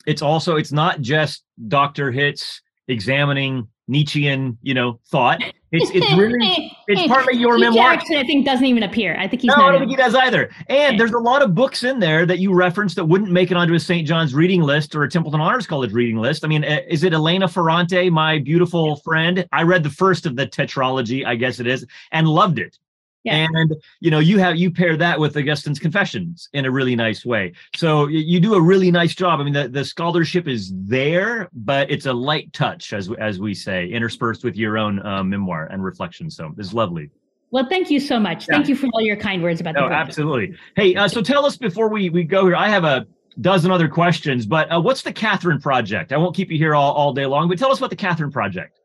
It's 0.06 0.22
also 0.22 0.56
it's 0.56 0.72
not 0.72 1.00
just 1.00 1.44
Dr. 1.68 2.10
Hitz 2.10 2.60
examining 2.88 3.68
Nietzschean, 3.88 4.58
you 4.62 4.74
know, 4.74 5.00
thought. 5.08 5.42
It's 5.72 5.90
it's 5.90 6.12
really 6.14 6.70
it's 6.88 7.06
partly 7.08 7.38
your 7.38 7.56
he 7.56 7.62
memoir. 7.62 7.88
Actually, 7.88 8.18
I 8.18 8.24
think 8.24 8.44
doesn't 8.44 8.64
even 8.64 8.82
appear. 8.82 9.16
I 9.18 9.26
think 9.26 9.42
he's. 9.42 9.48
No, 9.48 9.64
I 9.64 9.70
don't 9.72 9.80
think 9.80 9.90
he 9.90 9.96
does 9.96 10.14
either. 10.14 10.50
And 10.68 11.00
there's 11.00 11.12
a 11.12 11.18
lot 11.18 11.42
of 11.42 11.54
books 11.54 11.82
in 11.82 11.98
there 11.98 12.26
that 12.26 12.38
you 12.38 12.52
reference 12.54 12.94
that 12.94 13.06
wouldn't 13.06 13.30
make 13.30 13.50
it 13.50 13.56
onto 13.56 13.74
a 13.74 13.80
St. 13.80 14.06
John's 14.06 14.34
reading 14.34 14.62
list 14.62 14.94
or 14.94 15.02
a 15.02 15.08
Templeton 15.08 15.40
Honors 15.40 15.66
College 15.66 15.92
reading 15.92 16.18
list. 16.18 16.44
I 16.44 16.48
mean, 16.48 16.64
eh, 16.64 16.82
is 16.88 17.04
it 17.04 17.12
Elena 17.14 17.48
Ferrante, 17.48 18.10
my 18.10 18.38
beautiful 18.38 18.96
friend? 18.96 19.46
I 19.52 19.62
read 19.62 19.82
the 19.82 19.90
first 19.90 20.26
of 20.26 20.36
the 20.36 20.46
tetralogy, 20.46 21.24
I 21.24 21.36
guess 21.36 21.58
it 21.58 21.66
is, 21.66 21.86
and 22.12 22.28
loved 22.28 22.58
it. 22.58 22.78
Yeah. 23.24 23.46
And 23.54 23.76
you 24.00 24.10
know, 24.10 24.18
you 24.18 24.38
have 24.38 24.56
you 24.56 24.70
pair 24.70 24.96
that 24.96 25.18
with 25.20 25.36
Augustine's 25.36 25.78
Confessions 25.78 26.48
in 26.52 26.64
a 26.64 26.70
really 26.70 26.96
nice 26.96 27.24
way. 27.24 27.52
So 27.76 28.08
you 28.08 28.40
do 28.40 28.54
a 28.54 28.60
really 28.60 28.90
nice 28.90 29.14
job. 29.14 29.40
I 29.40 29.44
mean, 29.44 29.52
the, 29.52 29.68
the 29.68 29.84
scholarship 29.84 30.48
is 30.48 30.72
there, 30.74 31.48
but 31.52 31.90
it's 31.90 32.06
a 32.06 32.12
light 32.12 32.52
touch, 32.52 32.92
as 32.92 33.10
as 33.20 33.38
we 33.38 33.54
say, 33.54 33.88
interspersed 33.88 34.42
with 34.42 34.56
your 34.56 34.76
own 34.76 35.04
uh, 35.06 35.22
memoir 35.22 35.66
and 35.66 35.84
reflection. 35.84 36.30
So 36.30 36.52
it's 36.58 36.72
lovely. 36.72 37.10
Well, 37.52 37.66
thank 37.68 37.90
you 37.90 38.00
so 38.00 38.18
much. 38.18 38.48
Yeah. 38.48 38.56
Thank 38.56 38.68
you 38.68 38.74
for 38.74 38.88
all 38.94 39.02
your 39.02 39.16
kind 39.16 39.42
words 39.42 39.60
about 39.60 39.74
no, 39.74 39.82
the 39.82 39.88
book. 39.88 39.92
Absolutely. 39.92 40.56
Hey, 40.74 40.96
uh, 40.96 41.06
so 41.06 41.22
tell 41.22 41.46
us 41.46 41.56
before 41.56 41.88
we 41.88 42.10
we 42.10 42.24
go 42.24 42.46
here. 42.46 42.56
I 42.56 42.68
have 42.68 42.84
a 42.84 43.06
dozen 43.40 43.70
other 43.70 43.88
questions, 43.88 44.46
but 44.46 44.72
uh, 44.72 44.80
what's 44.80 45.02
the 45.02 45.12
Catherine 45.12 45.60
Project? 45.60 46.12
I 46.12 46.16
won't 46.16 46.34
keep 46.34 46.50
you 46.50 46.58
here 46.58 46.74
all, 46.74 46.92
all 46.92 47.12
day 47.12 47.26
long, 47.26 47.48
but 47.48 47.58
tell 47.58 47.70
us 47.70 47.78
about 47.78 47.90
the 47.90 47.96
Catherine 47.96 48.32
Project. 48.32 48.78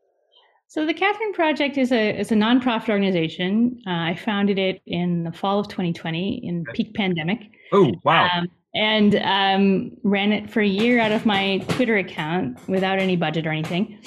So 0.70 0.84
the 0.84 0.92
Catherine 0.92 1.32
Project 1.32 1.78
is 1.78 1.92
a 1.92 2.18
is 2.18 2.30
a 2.30 2.34
nonprofit 2.34 2.90
organization. 2.90 3.80
Uh, 3.86 3.90
I 3.90 4.14
founded 4.22 4.58
it 4.58 4.82
in 4.86 5.24
the 5.24 5.32
fall 5.32 5.58
of 5.58 5.68
2020 5.68 6.42
in 6.44 6.64
peak 6.74 6.92
pandemic. 6.92 7.38
Oh 7.72 7.94
wow! 8.04 8.28
Um, 8.34 8.48
and 8.74 9.14
um, 9.16 9.92
ran 10.04 10.30
it 10.30 10.50
for 10.50 10.60
a 10.60 10.66
year 10.66 11.00
out 11.00 11.10
of 11.10 11.24
my 11.24 11.64
Twitter 11.70 11.96
account 11.96 12.58
without 12.68 12.98
any 12.98 13.16
budget 13.16 13.46
or 13.46 13.50
anything. 13.50 13.98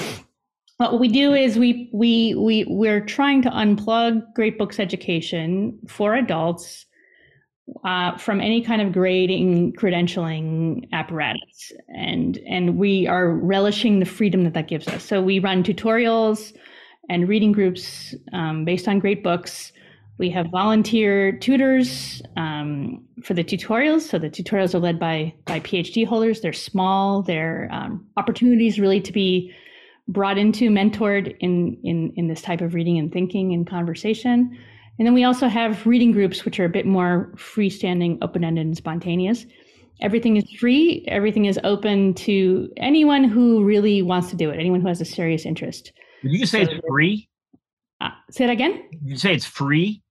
But 0.77 0.91
what 0.91 1.01
we 1.01 1.07
do 1.07 1.33
is 1.33 1.57
we 1.57 1.89
we 1.93 2.35
we 2.35 2.65
we're 2.67 3.03
trying 3.03 3.41
to 3.41 3.49
unplug 3.49 4.21
great 4.35 4.59
books 4.59 4.79
education 4.79 5.79
for 5.87 6.13
adults 6.13 6.85
uh, 7.83 8.17
from 8.17 8.41
any 8.41 8.61
kind 8.61 8.81
of 8.81 8.91
grading 8.91 9.73
credentialing 9.73 10.87
apparatus. 10.91 11.71
And 11.89 12.37
and 12.47 12.77
we 12.77 13.07
are 13.07 13.29
relishing 13.29 13.99
the 13.99 14.05
freedom 14.05 14.43
that 14.43 14.53
that 14.53 14.67
gives 14.67 14.87
us. 14.87 15.03
So 15.03 15.21
we 15.21 15.39
run 15.39 15.63
tutorials 15.63 16.53
and 17.09 17.27
reading 17.27 17.51
groups 17.51 18.15
um, 18.33 18.65
based 18.65 18.87
on 18.87 18.99
great 18.99 19.23
books. 19.23 19.71
We 20.17 20.29
have 20.29 20.47
volunteer 20.51 21.31
tutors 21.31 22.21
um, 22.37 23.03
for 23.23 23.33
the 23.33 23.43
tutorials. 23.43 24.01
So 24.01 24.19
the 24.19 24.29
tutorials 24.29 24.75
are 24.75 24.79
led 24.79 24.99
by 24.99 25.33
by 25.45 25.59
phd 25.59 26.05
holders. 26.05 26.41
They're 26.41 26.53
small. 26.53 27.23
They're 27.23 27.69
um, 27.71 28.05
opportunities 28.17 28.79
really 28.79 29.01
to 29.01 29.11
be 29.11 29.53
brought 30.07 30.37
into 30.37 30.69
mentored 30.69 31.35
in 31.39 31.77
in 31.83 32.13
in 32.15 32.27
this 32.27 32.41
type 32.41 32.61
of 32.61 32.73
reading 32.73 32.99
and 32.99 33.11
thinking 33.11 33.53
and 33.53 33.65
conversation 33.65 34.57
and 35.01 35.07
then 35.07 35.15
we 35.15 35.23
also 35.23 35.47
have 35.47 35.87
reading 35.87 36.11
groups, 36.11 36.45
which 36.45 36.59
are 36.59 36.65
a 36.65 36.69
bit 36.69 36.85
more 36.85 37.31
freestanding, 37.35 38.19
open 38.21 38.43
ended, 38.43 38.67
and 38.67 38.77
spontaneous. 38.77 39.47
Everything 39.99 40.37
is 40.37 40.43
free, 40.59 41.03
everything 41.07 41.45
is 41.45 41.59
open 41.63 42.13
to 42.13 42.71
anyone 42.77 43.23
who 43.23 43.63
really 43.63 44.03
wants 44.03 44.29
to 44.29 44.35
do 44.35 44.51
it, 44.51 44.59
anyone 44.59 44.79
who 44.79 44.87
has 44.87 45.01
a 45.01 45.05
serious 45.05 45.43
interest. 45.43 45.91
Did 46.21 46.33
you 46.33 46.45
say 46.45 46.65
so, 46.65 46.73
it's 46.73 46.85
free? 46.87 47.27
Uh, 47.99 48.09
say 48.29 48.43
it 48.43 48.51
again? 48.51 48.73
Did 48.91 49.09
you 49.09 49.17
say 49.17 49.33
it's 49.33 49.43
free? 49.43 50.03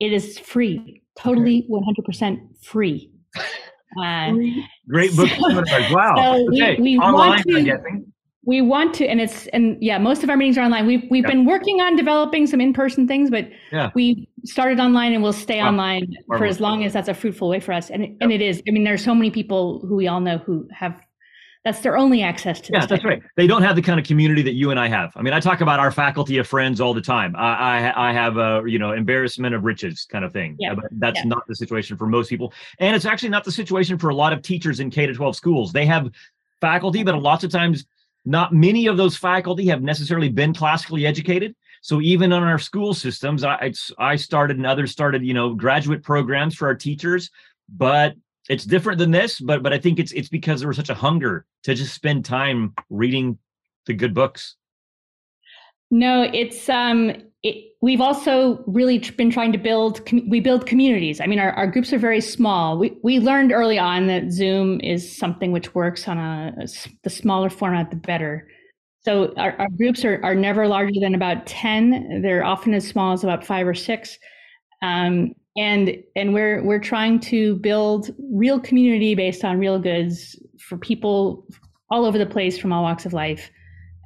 It 0.00 0.12
is 0.12 0.40
free, 0.40 1.04
totally 1.16 1.68
okay. 1.72 2.02
100% 2.02 2.64
free. 2.64 3.12
Uh, 4.02 4.32
Great 4.88 5.14
book. 5.14 5.28
So, 5.28 5.44
wow. 5.90 6.14
So 6.16 6.48
okay. 6.48 6.76
we, 6.76 6.96
we 6.96 6.98
Online, 6.98 7.42
to, 7.42 7.58
I'm 7.58 7.64
guessing 7.64 8.12
we 8.44 8.60
want 8.60 8.94
to 8.94 9.06
and 9.06 9.20
it's 9.20 9.46
and 9.48 9.76
yeah 9.80 9.98
most 9.98 10.24
of 10.24 10.30
our 10.30 10.36
meetings 10.36 10.58
are 10.58 10.64
online 10.64 10.86
we've 10.86 11.04
we've 11.10 11.24
yeah. 11.24 11.30
been 11.30 11.44
working 11.44 11.80
on 11.80 11.94
developing 11.96 12.46
some 12.46 12.60
in-person 12.60 13.06
things 13.06 13.30
but 13.30 13.48
yeah. 13.70 13.90
we 13.94 14.28
started 14.44 14.80
online 14.80 15.12
and 15.12 15.22
we'll 15.22 15.32
stay 15.32 15.60
wow. 15.60 15.68
online 15.68 16.16
for 16.26 16.44
as 16.44 16.60
long 16.60 16.84
as 16.84 16.92
that's 16.92 17.08
a 17.08 17.14
fruitful 17.14 17.48
way 17.48 17.60
for 17.60 17.72
us. 17.72 17.90
And 17.90 18.04
it, 18.04 18.16
and 18.20 18.32
it 18.32 18.40
is. 18.40 18.62
I 18.68 18.70
mean 18.70 18.84
there's 18.84 19.04
so 19.04 19.14
many 19.14 19.30
people 19.30 19.80
who 19.80 19.96
we 19.96 20.08
all 20.08 20.20
know 20.20 20.38
who 20.38 20.68
have 20.72 21.00
that's 21.64 21.78
their 21.78 21.96
only 21.96 22.22
access 22.22 22.60
to 22.60 22.72
yeah 22.72 22.86
that's 22.86 23.04
right. 23.04 23.22
They 23.36 23.46
don't 23.46 23.62
have 23.62 23.76
the 23.76 23.82
kind 23.82 24.00
of 24.00 24.04
community 24.04 24.42
that 24.42 24.54
you 24.54 24.70
and 24.70 24.80
i 24.80 24.88
have. 24.88 25.12
I 25.16 25.22
mean 25.22 25.32
i 25.32 25.40
talk 25.40 25.60
about 25.60 25.78
our 25.78 25.92
faculty 25.92 26.38
of 26.38 26.46
friends 26.46 26.80
all 26.80 26.92
the 26.92 27.00
time. 27.00 27.36
I 27.36 27.90
i, 27.90 28.10
I 28.10 28.12
have 28.12 28.36
a 28.36 28.62
you 28.66 28.78
know 28.78 28.92
embarrassment 28.92 29.54
of 29.54 29.64
riches 29.64 30.06
kind 30.10 30.24
of 30.24 30.32
thing. 30.32 30.56
Yeah. 30.58 30.74
but 30.74 30.86
that's 30.92 31.18
yeah. 31.18 31.26
not 31.26 31.46
the 31.46 31.54
situation 31.54 31.96
for 31.96 32.06
most 32.06 32.28
people. 32.28 32.52
And 32.78 32.96
it's 32.96 33.04
actually 33.04 33.30
not 33.30 33.44
the 33.44 33.52
situation 33.52 33.98
for 33.98 34.08
a 34.08 34.14
lot 34.14 34.32
of 34.32 34.42
teachers 34.42 34.80
in 34.80 34.90
k 34.90 35.06
to 35.06 35.14
12 35.14 35.36
schools. 35.36 35.72
They 35.72 35.86
have 35.86 36.10
faculty 36.60 37.02
but 37.04 37.20
lots 37.20 37.44
of 37.44 37.50
times 37.50 37.84
not 38.24 38.52
many 38.52 38.86
of 38.86 38.96
those 38.96 39.16
faculty 39.16 39.66
have 39.66 39.82
necessarily 39.82 40.28
been 40.28 40.54
classically 40.54 41.06
educated. 41.06 41.54
So 41.82 42.00
even 42.00 42.32
on 42.32 42.44
our 42.44 42.58
school 42.58 42.94
systems, 42.94 43.44
I 43.44 43.72
I 43.98 44.16
started 44.16 44.56
and 44.56 44.66
others 44.66 44.92
started, 44.92 45.24
you 45.24 45.34
know, 45.34 45.54
graduate 45.54 46.02
programs 46.02 46.54
for 46.54 46.68
our 46.68 46.76
teachers, 46.76 47.30
but 47.68 48.14
it's 48.48 48.64
different 48.64 48.98
than 48.98 49.10
this. 49.10 49.40
But 49.40 49.62
but 49.62 49.72
I 49.72 49.78
think 49.78 49.98
it's 49.98 50.12
it's 50.12 50.28
because 50.28 50.60
there 50.60 50.68
was 50.68 50.76
such 50.76 50.90
a 50.90 50.94
hunger 50.94 51.44
to 51.64 51.74
just 51.74 51.92
spend 51.92 52.24
time 52.24 52.72
reading 52.88 53.36
the 53.86 53.94
good 53.94 54.14
books. 54.14 54.56
No, 55.90 56.22
it's 56.32 56.68
um 56.68 57.12
it, 57.42 57.72
we've 57.80 58.00
also 58.00 58.62
really 58.68 58.98
been 58.98 59.30
trying 59.30 59.50
to 59.50 59.58
build 59.58 60.00
we 60.28 60.38
build 60.38 60.64
communities 60.64 61.20
i 61.20 61.26
mean 61.26 61.40
our, 61.40 61.50
our 61.54 61.66
groups 61.66 61.92
are 61.92 61.98
very 61.98 62.20
small 62.20 62.78
we, 62.78 62.96
we 63.02 63.18
learned 63.18 63.50
early 63.50 63.80
on 63.80 64.06
that 64.06 64.30
zoom 64.30 64.78
is 64.80 65.16
something 65.16 65.50
which 65.50 65.74
works 65.74 66.06
on 66.06 66.18
a, 66.18 66.54
a 66.60 66.68
the 67.02 67.10
smaller 67.10 67.50
format 67.50 67.90
the 67.90 67.96
better 67.96 68.46
So 69.04 69.34
our, 69.36 69.56
our 69.58 69.68
groups 69.68 70.04
are, 70.04 70.20
are 70.22 70.34
never 70.34 70.68
larger 70.68 71.00
than 71.00 71.14
about 71.14 71.46
10. 71.46 72.22
They're 72.22 72.44
often 72.44 72.72
as 72.72 72.86
small 72.86 73.12
as 73.12 73.24
about 73.24 73.44
five 73.44 73.66
or 73.66 73.74
six. 73.74 74.18
Um, 74.82 75.34
and 75.56 76.02
and 76.16 76.32
we're 76.32 76.62
we're 76.64 76.80
trying 76.80 77.20
to 77.20 77.56
build 77.56 78.10
real 78.32 78.58
community 78.58 79.14
based 79.14 79.44
on 79.44 79.58
real 79.58 79.78
goods 79.78 80.38
for 80.58 80.78
people 80.78 81.46
all 81.90 82.06
over 82.06 82.16
the 82.16 82.24
place 82.26 82.58
from 82.58 82.72
all 82.72 82.82
walks 82.82 83.04
of 83.04 83.12
life 83.12 83.50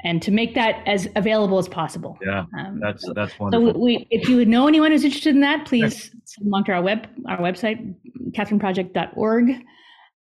and 0.03 0.21
to 0.23 0.31
make 0.31 0.55
that 0.55 0.83
as 0.87 1.09
available 1.17 1.59
as 1.59 1.69
possible. 1.69 2.19
Yeah, 2.25 2.45
um, 2.59 2.81
that's 2.81 3.05
that's 3.15 3.39
wonderful. 3.39 3.75
So 3.75 3.79
we, 3.79 4.07
if 4.11 4.29
you 4.29 4.37
would 4.37 4.49
know 4.49 4.67
anyone 4.67 4.91
who's 4.91 5.05
interested 5.05 5.35
in 5.35 5.41
that, 5.43 5.67
please 5.67 6.11
send 6.25 6.47
them 6.47 6.55
onto 6.55 6.73
our 6.73 6.83
web 6.83 7.09
our 7.29 7.39
website, 7.39 7.95
catherineproject.org. 8.33 9.51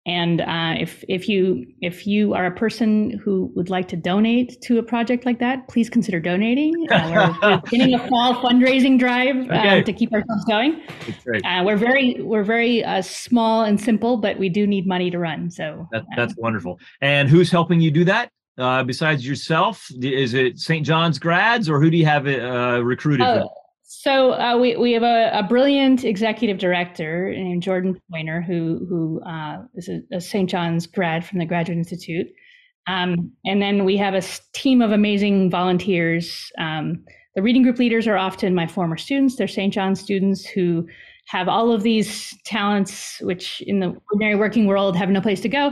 And 0.06 0.40
uh, 0.40 0.74
if 0.78 1.04
if 1.08 1.28
you 1.28 1.66
if 1.82 2.06
you 2.06 2.32
are 2.32 2.46
a 2.46 2.50
person 2.52 3.18
who 3.18 3.50
would 3.56 3.68
like 3.68 3.88
to 3.88 3.96
donate 3.96 4.60
to 4.62 4.78
a 4.78 4.82
project 4.82 5.26
like 5.26 5.40
that, 5.40 5.66
please 5.68 5.90
consider 5.90 6.20
donating. 6.20 6.72
Uh, 6.92 7.34
we're, 7.42 7.60
beginning 7.64 7.94
a 7.94 8.08
fall 8.08 8.36
fundraising 8.36 9.00
drive 9.00 9.36
uh, 9.50 9.54
okay. 9.54 9.82
to 9.82 9.92
keep 9.92 10.12
ourselves 10.12 10.44
going. 10.44 10.80
Uh, 11.44 11.62
we're 11.64 11.76
very 11.76 12.22
we're 12.22 12.44
very 12.44 12.84
uh, 12.84 13.02
small 13.02 13.62
and 13.62 13.80
simple, 13.80 14.16
but 14.16 14.38
we 14.38 14.48
do 14.48 14.64
need 14.64 14.86
money 14.86 15.10
to 15.10 15.18
run. 15.18 15.50
So 15.50 15.88
that, 15.90 16.04
that's 16.16 16.36
wonderful. 16.36 16.78
And 17.00 17.28
who's 17.28 17.50
helping 17.50 17.80
you 17.80 17.90
do 17.90 18.04
that? 18.04 18.30
Uh, 18.56 18.84
besides 18.84 19.26
yourself, 19.26 19.86
is 20.00 20.34
it 20.34 20.58
St. 20.58 20.86
John's 20.86 21.18
grads, 21.18 21.68
or 21.68 21.80
who 21.80 21.90
do 21.90 21.96
you 21.96 22.06
have 22.06 22.24
recruited? 22.24 23.26
Oh, 23.26 23.50
so 23.88 24.32
uh, 24.32 24.58
we 24.58 24.74
we 24.76 24.92
have 24.92 25.04
a, 25.04 25.30
a, 25.32 25.44
brilliant 25.44 26.04
executive 26.04 26.58
director 26.58 27.30
named 27.30 27.62
Jordan 27.62 28.00
Pointer, 28.10 28.42
who 28.42 28.84
who 28.88 29.20
uh, 29.22 29.58
is 29.76 29.88
a, 29.88 30.00
a, 30.12 30.20
St. 30.20 30.50
John's 30.50 30.88
grad 30.88 31.24
from 31.24 31.38
the 31.38 31.44
Graduate 31.44 31.78
Institute, 31.78 32.26
um, 32.88 33.30
and 33.44 33.62
then 33.62 33.84
we 33.84 33.96
have 33.96 34.14
a 34.14 34.22
team 34.54 34.82
of 34.82 34.90
amazing 34.90 35.50
volunteers. 35.52 36.50
Um, 36.58 37.04
the 37.36 37.42
reading 37.42 37.62
group 37.62 37.78
leaders 37.78 38.08
are 38.08 38.16
often 38.16 38.56
my 38.56 38.66
former 38.66 38.96
students. 38.96 39.36
They're 39.36 39.46
St. 39.46 39.72
John's 39.72 40.00
students 40.00 40.44
who 40.44 40.88
have 41.28 41.48
all 41.48 41.70
of 41.70 41.84
these 41.84 42.36
talents, 42.44 43.20
which 43.20 43.62
in 43.68 43.78
the 43.78 43.94
ordinary 44.12 44.34
working 44.34 44.66
world 44.66 44.96
have 44.96 45.10
no 45.10 45.20
place 45.20 45.40
to 45.42 45.48
go, 45.48 45.70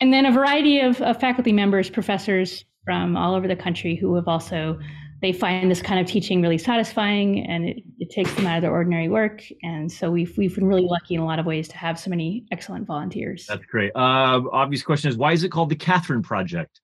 and 0.00 0.12
then 0.12 0.26
a 0.26 0.30
variety 0.32 0.78
of, 0.78 1.02
of 1.02 1.18
faculty 1.18 1.52
members, 1.52 1.90
professors 1.90 2.64
from 2.84 3.16
all 3.16 3.34
over 3.34 3.48
the 3.48 3.56
country 3.56 3.96
who 3.96 4.14
have 4.14 4.28
also 4.28 4.78
they 5.20 5.32
find 5.32 5.70
this 5.70 5.82
kind 5.82 6.00
of 6.00 6.06
teaching 6.06 6.40
really 6.40 6.58
satisfying 6.58 7.44
and 7.46 7.68
it, 7.68 7.82
it 7.98 8.10
takes 8.10 8.32
them 8.34 8.46
out 8.46 8.56
of 8.56 8.62
their 8.62 8.70
ordinary 8.70 9.08
work. 9.08 9.42
And 9.62 9.90
so 9.90 10.10
we've, 10.10 10.36
we've 10.38 10.54
been 10.54 10.66
really 10.66 10.86
lucky 10.86 11.14
in 11.14 11.20
a 11.20 11.24
lot 11.24 11.38
of 11.38 11.46
ways 11.46 11.66
to 11.68 11.76
have 11.76 11.98
so 11.98 12.08
many 12.10 12.44
excellent 12.52 12.86
volunteers. 12.86 13.46
That's 13.46 13.64
great. 13.66 13.90
Uh, 13.96 14.42
obvious 14.52 14.82
question 14.82 15.10
is 15.10 15.16
why 15.16 15.32
is 15.32 15.42
it 15.42 15.48
called 15.48 15.70
the 15.70 15.76
Catherine 15.76 16.22
Project? 16.22 16.80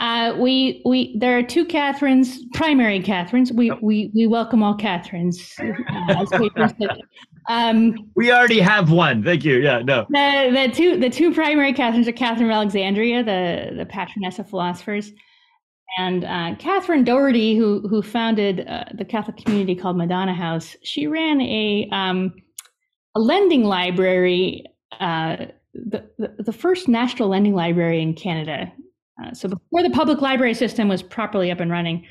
Uh, 0.00 0.34
we 0.38 0.82
we 0.84 1.16
there 1.18 1.38
are 1.38 1.42
two 1.42 1.64
Catherines, 1.64 2.44
primary 2.54 3.00
Catherines. 3.00 3.52
We 3.52 3.68
yep. 3.68 3.78
we 3.80 4.10
we 4.12 4.26
welcome 4.26 4.60
all 4.60 4.74
Catherines. 4.74 5.54
um, 7.48 7.94
we 8.16 8.32
already 8.32 8.58
have 8.58 8.90
one. 8.90 9.22
Thank 9.22 9.44
you. 9.44 9.58
Yeah, 9.58 9.82
no. 9.82 10.04
The 10.10 10.50
the 10.52 10.72
two 10.74 10.98
the 10.98 11.10
two 11.10 11.32
primary 11.32 11.72
Catherines 11.72 12.08
are 12.08 12.12
Catherine 12.12 12.50
of 12.50 12.54
Alexandria, 12.54 13.22
the 13.22 13.76
the 13.76 13.86
patroness 13.86 14.40
of 14.40 14.50
philosophers, 14.50 15.12
and 15.98 16.24
uh, 16.24 16.54
Catherine 16.58 17.04
Doherty, 17.04 17.56
who 17.56 17.86
who 17.88 18.02
founded 18.02 18.66
uh, 18.66 18.84
the 18.94 19.04
Catholic 19.04 19.36
community 19.36 19.74
called 19.74 19.96
Madonna 19.96 20.34
House, 20.34 20.76
she 20.82 21.06
ran 21.06 21.40
a 21.40 21.88
um, 21.92 22.34
a 23.14 23.20
lending 23.20 23.64
library, 23.64 24.64
uh, 25.00 25.36
the, 25.72 26.08
the, 26.18 26.34
the 26.38 26.52
first 26.52 26.88
national 26.88 27.28
lending 27.28 27.54
library 27.54 28.02
in 28.02 28.14
Canada. 28.14 28.72
Uh, 29.22 29.32
so 29.32 29.48
before 29.48 29.82
the 29.82 29.90
public 29.90 30.20
library 30.20 30.54
system 30.54 30.88
was 30.88 31.02
properly 31.02 31.50
up 31.50 31.60
and 31.60 31.70
running, 31.70 32.04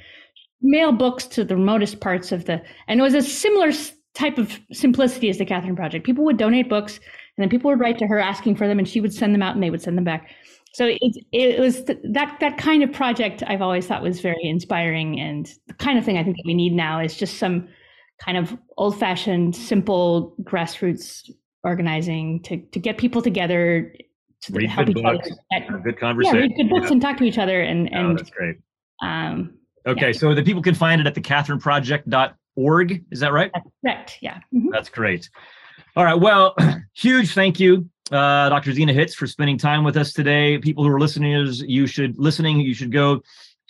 mail 0.61 0.93
books 0.93 1.25
to 1.25 1.43
the 1.43 1.55
remotest 1.55 1.99
parts 1.99 2.31
of 2.31 2.45
the, 2.45 2.61
and 2.87 2.99
it 2.99 3.03
was 3.03 3.13
a 3.13 3.21
similar 3.21 3.71
type 4.13 4.37
of 4.37 4.57
simplicity 4.71 5.29
as 5.29 5.37
the 5.37 5.45
Catherine 5.45 5.75
Project. 5.75 6.05
People 6.05 6.23
would 6.23 6.37
donate 6.37 6.69
books, 6.69 6.97
and 6.97 7.43
then 7.43 7.49
people 7.49 7.69
would 7.69 7.79
write 7.79 7.97
to 7.97 8.07
her 8.07 8.19
asking 8.19 8.55
for 8.55 8.67
them, 8.67 8.79
and 8.79 8.87
she 8.87 9.01
would 9.01 9.13
send 9.13 9.33
them 9.33 9.41
out, 9.41 9.55
and 9.55 9.63
they 9.63 9.69
would 9.69 9.81
send 9.81 9.97
them 9.97 10.05
back 10.05 10.29
so 10.73 10.87
it, 10.87 11.25
it 11.31 11.59
was 11.59 11.83
th- 11.83 11.99
that 12.03 12.37
that 12.39 12.57
kind 12.57 12.83
of 12.83 12.91
project 12.91 13.43
I've 13.45 13.61
always 13.61 13.85
thought 13.85 14.01
was 14.01 14.19
very 14.19 14.43
inspiring 14.43 15.19
and 15.19 15.49
the 15.67 15.73
kind 15.75 15.97
of 15.97 16.05
thing 16.05 16.17
I 16.17 16.23
think 16.23 16.37
that 16.37 16.45
we 16.45 16.53
need 16.53 16.73
now 16.73 16.99
is 16.99 17.15
just 17.15 17.37
some 17.37 17.67
kind 18.19 18.37
of 18.37 18.57
old 18.77 18.99
fashioned 18.99 19.55
simple 19.55 20.35
grassroots 20.41 21.29
organizing 21.63 22.41
to 22.43 22.57
to 22.57 22.79
get 22.79 22.97
people 22.97 23.21
together 23.21 23.93
to 24.41 24.53
read 24.53 24.69
help 24.69 24.89
each 24.89 24.95
books, 24.95 25.29
other 25.53 25.75
at, 25.75 25.83
good 25.83 25.99
conversation 25.99 26.35
yeah, 26.35 26.41
read 26.41 26.55
good 26.57 26.69
books 26.69 26.85
yeah. 26.85 26.91
and 26.91 27.01
talk 27.01 27.17
to 27.17 27.23
each 27.23 27.37
other 27.37 27.61
and 27.61 27.93
and 27.93 28.07
oh, 28.07 28.15
that's 28.15 28.29
great 28.29 28.57
um 29.01 29.53
okay 29.85 30.07
yeah. 30.07 30.11
so 30.11 30.33
the 30.33 30.43
people 30.43 30.61
can 30.61 30.75
find 30.75 30.99
it 30.99 31.07
at 31.07 31.13
the 31.13 31.21
catherineproject.org 31.21 33.05
is 33.11 33.19
that 33.19 33.31
right 33.31 33.51
that's 33.53 33.69
correct 33.81 34.17
yeah 34.21 34.37
mm-hmm. 34.53 34.69
that's 34.71 34.89
great 34.89 35.29
all 35.95 36.03
right 36.03 36.19
well 36.19 36.55
huge 36.93 37.33
thank 37.33 37.59
you 37.59 37.87
uh, 38.13 38.49
Dr. 38.49 38.71
Zena 38.71 38.93
Hitz 38.93 39.15
for 39.15 39.27
spending 39.27 39.57
time 39.57 39.83
with 39.83 39.97
us 39.97 40.13
today. 40.13 40.57
People 40.57 40.83
who 40.83 40.89
are 40.91 40.99
listening, 40.99 41.47
you 41.67 41.87
should 41.87 42.17
listening, 42.17 42.59
you 42.59 42.73
should 42.73 42.91
go 42.91 43.21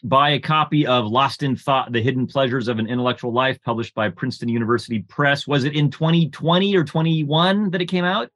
buy 0.03 0.31
a 0.31 0.39
copy 0.39 0.85
of 0.85 1.05
Lost 1.05 1.43
in 1.43 1.55
Thought: 1.55 1.91
The 1.91 2.01
Hidden 2.01 2.27
Pleasures 2.27 2.67
of 2.67 2.79
an 2.79 2.87
Intellectual 2.87 3.31
Life, 3.31 3.57
published 3.63 3.95
by 3.95 4.09
Princeton 4.09 4.49
University 4.49 4.99
Press. 5.03 5.47
Was 5.47 5.63
it 5.63 5.75
in 5.75 5.89
2020 5.89 6.75
or 6.75 6.83
21 6.83 7.71
that 7.71 7.81
it 7.81 7.87
came 7.87 8.03
out? 8.05 8.29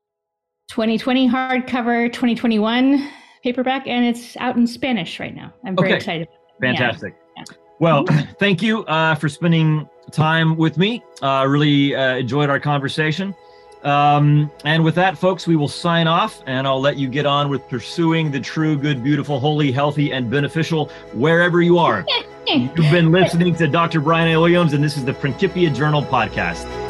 2020 0.70 1.30
hardcover, 1.30 2.12
2021 2.12 3.10
paperback, 3.44 3.88
and 3.88 4.06
it's 4.06 4.36
out 4.38 4.56
in 4.56 4.68
Spanish 4.68 5.20
right 5.20 5.36
now. 5.36 5.54
I'm 5.66 5.76
very 5.76 5.90
okay. 5.90 5.98
excited. 5.98 6.28
Fantastic. 6.62 7.16
Yeah. 7.36 7.44
Well, 7.80 8.06
thank 8.40 8.62
you 8.62 8.84
uh, 8.86 9.16
for 9.16 9.30
spending 9.30 9.88
time 10.12 10.58
with 10.58 10.78
me. 10.78 11.04
I 11.22 11.42
uh, 11.42 11.46
really 11.46 11.96
uh, 11.96 12.18
enjoyed 12.18 12.50
our 12.50 12.60
conversation. 12.60 13.36
Um, 13.84 14.52
and 14.66 14.84
with 14.84 14.96
that, 14.96 15.18
folks, 15.18 15.48
we 15.48 15.56
will 15.56 15.68
sign 15.68 16.08
off 16.08 16.42
and 16.46 16.68
I'll 16.68 16.82
let 16.82 16.98
you 16.98 17.08
get 17.08 17.26
on 17.26 17.50
with 17.50 17.68
pursuing 17.70 18.32
the 18.32 18.40
true, 18.40 18.78
good, 18.78 19.04
beautiful, 19.04 19.40
holy, 19.40 19.72
healthy, 19.72 20.12
and 20.12 20.30
beneficial 20.30 20.90
wherever 21.14 21.62
you 21.62 21.78
are. 21.78 22.06
You've 22.48 22.76
been 22.76 23.12
listening 23.12 23.56
to 23.56 23.68
Dr. 23.68 24.00
Brian 24.00 24.34
A. 24.34 24.40
Williams, 24.40 24.74
and 24.74 24.84
this 24.84 24.96
is 24.96 25.04
the 25.04 25.14
Principia 25.14 25.70
Journal 25.70 26.02
podcast. 26.02 26.87